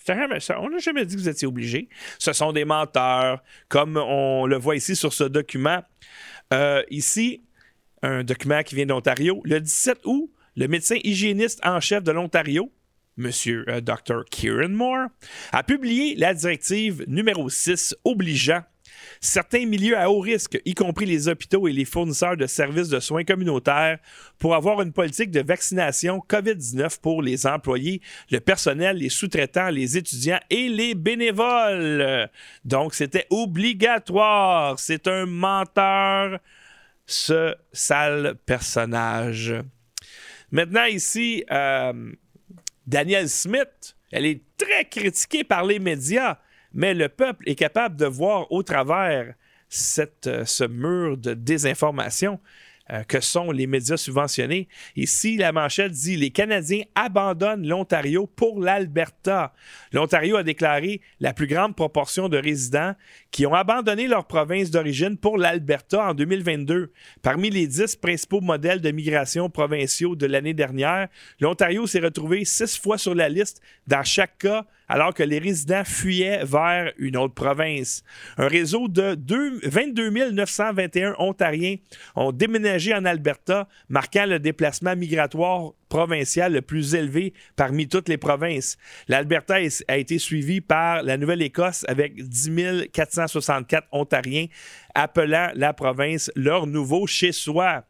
on 0.09 0.69
n'a 0.69 0.79
jamais 0.79 1.07
dit 1.07 1.15
que 1.15 1.21
vous 1.21 1.29
étiez 1.29 1.47
obligé. 1.47 1.89
Ce 2.19 2.33
sont 2.33 2.53
des 2.53 2.65
menteurs, 2.65 3.43
comme 3.69 3.97
on 3.97 4.47
le 4.47 4.57
voit 4.57 4.77
ici 4.77 4.97
sur 4.97 5.13
ce 5.13 5.25
document. 5.25 5.81
Euh, 6.53 6.83
ici, 6.91 7.43
un 8.03 8.25
document 8.25 8.63
qui 8.63 8.75
vient 8.75 8.87
d'Ontario. 8.87 9.41
Le 9.45 9.61
17 9.61 10.01
août, 10.05 10.31
le 10.57 10.69
médecin 10.69 10.97
hygiéniste 11.03 11.61
en 11.65 11.81
chef 11.81 12.03
de 12.03 12.13
l'Ontario, 12.13 12.71
M. 13.19 13.31
Euh, 13.49 13.81
Dr. 13.81 14.25
Kieran 14.31 14.71
Moore, 14.71 15.09
a 15.53 15.63
publié 15.63 16.15
la 16.17 16.35
directive 16.35 17.05
numéro 17.07 17.49
6 17.49 17.95
obligeant 18.05 18.63
certains 19.21 19.67
milieux 19.67 19.97
à 19.97 20.11
haut 20.11 20.21
risque, 20.21 20.61
y 20.65 20.75
compris 20.75 21.07
les 21.07 21.29
hôpitaux 21.29 21.69
et 21.69 21.73
les 21.73 21.85
fournisseurs 21.85 22.37
de 22.37 22.47
services 22.47 22.89
de 22.89 23.01
soins 23.01 23.25
communautaires, 23.25 23.99
pour 24.39 24.55
avoir 24.55 24.83
une 24.83 24.93
politique 24.93 25.31
de 25.31 25.41
vaccination 25.41 26.23
COVID-19 26.29 27.01
pour 27.01 27.23
les 27.23 27.47
employés, 27.47 28.01
le 28.31 28.41
personnel, 28.41 28.99
les 28.99 29.09
sous-traitants, 29.09 29.71
les 29.71 29.97
étudiants 29.97 30.41
et 30.51 30.69
les 30.69 30.95
bénévoles. 30.95 32.29
Donc, 32.65 32.95
c'était 32.95 33.27
obligatoire. 33.31 34.79
C'est 34.79 35.07
un 35.07 35.27
menteur, 35.27 36.39
ce 37.07 37.55
sale 37.73 38.35
personnage. 38.47 39.55
Maintenant, 40.53 40.85
ici, 40.85 41.45
euh, 41.51 42.13
Daniel 42.87 43.29
Smith, 43.29 43.97
elle 44.13 44.27
est 44.27 44.43
très 44.57 44.85
critiquée 44.85 45.43
par 45.43 45.65
les 45.65 45.81
médias 45.81 46.39
mais 46.75 46.95
le 46.95 47.09
peuple 47.09 47.49
est 47.49 47.55
capable 47.55 47.97
de 47.97 48.07
voir 48.07 48.51
au 48.51 48.63
travers 48.63 49.35
euh, 49.99 50.45
ce 50.45 50.67
mur 50.67 51.17
de 51.17 51.35
désinformation 51.35 52.41
euh, 52.91 53.05
que 53.05 53.21
sont 53.21 53.51
les 53.51 53.67
médias 53.67 53.97
subventionnés. 53.97 54.69
Ici, 54.97 55.37
la 55.37 55.53
manchette 55.53 55.93
dit 55.93 56.17
Les 56.17 56.31
Canadiens 56.31 56.83
abandonnent 56.95 57.67
l'Ontario 57.67 58.27
pour 58.27 58.61
l'Alberta. 58.61 59.53
L'Ontario 59.93 60.37
a 60.37 60.43
déclaré 60.43 61.01
la 61.21 61.33
plus 61.33 61.47
grande 61.47 61.77
proportion 61.77 62.29
de 62.29 62.39
résidents 62.39 62.95
qui 63.31 63.47
ont 63.47 63.55
abandonné 63.55 64.09
leur 64.09 64.27
province 64.27 64.71
d'origine 64.71 65.17
pour 65.17 65.39
l'Alberta 65.39 66.09
en 66.09 66.15
2022. 66.15 66.93
Parmi 67.23 67.51
les 67.51 67.67
dix 67.67 67.95
principaux 67.97 68.41
modèles 68.41 68.81
de 68.81 68.91
migration 68.91 69.49
provinciaux 69.49 70.17
de 70.17 70.27
l'année 70.27 70.55
dernière, 70.55 71.09
l'Ontario 71.41 71.87
s'est 71.87 72.01
retrouvé 72.01 72.45
six 72.45 72.79
fois 72.79 72.99
sur 72.99 73.15
la 73.15 73.29
liste 73.29 73.61
dans 73.87 74.03
chaque 74.03 74.39
cas 74.39 74.67
alors 74.93 75.15
que 75.15 75.23
les 75.23 75.39
résidents 75.39 75.85
fuyaient 75.87 76.45
vers 76.45 76.93
une 76.99 77.17
autre 77.17 77.33
province. 77.33 78.05
Un 78.37 78.47
réseau 78.47 78.89
de 78.89 79.17
22 79.65 80.33
921 80.33 81.15
Ontariens 81.19 81.77
ont 82.15 82.31
déménagé 82.31 82.93
en 82.95 83.07
Alberta, 83.07 83.69
marquant 83.89 84.27
le 84.27 84.39
déplacement 84.39 84.95
migratoire 84.95 85.73
provincial 85.89 86.53
le 86.53 86.61
plus 86.61 86.95
élevé 86.95 87.33
parmi 87.57 87.89
toutes 87.89 88.11
les 88.11 88.19
provinces. 88.19 88.77
L'Alberta 89.09 89.55
a 89.89 89.97
été 89.97 90.19
suivi 90.19 90.61
par 90.61 91.03
la 91.03 91.17
Nouvelle-Écosse 91.17 91.87
avec 91.89 92.15
10 92.23 92.89
464 92.93 93.89
Ontariens 93.93 94.49
appelant 94.95 95.53
la 95.55 95.73
province 95.73 96.31
leur 96.37 96.67
nouveau 96.67 97.07
chez-soi. 97.07 97.87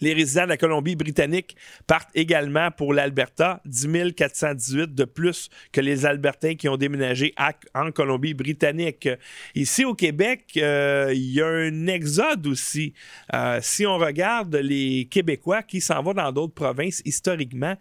Les 0.00 0.12
résidents 0.12 0.44
de 0.44 0.48
la 0.48 0.56
Colombie-Britannique 0.56 1.56
partent 1.86 2.10
également 2.14 2.70
pour 2.70 2.92
l'Alberta, 2.94 3.60
10 3.64 4.14
418 4.14 4.94
de 4.94 5.04
plus 5.04 5.48
que 5.72 5.80
les 5.80 6.06
Albertains 6.06 6.54
qui 6.54 6.68
ont 6.68 6.76
déménagé 6.76 7.34
en 7.74 7.90
Colombie-Britannique. 7.90 9.08
Ici 9.54 9.84
au 9.84 9.94
Québec, 9.94 10.44
euh, 10.56 11.12
il 11.14 11.32
y 11.32 11.40
a 11.40 11.46
un 11.46 11.86
exode 11.86 12.46
aussi. 12.46 12.94
Euh, 13.34 13.58
si 13.62 13.86
on 13.86 13.98
regarde 13.98 14.54
les 14.56 15.06
Québécois 15.10 15.62
qui 15.62 15.80
s'en 15.80 16.02
vont 16.02 16.14
dans 16.14 16.32
d'autres 16.32 16.54
provinces, 16.54 17.02
historiquement, 17.04 17.76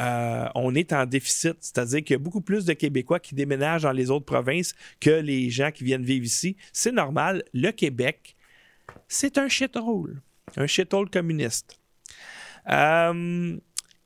euh, 0.00 0.46
on 0.54 0.74
est 0.74 0.92
en 0.92 1.06
déficit. 1.06 1.56
C'est-à-dire 1.60 2.02
qu'il 2.02 2.14
y 2.14 2.16
a 2.16 2.18
beaucoup 2.18 2.40
plus 2.40 2.64
de 2.64 2.72
Québécois 2.72 3.20
qui 3.20 3.34
déménagent 3.34 3.82
dans 3.82 3.92
les 3.92 4.10
autres 4.10 4.24
provinces 4.24 4.74
que 5.00 5.10
les 5.10 5.50
gens 5.50 5.70
qui 5.70 5.84
viennent 5.84 6.04
vivre 6.04 6.24
ici. 6.24 6.56
C'est 6.72 6.92
normal. 6.92 7.44
Le 7.52 7.70
Québec, 7.70 8.36
c'est 9.08 9.38
un 9.38 9.48
shithole 9.48 10.22
un 10.56 10.66
shithole 10.66 11.10
communiste. 11.10 11.78
Euh, 12.68 13.56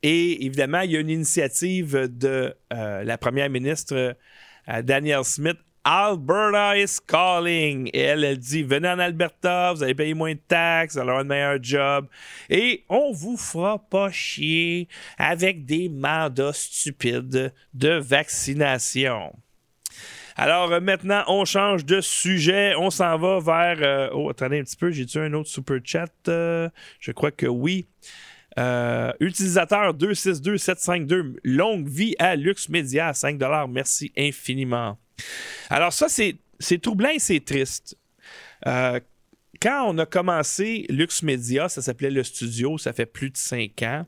et 0.01 0.45
évidemment, 0.45 0.81
il 0.81 0.91
y 0.91 0.97
a 0.97 0.99
une 0.99 1.09
initiative 1.09 2.07
de 2.09 2.55
euh, 2.73 3.03
la 3.03 3.17
première 3.17 3.49
ministre 3.49 4.15
euh, 4.69 4.81
Danielle 4.81 5.23
Smith. 5.23 5.57
Alberta 5.87 6.75
is 6.75 6.97
calling. 7.07 7.91
Et 7.93 7.99
elle, 7.99 8.23
elle 8.23 8.39
dit 8.39 8.63
Venez 8.63 8.89
en 8.89 8.97
Alberta, 8.97 9.71
vous 9.73 9.83
allez 9.83 9.93
payer 9.93 10.15
moins 10.15 10.33
de 10.33 10.39
taxes, 10.47 10.95
vous 10.95 10.99
allez 10.99 11.09
avoir 11.09 11.21
un 11.21 11.27
meilleur 11.27 11.59
job. 11.61 12.07
Et 12.49 12.83
on 12.89 13.11
vous 13.11 13.37
fera 13.37 13.77
pas 13.77 14.09
chier 14.11 14.87
avec 15.19 15.65
des 15.65 15.87
mandats 15.89 16.53
stupides 16.53 17.53
de 17.73 17.89
vaccination. 17.89 19.31
Alors 20.35 20.73
euh, 20.73 20.81
maintenant, 20.81 21.23
on 21.27 21.45
change 21.45 21.85
de 21.85 22.01
sujet. 22.01 22.75
On 22.75 22.89
s'en 22.89 23.17
va 23.17 23.39
vers. 23.39 23.77
Euh, 23.81 24.09
oh, 24.13 24.29
attendez 24.29 24.59
un 24.59 24.63
petit 24.63 24.75
peu, 24.75 24.91
j'ai-tu 24.91 25.17
un 25.17 25.31
autre 25.33 25.49
super 25.49 25.79
chat? 25.83 26.11
Euh, 26.27 26.69
je 26.99 27.11
crois 27.11 27.31
que 27.31 27.45
oui. 27.45 27.85
utilisateur 29.19 29.93
262752, 29.93 31.37
longue 31.43 31.87
vie 31.87 32.15
à 32.19 32.35
Lux 32.35 32.69
Media, 32.69 33.13
5 33.13 33.39
Merci 33.69 34.11
infiniment. 34.17 34.97
Alors, 35.69 35.93
ça, 35.93 36.07
c'est 36.09 36.81
troublant 36.81 37.09
et 37.09 37.19
c'est 37.19 37.43
triste. 37.43 37.97
quand 38.63 39.85
on 39.87 39.97
a 39.97 40.05
commencé 40.05 40.85
Lux 40.89 41.23
Media, 41.23 41.69
ça 41.69 41.81
s'appelait 41.81 42.11
le 42.11 42.23
studio, 42.23 42.77
ça 42.77 42.91
fait 42.91 43.05
plus 43.05 43.29
de 43.29 43.37
5 43.37 43.71
ans. 43.83 44.05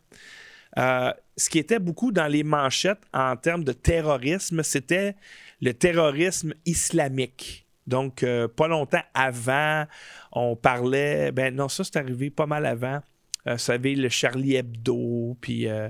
ce 1.37 1.49
qui 1.49 1.59
était 1.59 1.79
beaucoup 1.79 2.11
dans 2.11 2.27
les 2.27 2.43
manchettes 2.43 3.03
en 3.13 3.35
termes 3.37 3.63
de 3.63 3.73
terrorisme, 3.73 4.63
c'était 4.63 5.15
le 5.61 5.73
terrorisme 5.73 6.53
islamique. 6.65 7.65
Donc, 7.87 8.23
euh, 8.23 8.47
pas 8.47 8.67
longtemps 8.67 9.03
avant, 9.13 9.85
on 10.33 10.55
parlait. 10.55 11.31
Ben 11.31 11.55
non, 11.55 11.69
ça, 11.69 11.83
c'est 11.83 11.95
arrivé 11.95 12.29
pas 12.29 12.45
mal 12.45 12.65
avant. 12.65 12.99
Euh, 13.47 13.53
vous 13.53 13.59
savez, 13.59 13.95
le 13.95 14.09
Charlie 14.09 14.55
Hebdo, 14.55 15.37
puis 15.39 15.67
euh, 15.67 15.87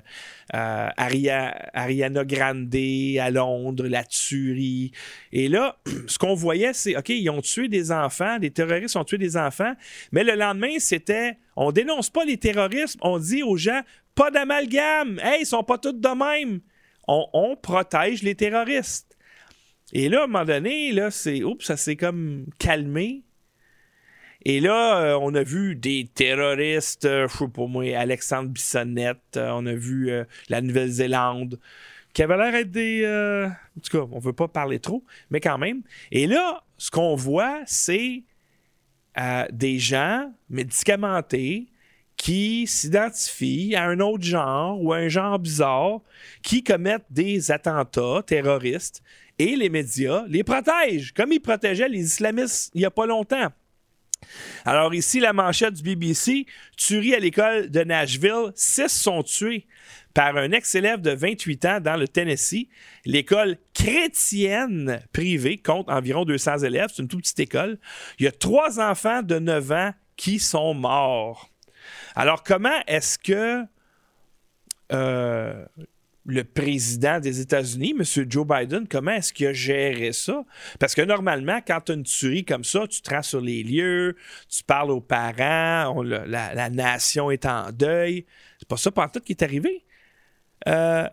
Aria- 0.54 1.70
Ariana 1.74 2.24
Grande 2.24 2.76
à 3.20 3.32
Londres, 3.32 3.88
la 3.88 4.04
tuerie. 4.04 4.92
Et 5.32 5.50
là, 5.50 5.78
ce 6.08 6.20
qu'on 6.20 6.36
voyait, 6.36 6.74
c'est, 6.74 6.96
OK, 6.96 7.10
ils 7.10 7.30
ont 7.32 7.42
tué 7.42 7.68
des 7.68 7.92
enfants, 7.92 8.38
des 8.38 8.52
terroristes 8.52 8.96
ont 8.96 9.04
tué 9.04 9.18
des 9.18 9.36
enfants, 9.36 9.74
mais 10.12 10.24
le 10.24 10.36
lendemain, 10.36 10.78
c'était, 10.78 11.38
on 11.56 11.72
dénonce 11.72 12.12
pas 12.12 12.26
les 12.26 12.38
terroristes, 12.38 12.98
on 13.02 13.18
dit 13.18 13.42
aux 13.42 13.58
gens, 13.58 13.82
pas 14.14 14.30
d'amalgame, 14.30 15.20
hey, 15.24 15.42
ils 15.42 15.46
sont 15.48 15.64
pas 15.64 15.80
tous 15.80 15.94
de 15.94 16.10
même. 16.10 16.60
On 17.08 17.56
protège 17.56 18.22
les 18.22 18.36
terroristes. 18.36 19.17
Et 19.94 20.10
là, 20.10 20.22
à 20.22 20.24
un 20.26 20.28
moment 20.28 20.46
donné, 20.46 20.92
là, 20.92 21.12
c'est, 21.12 21.44
oups, 21.44 21.66
ça 21.66 21.78
s'est 21.78 21.96
comme 21.96 22.46
calmé. 22.60 23.24
Et 24.44 24.60
là, 24.60 25.02
euh, 25.02 25.20
on 25.22 25.34
a 25.34 25.44
vu 25.44 25.76
des 25.76 26.10
terroristes, 26.14 27.06
euh, 27.06 27.28
je 27.28 27.38
sais 27.38 27.48
pas 27.48 27.68
moi, 27.68 27.84
Alexandre 27.98 28.50
Bissonnette, 28.50 29.36
euh, 29.36 29.50
on 29.52 29.66
a 29.66 29.74
vu 29.74 30.10
euh, 30.10 30.26
la 30.50 30.62
Nouvelle-Zélande, 30.62 31.60
qui 32.14 32.24
avait 32.24 32.38
l'air 32.38 32.52
d'être 32.52 32.72
des. 32.72 33.06
en 33.78 33.82
tout 33.82 33.98
cas, 33.98 34.08
on 34.12 34.20
veut 34.20 34.34
pas 34.34 34.48
parler 34.48 34.80
trop, 34.80 35.04
mais 35.30 35.40
quand 35.40 35.58
même. 35.58 35.82
Et 36.12 36.28
là, 36.28 36.64
ce 36.78 36.90
qu'on 36.92 37.16
voit, 37.16 37.62
c'est 37.66 38.24
des 39.52 39.80
gens 39.80 40.32
médicamentés 40.50 41.68
qui 42.18 42.66
s'identifient 42.68 43.76
à 43.76 43.86
un 43.86 44.00
autre 44.00 44.24
genre 44.24 44.82
ou 44.82 44.94
à 44.94 44.98
un 44.98 45.08
genre 45.08 45.40
bizarre, 45.40 46.02
qui 46.42 46.64
commettent 46.64 47.06
des 47.10 47.52
attentats 47.52 48.24
terroristes, 48.26 49.04
et 49.40 49.56
les 49.56 49.70
médias 49.70 50.26
les 50.28 50.44
protègent, 50.44 51.14
comme 51.14 51.32
ils 51.32 51.40
protégeaient 51.40 51.90
les 51.90 52.02
islamistes 52.02 52.72
il 52.74 52.82
y 52.82 52.86
a 52.86 52.92
pas 52.92 53.06
longtemps. 53.06 53.52
Alors 54.66 54.94
ici, 54.94 55.20
la 55.20 55.32
manchette 55.32 55.76
du 55.76 55.84
BBC, 55.84 56.46
tuerie 56.76 57.16
à 57.16 57.20
l'école 57.20 57.70
de 57.70 57.84
Nashville, 57.84 58.52
six 58.56 58.90
sont 58.90 59.24
tués 59.24 59.68
par 60.14 60.36
un 60.38 60.52
ex-élève 60.52 61.02
de 61.02 61.12
28 61.12 61.66
ans 61.66 61.80
dans 61.80 61.96
le 61.96 62.08
Tennessee. 62.08 62.68
L'école 63.06 63.58
chrétienne 63.74 65.00
privée 65.14 65.58
compte 65.58 65.90
environ 65.90 66.26
200 66.26 66.60
élèves, 66.60 66.90
c'est 66.94 67.04
une 67.04 67.08
toute 67.08 67.22
petite 67.22 67.40
école. 67.40 67.78
Il 68.20 68.26
y 68.26 68.28
a 68.28 68.32
trois 68.32 68.80
enfants 68.80 69.22
de 69.22 69.38
9 69.38 69.72
ans 69.72 69.94
qui 70.16 70.40
sont 70.40 70.74
morts. 70.74 71.52
Alors 72.16 72.44
comment 72.44 72.80
est-ce 72.88 73.20
que 73.20 73.64
euh, 74.92 75.66
le 76.28 76.44
président 76.44 77.20
des 77.20 77.40
États-Unis, 77.40 77.96
M. 77.98 78.30
Joe 78.30 78.46
Biden, 78.46 78.88
comment 78.88 79.12
est-ce 79.12 79.32
qu'il 79.32 79.48
a 79.48 79.54
géré 79.54 80.12
ça? 80.12 80.44
Parce 80.78 80.94
que 80.94 81.02
normalement, 81.02 81.60
quand 81.66 81.80
tu 81.86 81.94
as 81.94 81.96
une 81.96 82.04
tuerie 82.04 82.44
comme 82.44 82.66
ça, 82.66 82.86
tu 82.88 83.02
te 83.02 83.22
sur 83.22 83.42
les 83.42 83.64
lieux, 83.64 84.16
tu 84.50 84.64
parles 84.64 84.92
aux 84.92 85.02
parents, 85.02 86.04
la, 86.04 86.70
nation 86.70 87.32
est 87.32 87.46
en 87.46 87.72
deuil. 87.72 88.26
C'est 88.60 88.68
pas 88.68 88.78
ça 88.78 88.92
tout 88.92 89.22
qui 89.22 89.32
est 89.32 89.42
arrivé. 89.42 89.86
Euh, 90.68 91.08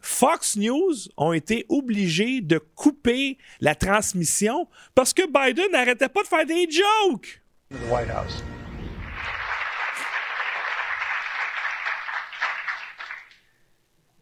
Fox 0.00 0.56
News 0.56 0.94
ont 1.16 1.32
été 1.32 1.66
obligés 1.68 2.40
de 2.40 2.58
couper 2.58 3.38
la 3.60 3.74
transmission 3.74 4.68
parce 4.94 5.12
que 5.12 5.22
Biden 5.26 5.70
n'arrêtait 5.72 6.08
pas 6.08 6.22
de 6.22 6.28
faire 6.28 6.46
des 6.46 6.68
jokes. 6.70 7.42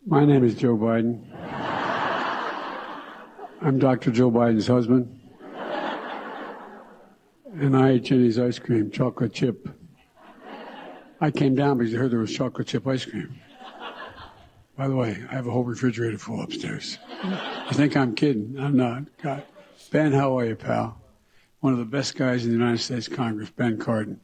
My 0.07 0.27
name 0.27 0.45
is 0.45 0.55
Joe 0.55 0.77
Biden. 0.77 1.25
I'm 3.63 3.79
Dr. 3.79 4.11
Joe 4.11 4.31
Biden's 4.31 4.67
husband. 4.67 5.19
And 7.55 7.75
I 7.75 7.93
ate 7.93 8.05
Jenny's 8.05 8.39
ice 8.39 8.59
cream, 8.59 8.91
chocolate 8.91 9.33
chip. 9.33 9.67
I 11.23 11.31
came 11.31 11.55
down 11.55 11.79
because 11.79 11.95
I 11.95 11.97
heard 11.97 12.11
there 12.11 12.19
was 12.19 12.35
chocolate 12.35 12.67
chip 12.67 12.87
ice 12.87 13.07
cream. 13.07 13.41
By 14.77 14.89
the 14.89 14.97
way, 14.97 15.25
I 15.31 15.35
have 15.35 15.47
a 15.47 15.51
whole 15.51 15.65
refrigerator 15.65 16.19
full 16.19 16.43
upstairs. 16.43 16.99
You 17.25 17.73
think 17.73 17.97
I'm 17.97 18.15
kidding? 18.15 18.57
I'm 18.59 18.77
not. 18.77 19.05
God. 19.23 19.43
Ben, 19.91 20.13
how 20.13 20.39
are 20.39 20.45
you, 20.45 20.57
pal? 20.57 21.01
One 21.61 21.73
of 21.73 21.79
the 21.79 21.87
best 21.87 22.15
guys 22.15 22.45
in 22.45 22.51
the 22.51 22.59
United 22.59 22.81
States 22.81 23.09
Congress, 23.09 23.49
Ben 23.51 23.79
Cardin. 23.79 24.19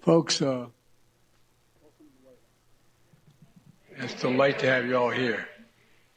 Folks, 0.00 0.40
uh, 0.40 0.66
it's 3.96 4.14
a 4.14 4.16
delight 4.28 4.58
to 4.60 4.66
have 4.66 4.86
you 4.86 4.96
all 4.96 5.10
here. 5.10 5.48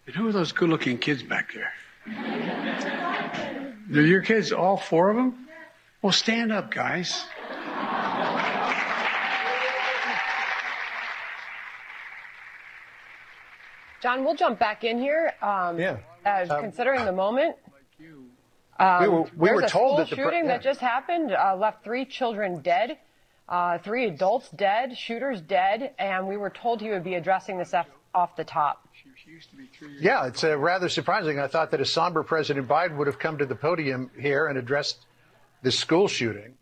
And 0.06 0.16
who 0.16 0.28
are 0.28 0.32
those 0.32 0.52
good 0.52 0.70
looking 0.70 0.98
kids 0.98 1.24
back 1.24 1.54
there? 1.54 1.74
They're 3.90 4.06
your 4.06 4.22
kids, 4.22 4.52
all 4.52 4.78
four 4.78 5.10
of 5.10 5.16
them? 5.18 5.48
Well, 6.02 6.12
stand 6.14 6.52
up, 6.52 6.72
guys. 6.72 7.26
John, 14.02 14.24
we'll 14.26 14.36
jump 14.36 14.58
back 14.60 14.84
in 14.84 14.98
here. 14.98 15.34
Um, 15.42 15.78
Yeah. 15.80 15.98
Uh, 16.26 16.46
Um, 16.50 16.62
considering 16.62 17.06
the 17.06 17.12
moment. 17.12 17.56
Um, 18.80 19.02
We 19.04 19.08
were- 19.10 19.30
we 19.36 19.52
were 19.52 19.62
told 19.68 20.00
that 20.00 20.10
the 20.10 20.16
pre- 20.16 20.24
shooting 20.26 20.48
that 20.48 20.62
just 20.62 20.80
happened 20.80 21.32
uh, 21.34 21.56
left 21.56 21.84
three 21.84 22.04
children 22.06 22.62
dead, 22.62 22.98
uh, 23.50 23.78
three 23.80 24.06
adults 24.06 24.50
dead, 24.50 24.98
shooters 24.98 25.42
dead, 25.42 25.94
and 26.00 26.28
we 26.28 26.38
were 26.38 26.50
told 26.50 26.82
he 26.82 26.90
would 26.90 27.04
be 27.04 27.16
addressing 27.16 27.58
this 27.58 27.74
off, 27.74 27.88
off 28.14 28.36
the 28.36 28.44
top. 28.44 28.88
Yeah, 30.00 30.28
it's 30.28 30.44
uh, 30.44 30.58
rather 30.58 30.90
surprising. 30.90 31.40
I 31.40 31.48
thought 31.48 31.72
that 31.72 31.82
a 31.82 31.86
somber 31.86 32.24
President 32.24 32.68
Biden 32.68 32.98
would 32.98 33.08
have 33.08 33.20
come 33.20 33.38
to 33.38 33.46
the 33.46 33.56
podium 33.56 34.10
here 34.20 34.48
and 34.48 34.58
addressed 34.58 35.06
this 35.62 35.78
school 35.78 36.08
shooting. 36.08 36.56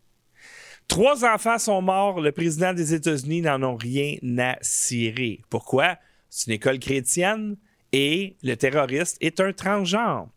Trois 0.88 1.22
enfants 1.24 1.64
sont 1.64 1.82
morts. 1.82 2.20
Le 2.20 2.32
président 2.32 2.74
des 2.74 2.94
États-Unis 2.94 3.42
n'en 3.42 3.62
ont 3.62 3.76
rien 3.76 4.18
à 4.38 4.58
cirer. 4.60 5.40
Pourquoi? 5.48 5.96
C'est 6.28 6.48
une 6.48 6.54
école 6.54 6.78
chrétienne 6.78 7.56
et 7.92 8.36
le 8.42 8.54
terroriste 8.54 9.16
est 9.20 9.40
un 9.40 9.52
transgenre. 9.52 10.28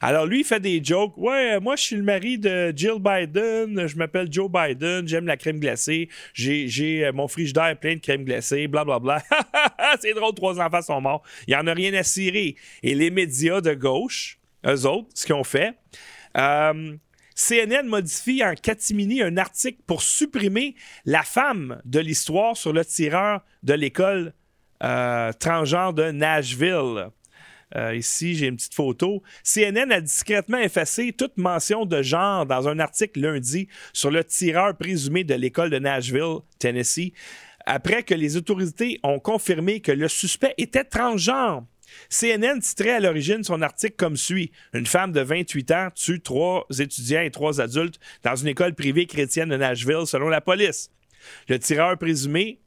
Alors 0.00 0.26
lui, 0.26 0.40
il 0.40 0.44
fait 0.44 0.60
des 0.60 0.82
jokes. 0.82 1.16
Ouais, 1.16 1.58
moi, 1.60 1.76
je 1.76 1.82
suis 1.82 1.96
le 1.96 2.02
mari 2.02 2.38
de 2.38 2.72
Jill 2.74 2.98
Biden. 3.00 3.86
Je 3.86 3.96
m'appelle 3.96 4.28
Joe 4.30 4.50
Biden. 4.50 5.06
J'aime 5.08 5.26
la 5.26 5.36
crème 5.36 5.58
glacée. 5.58 6.08
J'ai, 6.34 7.04
euh, 7.04 7.12
mon 7.12 7.28
frigidaire 7.28 7.76
plein 7.78 7.96
de 7.96 8.00
crème 8.00 8.24
glacée. 8.24 8.68
Blablabla. 8.68 9.22
C'est 10.00 10.14
drôle, 10.14 10.34
trois 10.34 10.60
enfants 10.60 10.82
sont 10.82 11.00
morts. 11.00 11.22
Il 11.46 11.50
n'y 11.50 11.56
en 11.56 11.66
a 11.66 11.74
rien 11.74 11.92
à 11.94 12.02
cirer. 12.02 12.54
Et 12.82 12.94
les 12.94 13.10
médias 13.10 13.60
de 13.60 13.74
gauche, 13.74 14.38
eux 14.66 14.86
autres, 14.86 15.08
ce 15.14 15.26
qu'ils 15.26 15.34
ont 15.34 15.44
fait, 15.44 15.74
euh, 16.36 16.96
CNN 17.34 17.86
modifie 17.86 18.44
en 18.44 18.54
catimini 18.54 19.22
un 19.22 19.36
article 19.36 19.80
pour 19.86 20.02
supprimer 20.02 20.74
la 21.06 21.22
femme 21.22 21.80
de 21.84 21.98
l'histoire 21.98 22.56
sur 22.56 22.72
le 22.72 22.84
tireur 22.84 23.40
de 23.62 23.72
l'école 23.72 24.34
euh, 24.82 25.32
transgenre 25.32 25.92
de 25.92 26.10
Nashville. 26.10 27.10
Euh, 27.76 27.94
ici, 27.94 28.34
j'ai 28.34 28.46
une 28.46 28.56
petite 28.56 28.74
photo. 28.74 29.22
CNN 29.44 29.92
a 29.92 30.00
discrètement 30.00 30.58
effacé 30.58 31.12
toute 31.12 31.36
mention 31.36 31.86
de 31.86 32.02
genre 32.02 32.46
dans 32.46 32.68
un 32.68 32.78
article 32.80 33.20
lundi 33.20 33.68
sur 33.92 34.10
le 34.10 34.24
tireur 34.24 34.76
présumé 34.76 35.22
de 35.22 35.34
l'école 35.34 35.70
de 35.70 35.78
Nashville, 35.78 36.38
Tennessee, 36.58 37.12
après 37.66 38.02
que 38.02 38.14
les 38.14 38.36
autorités 38.36 38.98
ont 39.02 39.20
confirmé 39.20 39.80
que 39.80 39.92
le 39.92 40.08
suspect 40.08 40.54
était 40.58 40.84
transgenre. 40.84 41.64
CNN 42.08 42.60
titrait 42.60 42.90
à 42.90 43.00
l'origine 43.00 43.42
son 43.42 43.62
article 43.62 43.96
comme 43.96 44.16
suit 44.16 44.52
Une 44.72 44.86
femme 44.86 45.12
de 45.12 45.20
28 45.20 45.70
ans 45.72 45.88
tue 45.94 46.20
trois 46.20 46.66
étudiants 46.78 47.22
et 47.22 47.30
trois 47.30 47.60
adultes 47.60 47.98
dans 48.22 48.36
une 48.36 48.48
école 48.48 48.74
privée 48.74 49.06
chrétienne 49.06 49.48
de 49.48 49.56
Nashville, 49.56 50.06
selon 50.06 50.28
la 50.28 50.40
police. 50.40 50.90
Le 51.48 51.58
tireur 51.58 51.98
présumé 51.98 52.60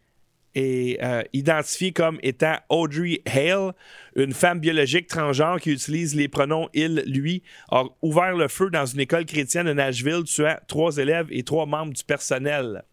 est 0.56 1.04
euh, 1.04 1.92
comme 1.96 2.20
étant 2.22 2.56
Audrey 2.70 3.22
Hale, 3.26 3.74
une 4.16 4.34
femme 4.34 4.60
biologique 4.60 5.08
transgenre 5.08 5.60
qui 5.60 5.72
utilise 5.72 6.16
les 6.16 6.28
pronoms 6.28 6.70
il, 6.74 7.04
lui, 7.08 7.44
a 7.70 7.84
ouvert 8.02 8.36
le 8.36 8.48
feu 8.48 8.70
dans 8.70 8.86
une 8.86 9.00
école 9.00 9.26
chrétienne 9.26 9.68
de 9.68 9.74
Nashville, 9.74 10.24
tuant 10.26 10.58
trois 10.68 10.98
élèves 10.98 11.28
et 11.32 11.44
trois 11.44 11.66
membres 11.66 11.94
du 11.94 12.04
personnel. 12.04 12.84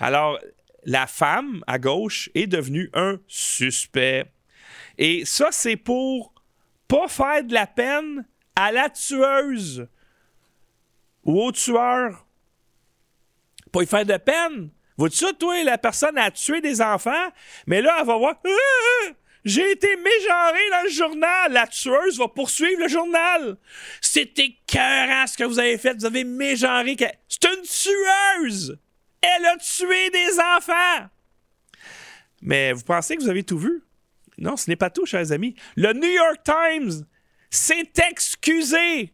Alors, 0.00 0.38
la 0.84 1.06
femme 1.06 1.62
à 1.66 1.78
gauche 1.78 2.30
est 2.34 2.46
devenue 2.46 2.90
un 2.94 3.18
suspect. 3.26 4.26
Et 4.98 5.24
ça, 5.24 5.48
c'est 5.52 5.76
pour 5.76 6.32
pas 6.88 7.08
faire 7.08 7.44
de 7.44 7.54
la 7.54 7.66
peine 7.66 8.26
à 8.56 8.72
la 8.72 8.90
tueuse 8.90 9.86
ou 11.24 11.40
au 11.40 11.52
tueur. 11.52 12.26
Pas 13.70 13.82
y 13.82 13.86
faire 13.86 14.04
de 14.04 14.16
peine. 14.16 14.70
Vois-tu 14.96 15.16
ça, 15.16 15.32
toi, 15.32 15.62
la 15.64 15.78
personne 15.78 16.18
a 16.18 16.30
tué 16.30 16.60
des 16.60 16.80
enfants, 16.80 17.28
mais 17.66 17.80
là, 17.80 17.98
elle 18.00 18.06
va 18.06 18.16
voir. 18.16 18.34
Ah, 18.44 18.48
ah, 18.48 19.12
j'ai 19.44 19.72
été 19.72 19.88
mégenré 19.96 20.60
dans 20.70 20.82
le 20.84 20.90
journal. 20.90 21.52
La 21.52 21.66
tueuse 21.66 22.18
va 22.18 22.28
poursuivre 22.28 22.80
le 22.80 22.88
journal. 22.88 23.56
C'est 24.00 24.38
écœurant 24.38 25.26
ce 25.26 25.36
que 25.36 25.44
vous 25.44 25.58
avez 25.58 25.78
fait. 25.78 25.94
Vous 25.94 26.04
avez 26.04 26.24
mégenré. 26.24 26.96
C'est 27.28 27.44
une 27.44 27.62
tueuse. 27.62 28.78
Elle 29.20 29.46
a 29.46 29.56
tué 29.56 30.10
des 30.10 30.38
enfants. 30.38 31.08
Mais 32.40 32.72
vous 32.72 32.82
pensez 32.82 33.16
que 33.16 33.22
vous 33.22 33.28
avez 33.28 33.42
tout 33.42 33.58
vu? 33.58 33.82
Non, 34.38 34.56
ce 34.56 34.68
n'est 34.70 34.76
pas 34.76 34.90
tout, 34.90 35.06
chers 35.06 35.32
amis. 35.32 35.54
Le 35.76 35.92
New 35.92 36.08
York 36.08 36.40
Times 36.44 37.04
s'est 37.50 37.92
excusé. 38.10 39.12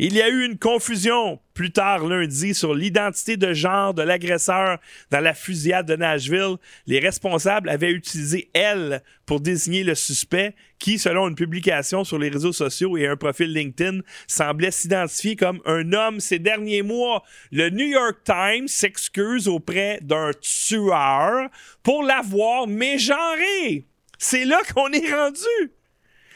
Il 0.00 0.14
y 0.14 0.22
a 0.22 0.28
eu 0.28 0.44
une 0.44 0.58
confusion 0.58 1.40
plus 1.54 1.72
tard 1.72 2.06
lundi 2.06 2.54
sur 2.54 2.72
l'identité 2.72 3.36
de 3.36 3.52
genre 3.52 3.94
de 3.94 4.02
l'agresseur 4.02 4.78
dans 5.10 5.18
la 5.18 5.34
fusillade 5.34 5.86
de 5.86 5.96
Nashville. 5.96 6.54
Les 6.86 7.00
responsables 7.00 7.68
avaient 7.68 7.90
utilisé 7.90 8.48
elle 8.54 9.02
pour 9.26 9.40
désigner 9.40 9.82
le 9.82 9.96
suspect 9.96 10.54
qui, 10.78 11.00
selon 11.00 11.26
une 11.26 11.34
publication 11.34 12.04
sur 12.04 12.16
les 12.16 12.28
réseaux 12.28 12.52
sociaux 12.52 12.96
et 12.96 13.08
un 13.08 13.16
profil 13.16 13.52
LinkedIn, 13.52 14.02
semblait 14.28 14.70
s'identifier 14.70 15.34
comme 15.34 15.60
un 15.66 15.92
homme 15.92 16.20
ces 16.20 16.38
derniers 16.38 16.82
mois. 16.82 17.24
Le 17.50 17.68
New 17.70 17.86
York 17.86 18.18
Times 18.24 18.68
s'excuse 18.68 19.48
auprès 19.48 19.98
d'un 20.00 20.30
tueur 20.40 21.48
pour 21.82 22.04
l'avoir 22.04 22.68
mégenré. 22.68 23.84
C'est 24.16 24.44
là 24.44 24.60
qu'on 24.72 24.92
est 24.92 25.12
rendu. 25.12 25.72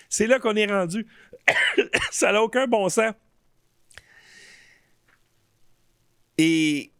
C'est 0.09 0.27
là 0.27 0.41
qu'on 0.41 0.57
est 0.57 0.67
rendu. 0.67 1.07
Ça 2.11 2.33
n'a 2.33 2.43
aucun 2.43 2.67
bon 2.67 2.89
sens. 2.89 3.13
Et 6.39 6.93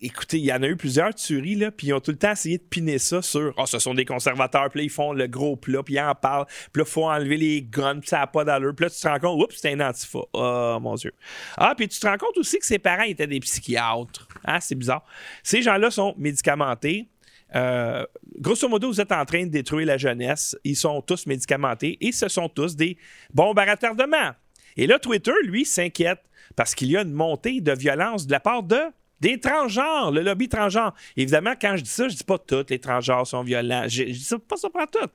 écoutez, 0.00 0.38
il 0.38 0.44
y 0.44 0.52
en 0.52 0.62
a 0.62 0.66
eu 0.66 0.76
plusieurs 0.76 1.14
tueries, 1.14 1.54
là, 1.54 1.70
puis 1.70 1.88
ils 1.88 1.92
ont 1.92 2.00
tout 2.00 2.10
le 2.10 2.16
temps 2.16 2.32
essayé 2.32 2.58
de 2.58 2.62
piner 2.62 2.98
ça 2.98 3.22
sur 3.22 3.54
oh, 3.56 3.66
ce 3.66 3.78
sont 3.78 3.94
des 3.94 4.04
conservateurs, 4.04 4.68
puis 4.70 4.80
là, 4.80 4.84
ils 4.84 4.90
font 4.90 5.12
le 5.12 5.26
gros 5.26 5.56
plat, 5.56 5.82
puis 5.82 5.94
ils 5.94 6.00
en 6.00 6.14
parlent, 6.14 6.46
puis 6.46 6.80
là, 6.80 6.84
il 6.86 6.90
faut 6.90 7.08
enlever 7.08 7.36
les 7.36 7.62
guns, 7.62 8.00
puis 8.00 8.08
ça 8.08 8.18
n'a 8.18 8.26
pas 8.26 8.44
d'allure, 8.44 8.74
puis 8.74 8.84
là, 8.84 8.90
tu 8.90 9.00
te 9.00 9.08
rends 9.08 9.18
compte, 9.18 9.42
oups, 9.42 9.54
c'était 9.56 9.72
un 9.72 9.80
antifa. 9.80 10.20
Oh 10.32 10.78
mon 10.80 10.94
Dieu. 10.94 11.12
Ah, 11.56 11.74
puis 11.76 11.88
tu 11.88 11.98
te 11.98 12.06
rends 12.06 12.18
compte 12.18 12.36
aussi 12.36 12.58
que 12.58 12.66
ses 12.66 12.78
parents 12.78 13.04
étaient 13.04 13.26
des 13.26 13.40
psychiatres. 13.40 14.28
Ah, 14.44 14.60
c'est 14.60 14.74
bizarre. 14.74 15.04
Ces 15.42 15.62
gens-là 15.62 15.90
sont 15.90 16.14
médicamentés. 16.18 17.08
Euh, 17.54 18.04
grosso 18.40 18.68
modo, 18.68 18.88
vous 18.88 19.00
êtes 19.00 19.12
en 19.12 19.24
train 19.24 19.44
de 19.44 19.50
détruire 19.50 19.86
la 19.86 19.96
jeunesse. 19.96 20.56
Ils 20.64 20.76
sont 20.76 21.00
tous 21.02 21.26
médicamentés 21.26 21.96
et 22.00 22.10
ce 22.10 22.28
sont 22.28 22.48
tous 22.48 22.74
des 22.74 22.98
bombes 23.32 23.58
à 23.58 23.64
retardement. 23.64 24.32
Et 24.76 24.88
là, 24.88 24.98
Twitter, 24.98 25.32
lui, 25.44 25.64
s'inquiète 25.64 26.20
parce 26.56 26.74
qu'il 26.74 26.90
y 26.90 26.96
a 26.96 27.02
une 27.02 27.12
montée 27.12 27.60
de 27.60 27.72
violence 27.72 28.26
de 28.26 28.32
la 28.32 28.40
part 28.40 28.62
de 28.62 28.80
des 29.20 29.40
transgenres, 29.40 30.10
le 30.10 30.20
lobby 30.20 30.48
transgenre. 30.48 30.92
Évidemment, 31.16 31.54
quand 31.58 31.76
je 31.76 31.82
dis 31.82 31.90
ça, 31.90 32.08
je 32.08 32.16
dis 32.16 32.24
pas 32.24 32.36
toutes 32.36 32.70
les 32.70 32.78
transgenres 32.78 33.26
sont 33.26 33.42
violents. 33.42 33.84
Je, 33.88 34.04
je 34.08 34.12
dis 34.12 34.42
pas 34.46 34.56
ça 34.56 34.68
pour 34.68 34.86
tout. 34.90 35.08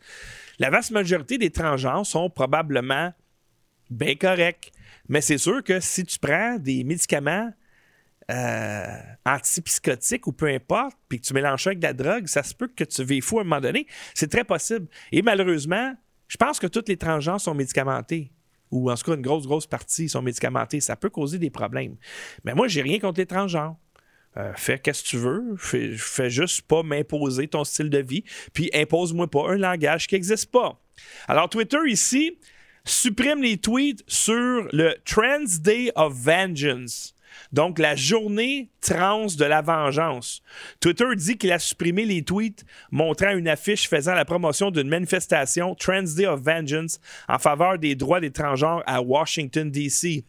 La 0.58 0.70
vaste 0.72 0.92
majorité 0.92 1.38
des 1.38 1.52
transgenres 1.52 2.06
sont 2.06 2.30
probablement 2.30 3.14
bien 3.92 4.16
corrects. 4.16 4.72
Mais 5.10 5.22
c'est 5.22 5.38
sûr 5.38 5.64
que 5.64 5.80
si 5.80 6.06
tu 6.06 6.18
prends 6.18 6.58
des 6.58 6.84
médicaments 6.84 7.52
euh, 8.32 8.98
antipsychotiques 9.26 10.28
ou 10.28 10.32
peu 10.32 10.48
importe, 10.48 10.98
puis 11.08 11.20
que 11.20 11.26
tu 11.26 11.34
mélanges 11.34 11.68
avec 11.68 11.80
de 11.80 11.88
la 11.88 11.94
drogue, 11.94 12.28
ça 12.28 12.44
se 12.44 12.54
peut 12.54 12.68
que 12.68 12.84
tu 12.84 13.04
veuilles 13.04 13.22
fou 13.22 13.40
à 13.40 13.42
un 13.42 13.44
moment 13.44 13.62
donné. 13.62 13.88
C'est 14.14 14.30
très 14.30 14.44
possible. 14.44 14.88
Et 15.12 15.22
malheureusement, 15.22 15.94
je 16.28 16.38
pense 16.38 16.60
que 16.60 16.68
toutes 16.68 16.90
les 16.90 16.98
transgenres 16.98 17.42
sont 17.42 17.56
médicamentés 17.56 18.32
ou 18.72 18.92
en 18.92 18.96
tout 18.96 19.04
cas 19.04 19.16
une 19.16 19.22
grosse, 19.22 19.48
grosse 19.48 19.68
partie 19.68 20.10
sont 20.10 20.22
médicamentés, 20.22 20.80
ça 20.80 20.96
peut 20.96 21.10
causer 21.10 21.40
des 21.40 21.50
problèmes. 21.50 21.96
Mais 22.44 22.54
moi, 22.54 22.68
j'ai 22.68 22.82
rien 22.82 23.00
contre 23.00 23.20
les 23.20 23.26
transgenres. 23.26 23.76
Euh, 24.38 24.54
fais 24.56 24.78
qu'est-ce 24.78 25.04
que 25.04 25.08
tu 25.08 25.18
veux. 25.18 25.56
Fais, 25.58 25.92
fais 25.98 26.30
juste 26.30 26.62
pas 26.62 26.84
m'imposer 26.84 27.48
ton 27.48 27.64
style 27.64 27.90
de 27.90 27.98
vie. 28.00 28.24
Puis 28.54 28.70
impose-moi 28.74 29.28
pas 29.28 29.50
un 29.50 29.58
langage 29.58 30.08
qui 30.08 30.16
n'existe 30.16 30.52
pas. 30.52 30.80
Alors, 31.28 31.50
Twitter 31.50 31.80
ici 31.88 32.38
supprime 32.86 33.42
les 33.42 33.58
tweets 33.58 34.04
sur 34.08 34.68
le 34.72 34.96
Trans 35.06 35.62
Day 35.62 35.92
of 35.96 36.14
Vengeance. 36.14 37.16
Donc, 37.52 37.80
la 37.80 37.96
journée 37.96 38.70
trans 38.82 39.28
de 39.38 39.46
la 39.46 39.62
vengeance. 39.62 40.42
Twitter 40.80 41.06
dit 41.16 41.38
qu'il 41.38 41.52
a 41.52 41.60
supprimé 41.60 42.06
les 42.06 42.24
tweets 42.24 42.66
montrant 42.92 43.32
une 43.32 43.48
affiche 43.48 43.90
faisant 43.90 44.14
la 44.14 44.26
promotion 44.26 44.72
d'une 44.72 44.88
manifestation 44.88 45.76
Trans 45.76 46.04
Day 46.16 46.26
of 46.26 46.42
Vengeance 46.42 47.00
en 47.28 47.40
faveur 47.40 47.78
des 47.78 47.96
droits 47.96 48.22
des 48.22 48.32
transgenres 48.32 48.84
à 48.86 49.02
Washington, 49.02 49.70
D.C. 49.70 50.24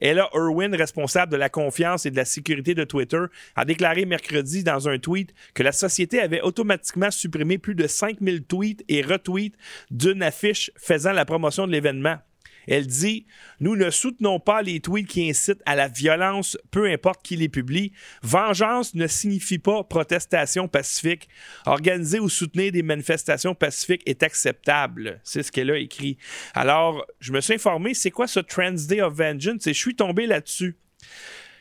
Ella 0.00 0.28
Irwin, 0.34 0.74
responsable 0.74 1.32
de 1.32 1.36
la 1.36 1.48
confiance 1.48 2.06
et 2.06 2.10
de 2.10 2.16
la 2.16 2.24
sécurité 2.24 2.74
de 2.74 2.84
Twitter, 2.84 3.22
a 3.56 3.64
déclaré 3.64 4.04
mercredi 4.04 4.62
dans 4.62 4.88
un 4.88 4.98
tweet 4.98 5.34
que 5.54 5.62
la 5.62 5.72
société 5.72 6.20
avait 6.20 6.42
automatiquement 6.42 7.10
supprimé 7.10 7.58
plus 7.58 7.74
de 7.74 7.86
5000 7.86 8.44
tweets 8.44 8.84
et 8.88 9.02
retweets 9.02 9.56
d'une 9.90 10.22
affiche 10.22 10.70
faisant 10.76 11.12
la 11.12 11.24
promotion 11.24 11.66
de 11.66 11.72
l'événement. 11.72 12.18
Elle 12.66 12.86
dit 12.86 13.26
Nous 13.60 13.76
ne 13.76 13.90
soutenons 13.90 14.40
pas 14.40 14.62
les 14.62 14.80
tweets 14.80 15.06
qui 15.06 15.28
incitent 15.28 15.62
à 15.66 15.74
la 15.74 15.88
violence, 15.88 16.56
peu 16.70 16.90
importe 16.90 17.22
qui 17.22 17.36
les 17.36 17.48
publie. 17.48 17.92
Vengeance 18.22 18.94
ne 18.94 19.06
signifie 19.06 19.58
pas 19.58 19.84
protestation 19.84 20.68
pacifique. 20.68 21.28
Organiser 21.66 22.20
ou 22.20 22.28
soutenir 22.28 22.72
des 22.72 22.82
manifestations 22.82 23.54
pacifiques 23.54 24.02
est 24.06 24.22
acceptable. 24.22 25.20
C'est 25.24 25.42
ce 25.42 25.52
qu'elle 25.52 25.70
a 25.70 25.78
écrit. 25.78 26.18
Alors, 26.54 27.04
je 27.20 27.32
me 27.32 27.40
suis 27.40 27.54
informé 27.54 27.94
c'est 27.94 28.10
quoi 28.10 28.26
ce 28.26 28.40
Trans 28.40 28.72
Day 28.72 29.00
of 29.00 29.14
Vengeance? 29.14 29.66
Et 29.66 29.74
je 29.74 29.78
suis 29.78 29.96
tombé 29.96 30.26
là-dessus. 30.26 30.76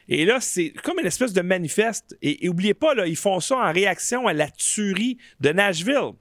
Et 0.09 0.25
là, 0.25 0.39
c'est 0.41 0.71
comme 0.83 0.99
une 0.99 1.05
espèce 1.05 1.33
de 1.33 1.41
manifeste. 1.41 2.17
Et, 2.21 2.45
n'oubliez 2.45 2.73
pas, 2.73 2.93
là, 2.93 3.07
ils 3.07 3.15
font 3.15 3.39
ça 3.39 3.57
en 3.57 3.71
réaction 3.71 4.27
à 4.27 4.33
la 4.33 4.49
tuerie 4.49 5.17
de 5.39 5.49
Nashville. 5.49 6.13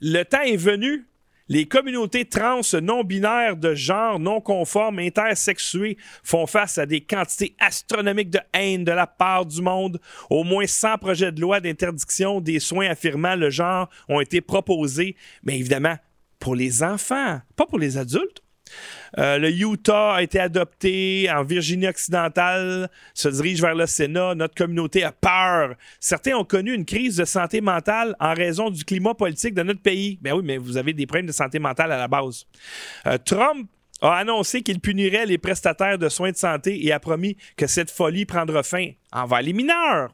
Le 0.00 0.22
temps 0.24 0.42
est 0.42 0.56
venu 0.56 1.06
les 1.52 1.66
communautés 1.66 2.24
trans 2.24 2.62
non-binaires 2.80 3.58
de 3.58 3.74
genre 3.74 4.18
non 4.18 4.40
conformes 4.40 5.00
intersexuées 5.00 5.98
font 6.24 6.46
face 6.46 6.78
à 6.78 6.86
des 6.86 7.02
quantités 7.02 7.54
astronomiques 7.58 8.30
de 8.30 8.40
haine 8.54 8.84
de 8.84 8.92
la 8.92 9.06
part 9.06 9.44
du 9.44 9.60
monde. 9.60 10.00
Au 10.30 10.44
moins 10.44 10.66
100 10.66 10.96
projets 10.96 11.30
de 11.30 11.42
loi 11.42 11.60
d'interdiction 11.60 12.40
des 12.40 12.58
soins 12.58 12.88
affirmant 12.88 13.36
le 13.36 13.50
genre 13.50 13.90
ont 14.08 14.22
été 14.22 14.40
proposés, 14.40 15.14
mais 15.42 15.58
évidemment 15.58 15.96
pour 16.38 16.56
les 16.56 16.82
enfants, 16.82 17.42
pas 17.54 17.66
pour 17.66 17.78
les 17.78 17.98
adultes. 17.98 18.42
Euh, 19.18 19.38
le 19.38 19.50
Utah 19.50 20.14
a 20.14 20.22
été 20.22 20.40
adopté 20.40 21.28
en 21.30 21.44
Virginie 21.44 21.88
occidentale, 21.88 22.88
se 23.14 23.28
dirige 23.28 23.60
vers 23.60 23.74
le 23.74 23.86
Sénat. 23.86 24.34
Notre 24.34 24.54
communauté 24.54 25.04
a 25.04 25.12
peur. 25.12 25.74
Certains 26.00 26.36
ont 26.36 26.44
connu 26.44 26.72
une 26.72 26.84
crise 26.84 27.16
de 27.16 27.24
santé 27.24 27.60
mentale 27.60 28.16
en 28.20 28.34
raison 28.34 28.70
du 28.70 28.84
climat 28.84 29.14
politique 29.14 29.54
de 29.54 29.62
notre 29.62 29.80
pays. 29.80 30.18
Ben 30.22 30.34
oui, 30.34 30.42
mais 30.44 30.56
vous 30.56 30.76
avez 30.76 30.92
des 30.92 31.06
problèmes 31.06 31.26
de 31.26 31.32
santé 31.32 31.58
mentale 31.58 31.92
à 31.92 31.98
la 31.98 32.08
base. 32.08 32.46
Euh, 33.06 33.18
Trump 33.24 33.68
a 34.00 34.16
annoncé 34.16 34.62
qu'il 34.62 34.80
punirait 34.80 35.26
les 35.26 35.38
prestataires 35.38 35.98
de 35.98 36.08
soins 36.08 36.32
de 36.32 36.36
santé 36.36 36.84
et 36.84 36.92
a 36.92 36.98
promis 36.98 37.36
que 37.56 37.66
cette 37.66 37.90
folie 37.90 38.24
prendra 38.24 38.62
fin 38.62 38.90
envers 39.12 39.42
les 39.42 39.52
mineurs. 39.52 40.10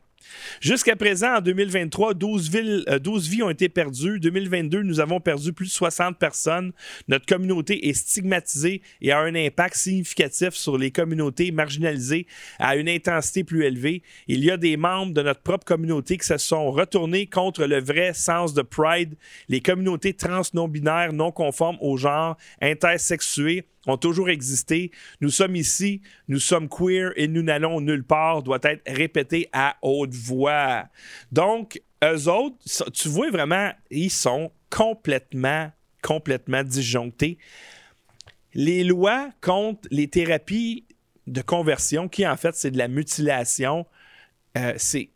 Jusqu'à 0.61 0.97
présent, 0.97 1.37
en 1.37 1.41
2023, 1.41 2.15
12, 2.15 2.51
villes, 2.51 2.85
12 3.03 3.27
euh, 3.27 3.31
vies 3.31 3.43
ont 3.43 3.51
été 3.51 3.69
perdues. 3.69 4.19
2022, 4.21 4.83
nous 4.83 5.01
avons 5.01 5.21
perdu 5.21 5.53
plus 5.53 5.67
de 5.67 5.73
60 5.73 6.19
personnes. 6.19 6.73
Notre 7.07 7.27
communauté 7.27 7.89
est 7.89 7.93
stigmatisée 7.93 8.83
et 9.01 9.13
a 9.13 9.21
un 9.21 9.35
impact 9.35 9.77
significatif 9.77 10.55
sur 10.55 10.77
les 10.77 10.91
communautés 10.91 11.51
marginalisées 11.51 12.27
à 12.59 12.77
une 12.77 12.89
intensité 12.89 13.45
plus 13.45 13.65
élevée. 13.65 14.03
Il 14.27 14.45
y 14.45 14.51
a 14.51 14.57
des 14.57 14.77
membres 14.77 15.13
de 15.13 15.23
notre 15.23 15.41
propre 15.43 15.65
communauté 15.65 16.19
qui 16.19 16.27
se 16.27 16.39
sont 16.39 16.71
retournés 16.71 17.27
contre 17.27 17.65
le 17.65 17.81
vrai 17.81 18.13
sens 18.15 18.55
de 18.55 18.63
Pride. 18.63 19.15
Les 19.49 19.61
communautés 19.61 20.15
trans 20.15 20.43
non-binaires, 20.55 21.13
non 21.13 21.31
conformes 21.31 21.79
au 21.81 21.97
genre, 21.97 22.37
intersexuées, 22.61 23.65
ont 23.89 23.97
toujours 23.97 24.29
existé. 24.29 24.91
Nous 25.21 25.31
sommes 25.31 25.57
ici, 25.57 26.03
nous 26.29 26.41
sommes 26.41 26.69
queer 26.69 27.13
et 27.17 27.29
nous 27.29 27.43
n'allons 27.43 27.81
nulle 27.81 28.05
part, 28.05 28.43
doit 28.43 28.61
être 28.63 28.83
répété 28.87 29.49
à 29.53 29.77
haute 29.83 30.15
voix. 30.15 30.85
Donc, 31.33 31.81
eux 32.05 32.29
autres, 32.29 32.57
tu 32.93 33.09
vois 33.09 33.31
vraiment, 33.31 33.73
ils 33.91 34.11
sont 34.11 34.53
complètement, 34.71 35.71
complètement 36.03 36.63
disjonctés. 36.63 37.39
Les 38.55 38.85
lois 38.85 39.31
contre 39.41 39.89
les 39.91 40.09
thérapies 40.09 40.85
de 41.27 41.43
conversion, 41.43 42.09
qui 42.09 42.27
en 42.27 42.37
fait 42.37 42.55
c'est 42.55 42.71
de 42.71 42.79
la 42.79 42.89
mutilation, 42.89 43.87
euh, 44.57 44.73
c'est 44.77 45.11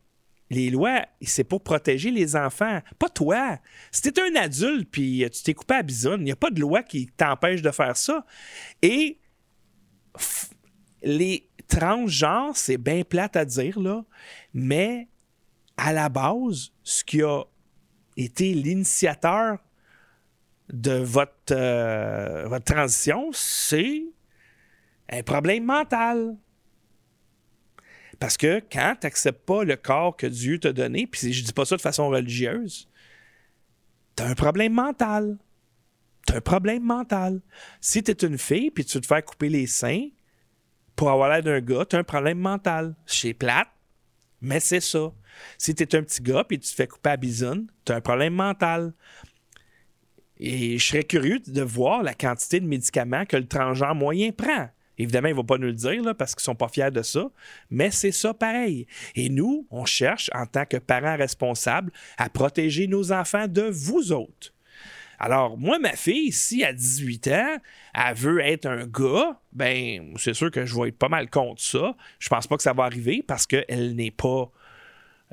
les 0.53 0.69
lois, 0.69 1.05
c'est 1.21 1.43
pour 1.43 1.63
protéger 1.63 2.11
les 2.11 2.35
enfants, 2.35 2.79
pas 2.99 3.09
toi. 3.09 3.59
Si 3.91 4.01
tu 4.11 4.21
un 4.21 4.35
adulte 4.35 4.89
puis 4.89 5.25
tu 5.31 5.43
t'es 5.43 5.53
coupé 5.53 5.75
à 5.75 5.83
bisoune, 5.83 6.21
il 6.21 6.25
n'y 6.25 6.31
a 6.31 6.35
pas 6.35 6.51
de 6.51 6.61
loi 6.61 6.83
qui 6.83 7.07
t'empêche 7.07 7.61
de 7.61 7.71
faire 7.71 7.97
ça. 7.97 8.25
Et 8.81 9.19
les 11.01 11.49
transgenres, 11.67 12.55
c'est 12.55 12.77
bien 12.77 13.03
plate 13.03 13.35
à 13.35 13.45
dire, 13.45 13.79
mais 14.53 15.07
à 15.77 15.91
la 15.91 16.09
base, 16.09 16.71
ce 16.83 17.03
qui 17.03 17.21
a 17.21 17.43
été 18.15 18.53
l'initiateur 18.53 19.57
de 20.71 20.93
votre, 20.93 21.51
euh, 21.51 22.47
votre 22.47 22.65
transition, 22.65 23.29
c'est 23.33 24.03
un 25.09 25.23
problème 25.23 25.65
mental. 25.65 26.37
Parce 28.23 28.37
que 28.37 28.61
quand 28.71 28.95
tu 29.01 29.05
n'acceptes 29.05 29.45
pas 29.45 29.65
le 29.65 29.75
corps 29.75 30.15
que 30.15 30.25
Dieu 30.25 30.57
t'a 30.57 30.71
donné, 30.71 31.07
puis 31.07 31.33
je 31.33 31.43
dis 31.43 31.51
pas 31.51 31.65
ça 31.65 31.75
de 31.75 31.81
façon 31.81 32.07
religieuse, 32.07 32.87
tu 34.15 34.23
as 34.23 34.27
un 34.27 34.33
problème 34.33 34.71
mental. 34.71 35.37
Tu 36.25 36.31
as 36.31 36.37
un 36.37 36.39
problème 36.39 36.83
mental. 36.83 37.41
Si 37.81 38.01
tu 38.01 38.11
es 38.11 38.25
une 38.25 38.37
fille 38.37 38.71
puis 38.71 38.85
tu 38.85 39.01
te 39.01 39.05
fais 39.05 39.21
couper 39.21 39.49
les 39.49 39.67
seins 39.67 40.07
pour 40.95 41.09
avoir 41.09 41.27
l'air 41.31 41.43
d'un 41.43 41.59
gars, 41.59 41.83
tu 41.83 41.97
as 41.97 41.99
un 41.99 42.05
problème 42.05 42.39
mental. 42.39 42.95
C'est 43.05 43.33
plate, 43.33 43.67
mais 44.39 44.61
c'est 44.61 44.79
ça. 44.79 45.11
Si 45.57 45.75
tu 45.75 45.83
es 45.83 45.93
un 45.93 46.03
petit 46.03 46.21
gars 46.21 46.45
puis 46.45 46.57
tu 46.57 46.69
te 46.69 46.75
fais 46.75 46.87
couper 46.87 47.09
à 47.09 47.17
bisonne, 47.17 47.67
tu 47.83 47.91
as 47.91 47.97
un 47.97 48.01
problème 48.01 48.35
mental. 48.35 48.93
Et 50.37 50.77
je 50.77 50.87
serais 50.87 51.03
curieux 51.03 51.39
de 51.39 51.61
voir 51.61 52.03
la 52.03 52.13
quantité 52.13 52.61
de 52.61 52.67
médicaments 52.67 53.25
que 53.25 53.35
le 53.35 53.49
transgenre 53.49 53.95
moyen 53.95 54.31
prend. 54.31 54.69
Évidemment, 54.97 55.27
ils 55.27 55.31
ne 55.31 55.37
vont 55.37 55.43
pas 55.43 55.57
nous 55.57 55.67
le 55.67 55.73
dire 55.73 56.03
là, 56.03 56.13
parce 56.13 56.35
qu'ils 56.35 56.41
ne 56.41 56.45
sont 56.45 56.55
pas 56.55 56.67
fiers 56.67 56.91
de 56.91 57.01
ça, 57.01 57.25
mais 57.69 57.91
c'est 57.91 58.11
ça 58.11 58.33
pareil. 58.33 58.85
Et 59.15 59.29
nous, 59.29 59.67
on 59.71 59.85
cherche, 59.85 60.29
en 60.33 60.45
tant 60.45 60.65
que 60.65 60.77
parents 60.77 61.17
responsables, 61.17 61.91
à 62.17 62.29
protéger 62.29 62.87
nos 62.87 63.11
enfants 63.11 63.47
de 63.47 63.63
vous 63.63 64.11
autres. 64.11 64.53
Alors, 65.19 65.57
moi, 65.57 65.79
ma 65.79 65.95
fille, 65.95 66.31
si 66.31 66.63
à 66.63 66.73
18 66.73 67.27
ans, 67.29 67.57
elle 67.93 68.15
veut 68.15 68.41
être 68.41 68.65
un 68.65 68.85
gars, 68.85 69.39
ben, 69.53 70.13
c'est 70.17 70.33
sûr 70.33 70.51
que 70.51 70.65
je 70.65 70.75
vais 70.75 70.89
être 70.89 70.97
pas 70.97 71.09
mal 71.09 71.29
contre 71.29 71.61
ça. 71.61 71.95
Je 72.19 72.27
pense 72.29 72.45
pas 72.45 72.57
que 72.57 72.63
ça 72.63 72.73
va 72.73 72.83
arriver 72.83 73.23
parce 73.25 73.47
qu'elle 73.47 73.95
n'est 73.95 74.11
pas 74.11 74.51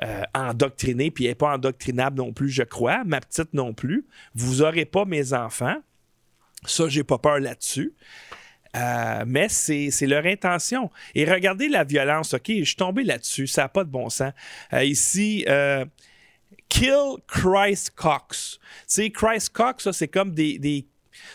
euh, 0.02 0.22
endoctrinée, 0.32 1.10
puis 1.10 1.24
elle 1.24 1.32
n'est 1.32 1.34
pas 1.34 1.54
endoctrinable 1.54 2.18
non 2.18 2.32
plus, 2.32 2.50
je 2.50 2.62
crois. 2.62 3.02
Ma 3.04 3.20
petite 3.20 3.52
non 3.52 3.74
plus. 3.74 4.06
Vous 4.34 4.56
n'aurez 4.56 4.84
pas 4.84 5.04
mes 5.06 5.32
enfants. 5.32 5.76
Ça, 6.66 6.88
j'ai 6.88 7.04
pas 7.04 7.18
peur 7.18 7.40
là-dessus. 7.40 7.94
Euh, 8.76 9.24
mais 9.26 9.48
c'est 9.48 10.06
leur 10.06 10.26
intention. 10.26 10.90
Et 11.14 11.24
regardez 11.24 11.68
la 11.68 11.84
violence, 11.84 12.34
OK? 12.34 12.46
Je 12.48 12.64
suis 12.64 12.76
tombé 12.76 13.02
là-dessus, 13.02 13.46
ça 13.46 13.62
n'a 13.62 13.68
pas 13.68 13.84
de 13.84 13.90
bon 13.90 14.08
sens. 14.10 14.32
Euh, 14.72 14.84
ici, 14.84 15.44
euh, 15.48 15.84
Kill 16.68 17.16
Christ 17.26 17.92
Cox. 17.96 18.58
Tu 18.60 18.84
sais, 18.86 19.10
Christ 19.10 19.50
Cox, 19.50 19.90
c'est 19.90 20.08
comme 20.08 20.32
des, 20.32 20.86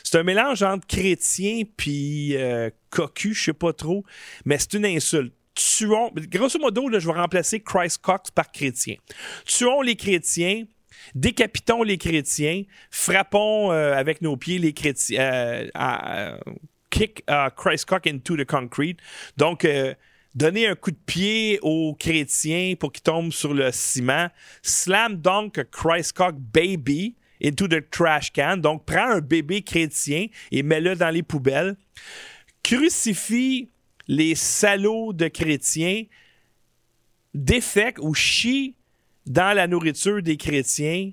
c'est 0.04 0.18
un 0.18 0.24
mélange 0.24 0.64
entre 0.64 0.88
chrétien 0.88 1.64
puis 1.76 2.36
cocu, 2.90 3.34
je 3.34 3.46
sais 3.46 3.54
pas 3.54 3.74
trop, 3.74 4.04
mais 4.46 4.58
c'est 4.58 4.74
une 4.76 4.86
insulte. 4.86 5.34
Tuons, 5.56 6.12
grosso 6.14 6.60
modo, 6.60 6.90
là, 6.90 7.00
je 7.00 7.08
vais 7.08 7.18
remplacer 7.18 7.62
Christ 7.62 8.00
Cox 8.02 8.30
par 8.30 8.52
chrétien. 8.52 8.96
Tuons 9.46 9.82
les 9.82 9.96
chrétiens, 9.96 10.66
décapitons 11.14 11.82
les 11.82 11.98
chrétiens, 11.98 12.64
frappons 12.92 13.70
avec 13.72 14.22
nos 14.22 14.36
pieds 14.36 14.60
les 14.60 14.74
chrétiens, 14.74 15.66
kick 16.96 17.24
uh, 17.28 17.50
Christ 17.50 17.88
Cock 17.88 18.08
into 18.08 18.38
the 18.38 18.46
concrete. 18.46 19.02
Donc, 19.36 19.66
euh, 19.66 19.94
donner 20.34 20.68
un 20.68 20.76
coup 20.76 20.92
de 20.92 21.00
pied 21.06 21.60
aux 21.62 21.94
chrétiens 21.94 22.76
pour 22.80 22.92
qu'ils 22.94 23.04
tombent 23.04 23.34
sur 23.34 23.54
le 23.54 23.72
ciment. 23.72 24.30
Slam 24.62 25.18
donc 25.18 25.62
Christ 25.72 26.14
Cock 26.14 26.36
baby 26.38 27.16
into 27.44 27.68
the 27.68 27.82
trash 27.92 28.32
can. 28.32 28.58
Donc, 28.58 28.86
prends 28.86 29.12
un 29.12 29.20
bébé 29.20 29.62
chrétien 29.62 30.28
et 30.52 30.64
mets-le 30.64 30.96
dans 30.96 31.10
les 31.10 31.24
poubelles. 31.24 31.76
Crucifie 32.64 33.70
les 34.08 34.36
salauds 34.36 35.12
de 35.12 35.28
chrétiens. 35.28 36.04
Défecte 37.34 38.00
ou 38.00 38.14
chie 38.14 38.76
dans 39.26 39.54
la 39.54 39.68
nourriture 39.68 40.22
des 40.22 40.38
chrétiens 40.38 41.12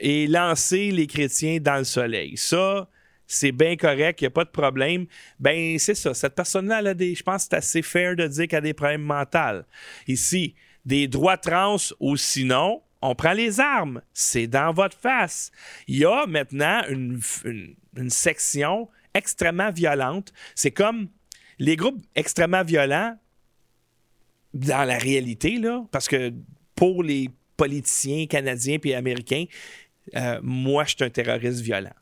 et 0.00 0.26
lancer 0.26 0.90
les 0.90 1.06
chrétiens 1.06 1.60
dans 1.60 1.76
le 1.76 1.84
soleil. 1.84 2.36
Ça, 2.36 2.88
c'est 3.26 3.52
bien 3.52 3.76
correct, 3.76 4.20
il 4.20 4.24
n'y 4.24 4.28
a 4.28 4.30
pas 4.30 4.44
de 4.44 4.50
problème. 4.50 5.06
Ben, 5.40 5.78
c'est 5.78 5.94
ça. 5.94 6.14
Cette 6.14 6.34
personne-là, 6.34 6.80
elle 6.80 6.86
a 6.88 6.94
des. 6.94 7.14
Je 7.14 7.22
pense 7.22 7.44
que 7.44 7.48
c'est 7.50 7.56
assez 7.56 7.82
fair 7.82 8.16
de 8.16 8.26
dire 8.26 8.48
qu'elle 8.48 8.58
a 8.58 8.62
des 8.62 8.74
problèmes 8.74 9.02
mentaux. 9.02 9.62
Ici, 10.06 10.54
des 10.84 11.08
droits 11.08 11.36
trans 11.36 11.76
ou 12.00 12.16
sinon, 12.16 12.82
on 13.00 13.14
prend 13.14 13.32
les 13.32 13.60
armes. 13.60 14.02
C'est 14.12 14.46
dans 14.46 14.72
votre 14.72 14.98
face. 14.98 15.50
Il 15.86 15.98
y 15.98 16.04
a 16.04 16.26
maintenant 16.26 16.82
une, 16.88 17.20
section 18.08 18.88
extrêmement 19.14 19.70
violente. 19.70 20.32
C'est 20.54 20.70
comme 20.70 21.08
les 21.58 21.76
groupes 21.76 22.02
extrêmement 22.14 22.62
violents 22.62 23.16
dans 24.52 24.84
la 24.84 24.98
réalité, 24.98 25.58
là, 25.58 25.84
parce 25.90 26.08
que 26.08 26.32
pour 26.74 27.02
les 27.02 27.28
politiciens 27.56 28.26
canadiens 28.26 28.78
et 28.82 28.94
américains, 28.94 29.44
euh, 30.16 30.40
moi, 30.42 30.84
je 30.84 30.94
suis 30.96 31.04
un 31.04 31.10
terroriste 31.10 31.60
violent. 31.60 31.94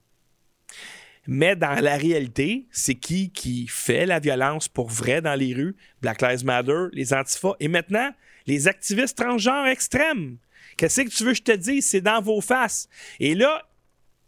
Mais 1.26 1.54
dans 1.54 1.80
la 1.80 1.96
réalité, 1.96 2.66
c'est 2.72 2.96
qui 2.96 3.30
qui 3.30 3.68
fait 3.68 4.06
la 4.06 4.18
violence 4.18 4.68
pour 4.68 4.88
vrai 4.88 5.20
dans 5.22 5.34
les 5.34 5.54
rues? 5.54 5.76
Black 6.00 6.20
Lives 6.20 6.44
Matter, 6.44 6.86
les 6.92 7.14
antifas 7.14 7.54
et 7.60 7.68
maintenant, 7.68 8.10
les 8.46 8.66
activistes 8.66 9.16
transgenres 9.16 9.66
extrêmes. 9.66 10.38
Qu'est-ce 10.76 11.02
que 11.02 11.08
tu 11.08 11.22
veux 11.24 11.30
que 11.30 11.36
je 11.36 11.42
te 11.42 11.52
dise? 11.52 11.86
C'est 11.86 12.00
dans 12.00 12.20
vos 12.20 12.40
faces. 12.40 12.88
Et 13.20 13.34
là, 13.34 13.62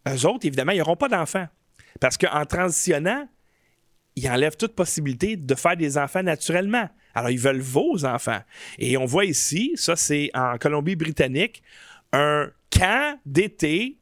eux 0.09 0.27
autres, 0.27 0.47
évidemment, 0.47 0.73
ils 0.73 0.79
n'auront 0.79 0.97
pas 0.97 1.09
d'enfants. 1.09 1.49
Parce 2.01 2.17
qu'en 2.17 2.45
transitionnant, 2.45 3.29
ils 4.15 4.29
enlèvent 4.29 4.57
toute 4.57 4.75
possibilité 4.75 5.37
de 5.37 5.55
faire 5.55 5.77
des 5.77 5.99
enfants 5.99 6.23
naturellement. 6.23 6.89
Alors, 7.15 7.31
ils 7.31 7.39
veulent 7.39 7.61
vos 7.61 8.05
enfants. 8.05 8.41
Et 8.79 8.97
on 8.97 9.05
voit 9.05 9.25
ici, 9.25 9.73
ça 9.75 9.97
c'est 9.97 10.31
en 10.35 10.59
Colombie-Britannique, 10.59 11.63
un 12.13 12.51
camp 12.71 13.19
d'été 13.27 13.99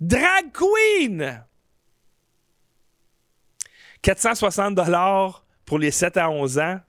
drag 0.00 0.50
queen. 0.52 1.44
460 4.02 4.74
dollars 4.74 5.44
pour 5.64 5.78
les 5.78 5.90
7 5.90 6.16
à 6.16 6.30
11 6.30 6.58
ans. 6.58 6.80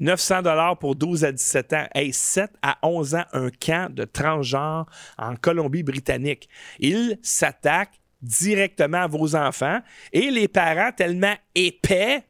900 0.00 0.42
dollars 0.42 0.78
pour 0.78 0.96
12 0.96 1.24
à 1.24 1.32
17 1.32 1.72
ans. 1.72 1.86
Hey, 1.94 2.12
7 2.12 2.50
à 2.62 2.78
11 2.82 3.14
ans, 3.14 3.24
un 3.32 3.48
camp 3.50 3.92
de 3.92 4.04
transgenre 4.04 4.86
en 5.18 5.36
Colombie-Britannique. 5.36 6.48
Ils 6.80 7.18
s'attaquent 7.22 8.00
directement 8.20 9.02
à 9.02 9.06
vos 9.06 9.36
enfants 9.36 9.80
et 10.12 10.30
les 10.30 10.48
parents 10.48 10.90
tellement 10.92 11.34
épais 11.54 12.24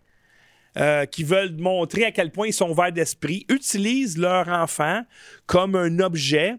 euh, 0.76 1.06
qui 1.06 1.24
veulent 1.24 1.56
montrer 1.56 2.04
à 2.04 2.10
quel 2.10 2.32
point 2.32 2.48
ils 2.48 2.52
sont 2.52 2.70
ouverts 2.70 2.92
d'esprit 2.92 3.46
utilisent 3.48 4.18
leur 4.18 4.48
enfant 4.48 5.02
comme 5.46 5.76
un 5.76 6.00
objet 6.00 6.56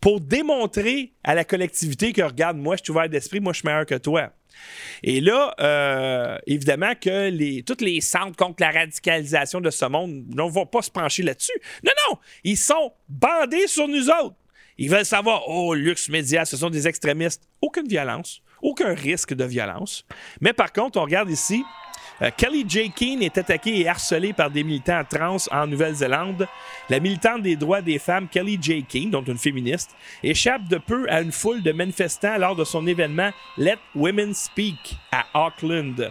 pour 0.00 0.20
démontrer 0.20 1.12
à 1.24 1.34
la 1.34 1.44
collectivité 1.44 2.12
que 2.12 2.22
regarde, 2.22 2.56
moi 2.56 2.76
je 2.76 2.82
suis 2.84 2.90
ouvert 2.92 3.08
d'esprit, 3.08 3.40
moi 3.40 3.52
je 3.52 3.58
suis 3.60 3.66
meilleur 3.66 3.86
que 3.86 3.96
toi. 3.96 4.32
Et 5.02 5.20
là, 5.20 5.54
euh, 5.60 6.38
évidemment 6.46 6.92
que 6.98 7.28
les, 7.28 7.62
toutes 7.62 7.82
les 7.82 8.00
centres 8.00 8.36
contre 8.36 8.62
la 8.62 8.70
radicalisation 8.70 9.60
de 9.60 9.70
ce 9.70 9.84
monde 9.84 10.24
ne 10.28 10.42
vont 10.42 10.66
pas 10.66 10.82
se 10.82 10.90
pencher 10.90 11.22
là-dessus. 11.22 11.58
Non, 11.84 11.92
non, 12.08 12.18
ils 12.44 12.56
sont 12.56 12.92
bandés 13.08 13.66
sur 13.66 13.88
nous 13.88 14.08
autres. 14.08 14.36
Ils 14.78 14.90
veulent 14.90 15.06
savoir, 15.06 15.48
oh, 15.48 15.74
Luxe 15.74 16.08
Média, 16.08 16.44
ce 16.44 16.56
sont 16.56 16.70
des 16.70 16.86
extrémistes. 16.86 17.48
Aucune 17.62 17.88
violence, 17.88 18.42
aucun 18.60 18.94
risque 18.94 19.34
de 19.34 19.44
violence. 19.44 20.04
Mais 20.40 20.52
par 20.52 20.72
contre, 20.72 20.98
on 20.98 21.02
regarde 21.02 21.30
ici, 21.30 21.64
euh, 22.22 22.30
Kelly 22.36 22.64
J. 22.66 22.90
Keane 22.90 23.22
est 23.22 23.36
attaquée 23.38 23.80
et 23.80 23.88
harcelée 23.88 24.32
par 24.32 24.50
des 24.50 24.64
militants 24.64 25.02
trans 25.08 25.36
en 25.50 25.66
Nouvelle-Zélande. 25.66 26.46
La 26.88 27.00
militante 27.00 27.42
des 27.42 27.56
droits 27.56 27.82
des 27.82 27.98
femmes, 27.98 28.28
Kelly 28.28 28.58
J. 28.60 28.84
Keane, 28.84 29.10
donc 29.10 29.28
une 29.28 29.38
féministe, 29.38 29.94
échappe 30.22 30.66
de 30.68 30.78
peu 30.78 31.06
à 31.10 31.20
une 31.20 31.32
foule 31.32 31.62
de 31.62 31.72
manifestants 31.72 32.38
lors 32.38 32.56
de 32.56 32.64
son 32.64 32.86
événement 32.86 33.30
Let 33.58 33.78
Women 33.94 34.34
Speak 34.34 34.96
à 35.12 35.26
Auckland. 35.34 36.10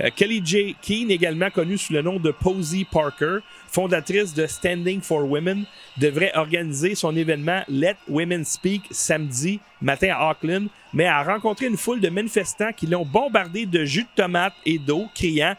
Euh, 0.00 0.10
Kelly 0.14 0.40
J. 0.44 0.76
Keane, 0.80 1.10
également 1.10 1.50
connue 1.50 1.78
sous 1.78 1.92
le 1.92 2.02
nom 2.02 2.18
de 2.18 2.30
Posey 2.30 2.86
Parker, 2.90 3.38
fondatrice 3.68 4.34
de 4.34 4.46
Standing 4.46 5.00
for 5.00 5.28
Women, 5.28 5.64
devrait 5.96 6.32
organiser 6.34 6.94
son 6.94 7.16
événement 7.16 7.62
Let 7.68 7.96
Women 8.08 8.44
Speak 8.44 8.82
samedi 8.90 9.60
matin 9.82 10.14
à 10.16 10.30
Auckland, 10.30 10.68
mais 10.92 11.06
a 11.06 11.22
rencontré 11.22 11.66
une 11.66 11.76
foule 11.76 12.00
de 12.00 12.08
manifestants 12.08 12.72
qui 12.72 12.86
l'ont 12.86 13.04
bombardé 13.04 13.66
de 13.66 13.84
jus 13.84 14.04
de 14.04 14.22
tomate 14.22 14.54
et 14.64 14.78
d'eau, 14.78 15.06
criant 15.14 15.54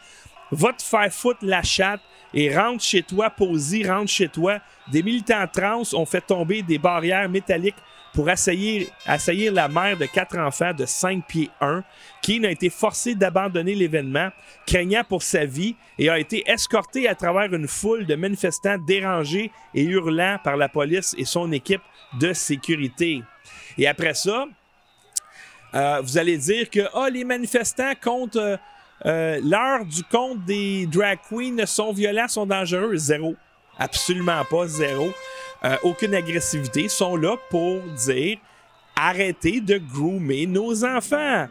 Va 0.51 0.73
te 0.73 0.81
faire 0.81 1.11
la 1.43 1.61
chatte 1.61 2.01
et 2.33 2.55
rentre 2.55 2.83
chez 2.83 3.03
toi, 3.03 3.29
Posey, 3.29 3.87
rentre 3.87 4.09
chez 4.09 4.27
toi. 4.27 4.59
Des 4.91 5.03
militants 5.03 5.45
trans 5.51 5.83
ont 5.93 6.05
fait 6.05 6.21
tomber 6.21 6.63
des 6.63 6.79
barrières 6.79 7.29
métalliques 7.29 7.75
pour 8.13 8.29
assaillir, 8.29 8.87
assaillir 9.05 9.53
la 9.53 9.67
mère 9.67 9.97
de 9.97 10.05
quatre 10.05 10.37
enfants 10.37 10.73
de 10.73 10.85
5 10.85 11.25
pieds 11.27 11.49
1, 11.61 11.83
qui 12.21 12.45
a 12.45 12.51
été 12.51 12.69
forcée 12.69 13.15
d'abandonner 13.15 13.75
l'événement, 13.75 14.29
craignant 14.65 15.03
pour 15.07 15.23
sa 15.23 15.45
vie, 15.45 15.75
et 15.97 16.09
a 16.09 16.19
été 16.19 16.43
escortée 16.49 17.07
à 17.07 17.15
travers 17.15 17.53
une 17.53 17.67
foule 17.67 18.05
de 18.05 18.15
manifestants 18.15 18.77
dérangés 18.77 19.51
et 19.73 19.83
hurlant 19.83 20.37
par 20.43 20.57
la 20.57 20.69
police 20.69 21.15
et 21.17 21.25
son 21.25 21.51
équipe 21.51 21.81
de 22.19 22.33
sécurité. 22.33 23.23
Et 23.77 23.87
après 23.87 24.13
ça, 24.13 24.45
euh, 25.75 26.01
vous 26.01 26.17
allez 26.17 26.37
dire 26.37 26.69
que 26.69 26.81
oh, 26.95 27.07
les 27.11 27.23
manifestants 27.23 27.93
contre 28.01 28.37
euh, 28.37 28.57
euh, 29.05 29.39
l'heure 29.43 29.85
du 29.85 30.03
compte 30.03 30.43
des 30.45 30.87
drag 30.87 31.19
queens 31.29 31.65
sont 31.65 31.93
violents, 31.93 32.27
sont 32.27 32.45
dangereux. 32.45 32.97
Zéro. 32.97 33.35
Absolument 33.77 34.43
pas 34.45 34.67
zéro. 34.67 35.13
Euh, 35.63 35.75
aucune 35.83 36.15
agressivité, 36.15 36.87
sont 36.87 37.15
là 37.15 37.35
pour 37.49 37.81
dire 37.81 38.37
arrêtez 38.95 39.61
de 39.61 39.77
groomer 39.77 40.45
nos 40.45 40.83
enfants. 40.85 41.47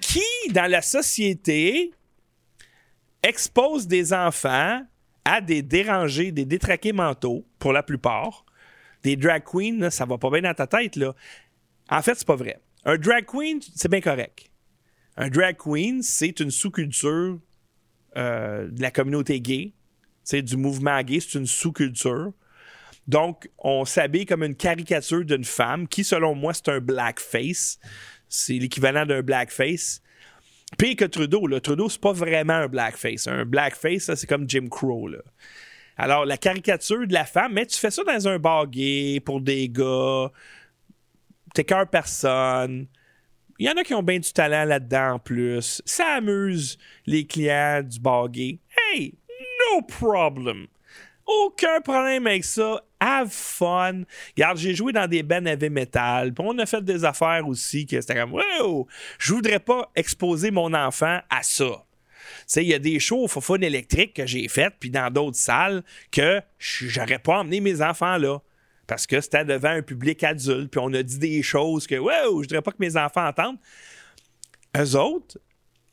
Qui, 0.00 0.52
dans 0.52 0.70
la 0.70 0.82
société, 0.82 1.92
expose 3.22 3.86
des 3.86 4.12
enfants 4.12 4.82
à 5.24 5.40
des 5.40 5.62
dérangés, 5.62 6.32
des 6.32 6.44
détraqués 6.44 6.92
mentaux, 6.92 7.44
pour 7.58 7.72
la 7.72 7.82
plupart? 7.82 8.44
Des 9.02 9.16
drag 9.16 9.42
queens, 9.44 9.90
ça 9.90 10.04
va 10.04 10.18
pas 10.18 10.30
bien 10.30 10.42
dans 10.42 10.54
ta 10.54 10.66
tête, 10.66 10.96
là. 10.96 11.14
En 11.88 12.02
fait, 12.02 12.14
c'est 12.14 12.26
pas 12.26 12.36
vrai. 12.36 12.60
Un 12.84 12.96
drag 12.96 13.26
queen, 13.26 13.60
c'est 13.74 13.90
bien 13.90 14.00
correct. 14.00 14.50
Un 15.16 15.28
drag 15.28 15.56
queen, 15.56 16.02
c'est 16.02 16.40
une 16.40 16.50
sous-culture 16.50 17.38
euh, 18.16 18.68
de 18.68 18.80
la 18.80 18.90
communauté 18.90 19.40
gay. 19.40 19.72
C'est 20.22 20.42
du 20.42 20.56
mouvement 20.56 21.00
gay, 21.02 21.20
c'est 21.20 21.38
une 21.38 21.46
sous-culture. 21.46 22.32
Donc, 23.10 23.50
on 23.58 23.84
s'habille 23.84 24.24
comme 24.24 24.44
une 24.44 24.54
caricature 24.54 25.24
d'une 25.24 25.42
femme 25.42 25.88
qui, 25.88 26.04
selon 26.04 26.36
moi, 26.36 26.54
c'est 26.54 26.68
un 26.68 26.78
blackface. 26.78 27.80
C'est 28.28 28.52
l'équivalent 28.52 29.04
d'un 29.04 29.20
blackface. 29.20 30.00
Pire 30.78 30.94
que 30.94 31.06
Trudeau, 31.06 31.48
là. 31.48 31.58
Trudeau, 31.58 31.88
c'est 31.88 32.00
pas 32.00 32.12
vraiment 32.12 32.52
un 32.52 32.68
blackface. 32.68 33.26
Un 33.26 33.44
blackface, 33.44 34.04
ça, 34.04 34.14
c'est 34.14 34.28
comme 34.28 34.48
Jim 34.48 34.68
Crow. 34.70 35.10
Alors, 35.96 36.24
la 36.24 36.36
caricature 36.36 37.04
de 37.04 37.12
la 37.12 37.24
femme, 37.24 37.54
mais 37.54 37.66
tu 37.66 37.76
fais 37.80 37.90
ça 37.90 38.04
dans 38.04 38.28
un 38.28 38.38
bar 38.38 38.68
gay 38.68 39.18
pour 39.24 39.40
des 39.40 39.68
gars, 39.68 40.30
t'écœures 41.52 41.90
personne. 41.90 42.86
Il 43.58 43.66
y 43.66 43.70
en 43.70 43.76
a 43.76 43.82
qui 43.82 43.92
ont 43.92 44.04
bien 44.04 44.20
du 44.20 44.32
talent 44.32 44.66
là-dedans 44.66 45.14
en 45.14 45.18
plus. 45.18 45.82
Ça 45.84 46.14
amuse 46.18 46.78
les 47.06 47.26
clients 47.26 47.82
du 47.82 47.98
bar 47.98 48.28
gay. 48.28 48.60
Hey, 48.94 49.14
no 49.74 49.82
problem. 49.82 50.68
Aucun 51.26 51.80
problème 51.80 52.28
avec 52.28 52.44
ça. 52.44 52.84
Have 53.00 53.30
fun. 53.30 54.02
Regarde, 54.36 54.58
j'ai 54.58 54.74
joué 54.74 54.92
dans 54.92 55.06
des 55.06 55.22
bands 55.22 55.44
heavy 55.44 55.70
metal. 55.70 56.32
Puis 56.34 56.44
on 56.46 56.58
a 56.58 56.66
fait 56.66 56.84
des 56.84 57.04
affaires 57.04 57.48
aussi 57.48 57.86
que 57.86 58.00
c'était 58.00 58.14
comme, 58.14 58.34
wow, 58.34 58.86
je 59.18 59.32
voudrais 59.32 59.60
pas 59.60 59.90
exposer 59.96 60.50
mon 60.50 60.74
enfant 60.74 61.20
à 61.30 61.42
ça. 61.42 61.84
Il 62.56 62.64
y 62.64 62.74
a 62.74 62.78
des 62.78 62.98
shows 63.00 63.28
fun 63.28 63.60
électrique 63.60 64.14
que 64.14 64.26
j'ai 64.26 64.48
faites, 64.48 64.74
puis 64.78 64.90
dans 64.90 65.10
d'autres 65.10 65.36
salles, 65.36 65.82
que 66.10 66.40
j'aurais 66.58 67.18
pas 67.18 67.38
emmené 67.38 67.60
mes 67.60 67.80
enfants 67.82 68.18
là. 68.18 68.38
Parce 68.86 69.06
que 69.06 69.20
c'était 69.20 69.44
devant 69.44 69.70
un 69.70 69.82
public 69.82 70.24
adulte, 70.24 70.70
puis 70.70 70.80
on 70.82 70.92
a 70.94 71.02
dit 71.02 71.18
des 71.18 71.42
choses 71.42 71.86
que, 71.86 71.94
wow, 71.94 72.42
je 72.42 72.48
voudrais 72.48 72.62
pas 72.62 72.72
que 72.72 72.80
mes 72.80 72.96
enfants 72.96 73.26
entendent. 73.26 73.58
Eux 74.76 74.96
autres, 74.96 75.38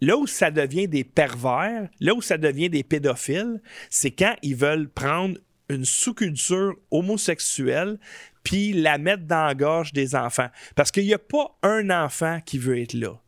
là 0.02 0.18
où 0.18 0.26
ça 0.26 0.50
devient 0.50 0.88
des 0.88 1.04
pervers, 1.04 1.90
là 2.00 2.14
où 2.14 2.22
ça 2.22 2.38
devient 2.38 2.70
des 2.70 2.84
pédophiles, 2.84 3.62
c'est 3.90 4.12
quand 4.12 4.36
ils 4.42 4.56
veulent 4.56 4.90
prendre 4.90 5.38
une 5.70 5.86
sous-culture 5.86 6.76
homosexuelle 6.92 8.00
puis 8.44 8.74
la 8.74 8.98
mettre 8.98 9.24
dans 9.24 9.46
la 9.46 9.56
gorge 9.56 9.92
des 9.92 10.16
enfants. 10.16 10.48
Parce 10.76 10.92
qu'il 10.92 11.06
n'y 11.06 11.14
a 11.14 11.20
pas 11.20 11.58
un 11.64 11.90
enfant 11.90 12.40
qui 12.46 12.58
veut 12.58 12.80
être 12.80 12.94
là. 12.94 13.20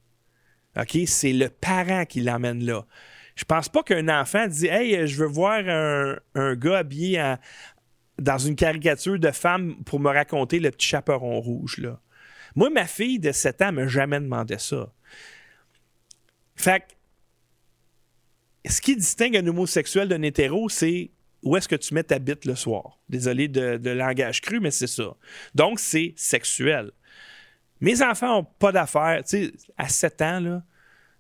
OK? 0.78 0.98
C'est 1.06 1.34
le 1.34 1.50
parent 1.50 2.06
qui 2.06 2.22
l'emmène 2.22 2.64
là. 2.64 2.86
Je 3.36 3.44
pense 3.46 3.70
pas 3.70 3.84
qu'un 3.84 4.08
enfant 4.10 4.48
dit 4.48 4.68
Hey, 4.68 5.08
je 5.08 5.18
veux 5.18 5.28
voir 5.28 5.62
un, 5.68 6.56
gars 6.56 6.80
habillé 6.80 7.36
dans 8.18 8.38
une 8.38 8.56
caricature 8.56 9.20
de 9.20 9.32
femme 9.32 9.84
pour 9.86 10.00
me 10.00 10.10
raconter 10.10 10.60
le 10.60 10.72
petit 10.72 10.88
chaperon 10.88 11.40
rouge. 11.40 11.78
Là. 11.78 12.00
Moi, 12.56 12.70
ma 12.70 12.86
fille 12.86 13.20
de 13.20 13.32
7 13.32 13.62
ans 13.62 13.72
m'a 13.72 13.88
jamais 13.88 14.20
demandé 14.20 14.58
ça. 14.58 14.92
Fait 16.56 16.82
que, 16.82 16.86
ce 18.70 18.82
qui 18.82 18.96
distingue 18.96 19.38
un 19.38 19.48
homosexuel 19.48 20.10
d'un 20.10 20.22
hétéro, 20.22 20.68
c'est 20.68 21.12
où 21.44 21.56
est-ce 21.56 21.68
que 21.68 21.76
tu 21.76 21.94
mets 21.94 22.04
ta 22.04 22.20
bite 22.20 22.46
le 22.46 22.56
soir? 22.56 23.00
Désolé 23.08 23.48
de, 23.48 23.90
langage 23.90 24.42
cru, 24.42 24.60
mais 24.60 24.72
c'est 24.72 24.88
ça. 24.88 25.16
Donc, 25.56 25.80
c'est 25.80 26.14
sexuel. 26.18 26.92
Mes 27.82 28.02
enfants 28.02 28.36
n'ont 28.36 28.48
pas 28.60 28.72
d'affaires. 28.72 29.24
Tu 29.24 29.46
sais, 29.46 29.54
à 29.78 29.88
7 29.88 30.22
ans, 30.22 30.40
là, 30.40 30.64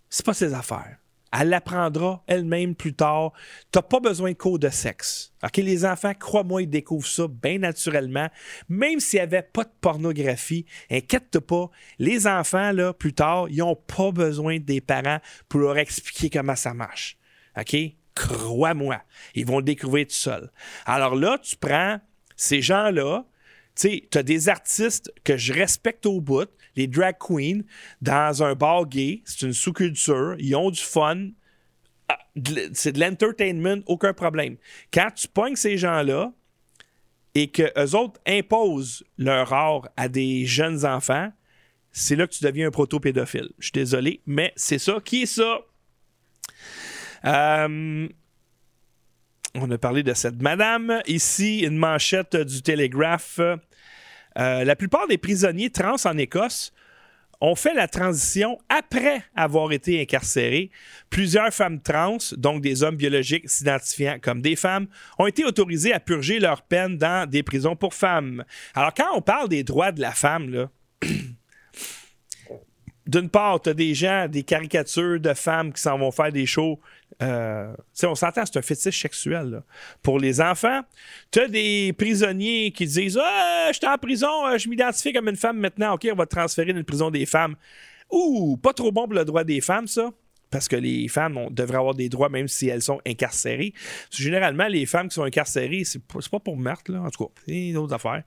c'est 0.09 0.25
pas 0.25 0.33
ses 0.33 0.53
affaires. 0.53 0.97
Elle 1.31 1.49
l'apprendra 1.49 2.23
elle-même 2.27 2.75
plus 2.75 2.95
tard. 2.95 3.33
Tu 3.71 3.77
n'as 3.77 3.83
pas 3.83 3.99
besoin 3.99 4.31
de 4.31 4.37
cours 4.37 4.57
de 4.57 4.69
sexe. 4.69 5.31
OK, 5.43 5.57
les 5.57 5.85
enfants, 5.85 6.13
crois-moi, 6.19 6.63
ils 6.63 6.69
découvrent 6.69 7.07
ça 7.07 7.27
bien 7.27 7.59
naturellement. 7.59 8.27
Même 8.67 8.99
s'il 8.99 9.19
n'y 9.19 9.23
avait 9.23 9.43
pas 9.43 9.63
de 9.63 9.71
pornographie, 9.79 10.65
inquiète-toi 10.89 11.41
pas. 11.41 11.69
Les 11.99 12.25
enfants, 12.25 12.71
là, 12.71 12.93
plus 12.93 13.13
tard, 13.13 13.47
ils 13.49 13.59
n'ont 13.59 13.75
pas 13.75 14.11
besoin 14.11 14.57
des 14.59 14.81
parents 14.81 15.19
pour 15.47 15.59
leur 15.59 15.77
expliquer 15.77 16.31
comment 16.31 16.55
ça 16.55 16.73
marche. 16.73 17.17
OK? 17.57 17.75
Crois-moi, 18.19 19.01
ils 19.33 19.45
vont 19.45 19.59
le 19.59 19.63
découvrir 19.63 20.05
tout 20.05 20.13
seuls. 20.13 20.51
Alors 20.85 21.15
là, 21.15 21.37
tu 21.41 21.55
prends 21.55 22.01
ces 22.35 22.61
gens-là, 22.61 23.25
tu 23.75 23.89
sais, 23.89 24.09
as 24.13 24.23
des 24.23 24.49
artistes 24.49 25.13
que 25.23 25.37
je 25.37 25.53
respecte 25.53 26.05
au 26.05 26.19
bout, 26.19 26.49
les 26.75 26.87
drag 26.87 27.15
queens, 27.17 27.61
dans 28.01 28.43
un 28.43 28.55
bar 28.55 28.87
gay, 28.87 29.21
c'est 29.23 29.45
une 29.45 29.53
sous-culture, 29.53 30.35
ils 30.37 30.53
ont 30.53 30.69
du 30.69 30.81
fun, 30.81 31.29
ah, 32.09 32.19
c'est 32.73 32.91
de 32.91 32.99
l'entertainment, 32.99 33.81
aucun 33.85 34.11
problème. 34.11 34.57
Quand 34.91 35.11
tu 35.15 35.29
pognes 35.29 35.55
ces 35.55 35.77
gens-là 35.77 36.33
et 37.35 37.49
que 37.51 37.71
eux 37.77 37.95
autres 37.95 38.19
imposent 38.27 39.05
leur 39.17 39.53
art 39.53 39.87
à 39.95 40.09
des 40.09 40.45
jeunes 40.45 40.85
enfants, 40.85 41.31
c'est 41.93 42.17
là 42.17 42.27
que 42.27 42.33
tu 42.33 42.43
deviens 42.43 42.67
un 42.67 42.71
proto-pédophile. 42.71 43.49
Je 43.59 43.67
suis 43.67 43.71
désolé, 43.71 44.21
mais 44.25 44.51
c'est 44.57 44.77
ça. 44.77 44.97
Qui 45.03 45.21
est 45.21 45.25
ça? 45.25 45.61
Euh, 47.25 48.07
on 49.55 49.71
a 49.71 49.77
parlé 49.77 50.03
de 50.03 50.13
cette 50.13 50.41
madame. 50.41 51.01
Ici, 51.07 51.59
une 51.59 51.77
manchette 51.77 52.35
du 52.35 52.61
Télégraphe. 52.61 53.39
Euh, 53.39 54.63
la 54.63 54.75
plupart 54.75 55.07
des 55.07 55.17
prisonniers 55.17 55.71
trans 55.71 55.95
en 56.05 56.17
Écosse 56.17 56.71
ont 57.41 57.55
fait 57.55 57.73
la 57.73 57.87
transition 57.87 58.57
après 58.67 59.23
avoir 59.35 59.71
été 59.71 60.01
incarcérés. 60.01 60.71
Plusieurs 61.09 61.53
femmes 61.53 61.81
trans, 61.81 62.17
donc 62.33 62.61
des 62.61 62.83
hommes 62.83 62.97
biologiques 62.97 63.49
s'identifiant 63.49 64.17
comme 64.21 64.41
des 64.41 64.55
femmes, 64.55 64.87
ont 65.17 65.25
été 65.25 65.45
autorisées 65.45 65.93
à 65.93 65.99
purger 65.99 66.39
leur 66.39 66.61
peine 66.61 66.97
dans 66.97 67.29
des 67.29 67.43
prisons 67.43 67.75
pour 67.75 67.93
femmes. 67.93 68.43
Alors, 68.75 68.93
quand 68.93 69.15
on 69.15 69.21
parle 69.21 69.49
des 69.49 69.63
droits 69.63 69.91
de 69.91 70.01
la 70.01 70.11
femme, 70.11 70.49
là, 70.49 70.69
d'une 73.07 73.29
part, 73.29 73.61
tu 73.61 73.69
as 73.69 73.73
des 73.73 73.93
gens, 73.95 74.27
des 74.27 74.43
caricatures 74.43 75.19
de 75.19 75.33
femmes 75.33 75.71
qui 75.71 75.81
s'en 75.81 75.97
vont 75.97 76.11
faire 76.11 76.31
des 76.31 76.45
shows. 76.45 76.79
Euh, 77.21 77.73
on 78.03 78.15
s'entend, 78.15 78.45
c'est 78.45 78.57
un 78.57 78.61
fétiche 78.61 79.01
sexuel. 79.01 79.61
Pour 80.01 80.19
les 80.19 80.39
enfants, 80.39 80.81
tu 81.31 81.39
as 81.39 81.47
des 81.47 81.93
prisonniers 81.97 82.71
qui 82.71 82.85
disent 82.85 83.19
Ah, 83.21 83.67
je 83.71 83.77
suis 83.77 83.87
en 83.87 83.97
prison, 83.97 84.47
euh, 84.47 84.57
je 84.57 84.69
m'identifie 84.69 85.11
comme 85.11 85.27
une 85.27 85.35
femme 85.35 85.59
maintenant. 85.59 85.93
OK, 85.95 86.07
on 86.11 86.15
va 86.15 86.25
te 86.25 86.35
transférer 86.35 86.71
dans 86.71 86.79
une 86.79 86.85
prison 86.85 87.11
des 87.11 87.25
femmes. 87.25 87.55
Ouh, 88.09 88.57
pas 88.57 88.73
trop 88.73 88.91
bon 88.91 89.05
pour 89.05 89.13
le 89.13 89.25
droit 89.25 89.43
des 89.43 89.61
femmes, 89.61 89.87
ça 89.87 90.11
parce 90.51 90.67
que 90.67 90.75
les 90.75 91.07
femmes 91.07 91.47
devraient 91.51 91.77
avoir 91.77 91.93
des 91.93 92.09
droits 92.09 92.29
même 92.29 92.47
si 92.47 92.67
elles 92.67 92.81
sont 92.81 92.99
incarcérées. 93.05 93.71
Généralement, 94.09 94.67
les 94.67 94.87
femmes 94.87 95.07
qui 95.07 95.13
sont 95.13 95.23
incarcérées, 95.23 95.83
c'est 95.83 96.01
pas, 96.01 96.39
pour 96.39 96.57
meurtre, 96.57 96.91
là, 96.91 97.01
en 97.01 97.09
tout 97.11 97.25
cas. 97.25 97.31
C'est 97.45 97.67
une 97.67 97.77
autre 97.77 97.93
affaire. 97.93 98.23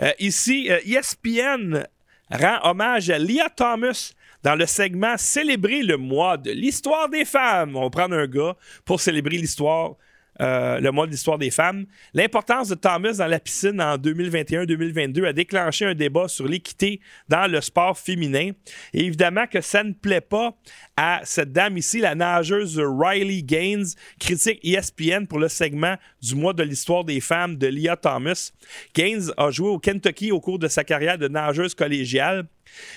Euh, 0.00 0.10
ici, 0.18 0.68
ESPN 0.84 1.86
rend 2.30 2.58
hommage 2.64 3.10
à 3.10 3.18
Leah 3.18 3.50
Thomas, 3.50 4.12
dans 4.42 4.54
le 4.54 4.66
segment 4.66 5.16
Célébrer 5.16 5.82
le 5.82 5.96
mois 5.96 6.36
de 6.36 6.50
l'histoire 6.50 7.08
des 7.08 7.24
femmes. 7.24 7.76
On 7.76 7.82
va 7.82 7.90
prendre 7.90 8.16
un 8.16 8.26
gars 8.26 8.56
pour 8.84 9.00
célébrer 9.00 9.36
l'histoire. 9.36 9.96
Euh, 10.40 10.80
le 10.80 10.90
mois 10.90 11.06
de 11.06 11.10
l'histoire 11.10 11.36
des 11.36 11.50
femmes. 11.50 11.84
L'importance 12.14 12.68
de 12.68 12.74
Thomas 12.74 13.12
dans 13.12 13.26
la 13.26 13.40
piscine 13.40 13.80
en 13.80 13.96
2021-2022 13.98 15.26
a 15.26 15.32
déclenché 15.34 15.84
un 15.84 15.94
débat 15.94 16.28
sur 16.28 16.46
l'équité 16.46 17.00
dans 17.28 17.50
le 17.50 17.60
sport 17.60 17.98
féminin. 17.98 18.52
Et 18.94 19.04
évidemment 19.04 19.46
que 19.46 19.60
ça 19.60 19.84
ne 19.84 19.92
plaît 19.92 20.22
pas 20.22 20.56
à 20.96 21.20
cette 21.24 21.52
dame 21.52 21.76
ici, 21.76 22.00
la 22.00 22.14
nageuse 22.14 22.80
Riley 22.80 23.42
Gaines, 23.42 23.84
critique 24.18 24.60
ESPN 24.64 25.26
pour 25.26 25.38
le 25.38 25.48
segment 25.48 25.96
du 26.22 26.34
mois 26.34 26.54
de 26.54 26.62
l'histoire 26.62 27.04
des 27.04 27.20
femmes 27.20 27.56
de 27.56 27.66
Leah 27.66 27.96
Thomas. 27.96 28.52
Gaines 28.94 29.32
a 29.36 29.50
joué 29.50 29.68
au 29.68 29.78
Kentucky 29.78 30.32
au 30.32 30.40
cours 30.40 30.58
de 30.58 30.68
sa 30.68 30.84
carrière 30.84 31.18
de 31.18 31.28
nageuse 31.28 31.74
collégiale. 31.74 32.46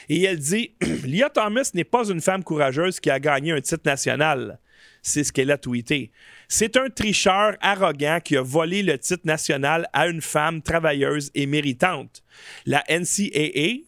Et 0.08 0.24
elle 0.24 0.40
dit 0.40 0.76
Lia 1.04 1.30
Thomas 1.30 1.72
n'est 1.74 1.84
pas 1.84 2.08
une 2.10 2.22
femme 2.22 2.44
courageuse 2.44 3.02
qui 3.02 3.10
a 3.10 3.20
gagné 3.20 3.52
un 3.52 3.60
titre 3.60 3.84
national. 3.86 4.60
C'est 5.04 5.24
ce 5.24 5.32
qu'elle 5.32 5.52
a 5.52 5.58
tweeté. 5.58 6.12
C'est 6.48 6.78
un 6.78 6.90
tricheur 6.90 7.56
arrogant 7.62 8.20
qui 8.24 8.38
a 8.38 8.42
volé 8.42 8.82
le 8.82 8.98
titre 8.98 9.26
national 9.26 9.88
à 9.94 10.08
une 10.08 10.22
femme 10.22 10.62
travailleuse 10.62 11.30
et 11.36 11.46
méritante. 11.46 12.24
La 12.66 12.84
NCAA, 12.90 13.84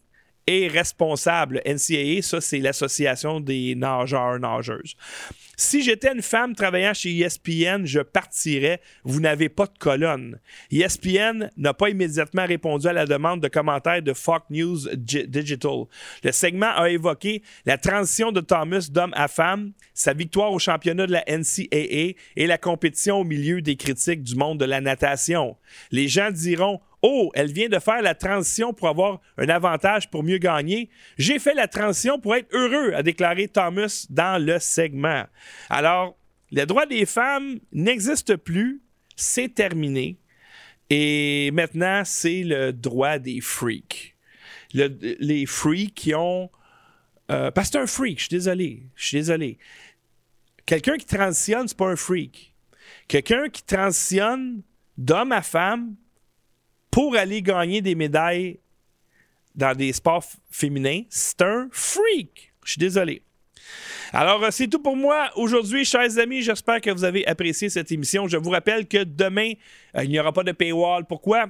est 0.48 0.68
responsable. 0.68 1.62
NCAA, 1.66 2.22
ça, 2.22 2.42
c'est 2.42 2.60
l'Association 2.60 3.40
des 3.40 3.76
nageurs-nageuses. 3.76 4.96
Si 5.58 5.82
j'étais 5.82 6.12
une 6.12 6.22
femme 6.22 6.56
travaillant 6.56 6.94
chez 6.94 7.18
ESPN, 7.18 7.86
je 7.86 8.00
partirais. 8.00 8.82
Vous 9.04 9.20
n'avez 9.20 9.50
pas 9.50 9.68
de 9.68 9.78
colonne. 9.78 10.40
ESPN 10.72 11.50
n'a 11.58 11.74
pas 11.74 11.90
immédiatement 11.90 12.46
répondu 12.46 12.88
à 12.88 12.94
la 12.94 13.06
demande 13.06 13.42
de 13.42 13.48
commentaires 13.48 14.02
de 14.02 14.14
Fox 14.14 14.46
News 14.50 14.88
Digital. 14.96 15.86
Le 16.24 16.32
segment 16.32 16.72
a 16.76 16.90
évoqué 16.90 17.42
la 17.66 17.78
transition 17.78 18.32
de 18.32 18.42
Thomas 18.42 18.88
d'homme 18.92 19.14
à 19.16 19.28
femme, 19.28 19.72
sa 19.94 20.14
victoire 20.14 20.52
au 20.52 20.60
championnat 20.60 21.08
de 21.08 21.14
la 21.14 21.24
NCAA 21.28 22.16
et 22.36 22.48
la 22.48 22.58
compétition 22.58 23.18
au 23.18 23.24
milieu 23.24 23.62
des 23.62 23.76
critiques 23.76 24.24
du 24.24 24.36
monde 24.36 24.60
de 24.60 24.66
la 24.66 24.82
natation. 24.82 25.58
Les 25.92 26.08
gens 26.08 26.32
diront 26.32 26.82
Oh, 27.08 27.30
elle 27.36 27.52
vient 27.52 27.70
de 27.70 27.78
faire 27.78 28.02
la 28.02 28.16
transition 28.16 28.74
pour 28.74 28.88
avoir 28.88 29.22
un 29.38 29.48
avantage 29.48 30.10
pour 30.10 30.24
mieux 30.24 30.40
gagner. 30.40 30.90
J'ai 31.20 31.38
fait 31.38 31.54
la 31.54 31.68
transition 31.68 32.20
pour 32.20 32.36
être 32.36 32.52
heureux, 32.52 32.96
a 32.96 33.04
déclaré 33.04 33.48
Thomas 33.48 34.08
dans 34.10 34.44
le 34.44 34.58
segment. 34.58 35.26
Alors, 35.70 36.18
les 36.50 36.66
droits 36.66 36.88
des 36.88 37.06
femmes 37.06 37.60
n'existent 37.72 38.38
plus, 38.38 38.82
c'est 39.16 39.54
terminé. 39.54 40.18
Et 40.90 41.52
maintenant, 41.54 42.02
c'est 42.06 42.42
le 42.42 42.74
droit 42.74 43.20
des 43.20 43.40
freaks. 43.40 44.16
les 44.74 45.46
freaks 45.46 45.94
qui 45.94 46.16
ont. 46.16 46.50
Euh, 47.30 47.52
parce 47.52 47.68
que 47.68 47.74
c'est 47.74 47.84
un 47.84 47.88
freak, 47.88 48.18
je 48.18 48.24
suis 48.24 48.36
désolé. 48.36 48.84
Je 48.96 49.06
suis 49.06 49.18
désolé. 49.18 49.60
Quelqu'un 50.66 50.98
qui 50.98 51.06
transitionne, 51.06 51.68
c'est 51.68 51.78
pas 51.78 51.92
un 51.92 51.96
freak. 51.96 52.56
Quelqu'un 53.08 53.48
qui 53.50 53.62
transitionne 53.62 54.64
d'homme 54.98 55.34
à 55.34 55.44
femme, 55.44 55.96
pour 56.96 57.18
aller 57.18 57.42
gagner 57.42 57.82
des 57.82 57.94
médailles 57.94 58.58
dans 59.54 59.76
des 59.76 59.92
sports 59.92 60.24
féminins, 60.50 61.02
c'est 61.10 61.42
un 61.42 61.68
freak. 61.70 62.54
Je 62.64 62.72
suis 62.72 62.80
désolé. 62.80 63.22
Alors, 64.14 64.42
euh, 64.42 64.48
c'est 64.50 64.70
tout 64.70 64.82
pour 64.82 64.96
moi 64.96 65.30
aujourd'hui, 65.36 65.84
chers 65.84 66.18
amis. 66.20 66.42
J'espère 66.42 66.80
que 66.80 66.90
vous 66.92 67.04
avez 67.04 67.28
apprécié 67.28 67.70
cette 67.70 67.92
émission. 67.92 68.30
Je 68.30 68.38
vous 68.38 68.50
rappelle 68.50 68.88
que 68.88 69.04
demain, 69.04 69.52
euh, 69.98 70.06
il 70.06 70.10
n'y 70.10 70.18
aura 70.22 70.32
pas 70.32 70.44
de 70.44 70.54
paywall. 70.54 71.04
Pourquoi? 71.04 71.48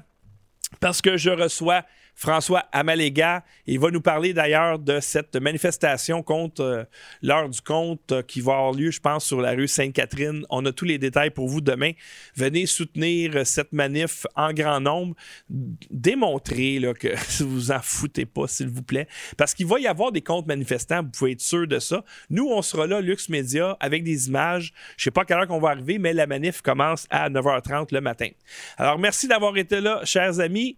Parce 0.80 1.00
que 1.00 1.16
je 1.16 1.30
reçois 1.30 1.84
François 2.16 2.64
Amalega. 2.72 3.44
Il 3.68 3.80
va 3.80 3.92
nous 3.92 4.02
parler 4.02 4.34
d'ailleurs 4.34 4.80
de 4.80 5.00
cette 5.02 5.36
manifestation 5.36 6.24
contre 6.24 6.62
euh, 6.62 6.84
l'heure 7.22 7.50
du 7.50 7.62
compte 7.62 8.12
euh, 8.14 8.22
qui 8.22 8.40
va 8.40 8.54
avoir 8.54 8.72
lieu, 8.72 8.90
je 8.90 9.02
pense, 9.02 9.26
sur 9.26 9.42
la 9.42 9.52
rue 9.52 9.68
Sainte-Catherine. 9.68 10.46
On 10.50 10.66
a 10.66 10.72
tous 10.72 10.86
les 10.86 10.98
détails 10.98 11.32
pour 11.32 11.50
vous 11.50 11.60
demain. 11.60 11.92
Venez 12.36 12.68
soutenir 12.68 13.36
euh, 13.36 13.44
cette 13.44 13.74
manif 13.74 14.26
en 14.36 14.54
grand 14.54 14.80
nombre. 14.80 15.16
Démontrez 15.50 16.80
là, 16.80 16.94
que 16.94 17.10
vous 17.44 17.72
en 17.72 17.82
foutez 17.82 18.26
pas, 18.26 18.48
s'il 18.48 18.70
vous 18.70 18.84
plaît. 18.84 19.08
Parce 19.38 19.54
qu'il 19.54 19.66
va 19.66 19.80
y 19.80 19.88
avoir 19.88 20.14
des 20.14 20.22
comptes 20.22 20.48
manifestants, 20.48 21.04
vous 21.04 21.10
pouvez 21.10 21.32
être 21.32 21.42
sûr 21.42 21.68
de 21.68 21.80
ça. 21.80 22.06
Nous, 22.30 22.48
on 22.48 22.62
sera 22.62 22.88
là, 22.88 23.02
Lux 23.02 23.28
Media, 23.28 23.76
avec 23.82 24.04
des 24.06 24.30
images. 24.30 24.74
Je 24.98 25.04
sais 25.04 25.12
pas 25.12 25.24
à 25.24 25.26
quelle 25.26 25.38
heure 25.38 25.48
qu'on 25.48 25.60
va 25.60 25.70
arriver, 25.70 25.98
mais 25.98 26.14
la 26.14 26.28
manif 26.28 26.62
commence 26.62 27.08
à 27.10 27.30
9h30 27.30 27.94
le 27.94 28.00
matin. 28.00 28.30
Alors, 28.78 28.98
merci 28.98 29.28
d'avoir 29.28 29.58
été 29.58 29.82
là, 29.82 30.00
chers 30.06 30.40
amis. 30.40 30.78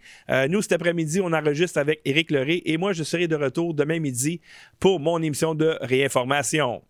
nous, 0.49 0.61
cet 0.63 0.71
après-midi, 0.71 1.21
on 1.21 1.26
enregistre 1.33 1.79
avec 1.79 2.01
Éric 2.05 2.31
Leray 2.31 2.61
et 2.65 2.77
moi, 2.77 2.93
je 2.93 3.03
serai 3.03 3.27
de 3.27 3.35
retour 3.35 3.73
demain 3.73 3.99
midi 3.99 4.41
pour 4.79 4.99
mon 4.99 5.21
émission 5.21 5.55
de 5.55 5.77
réinformation. 5.81 6.81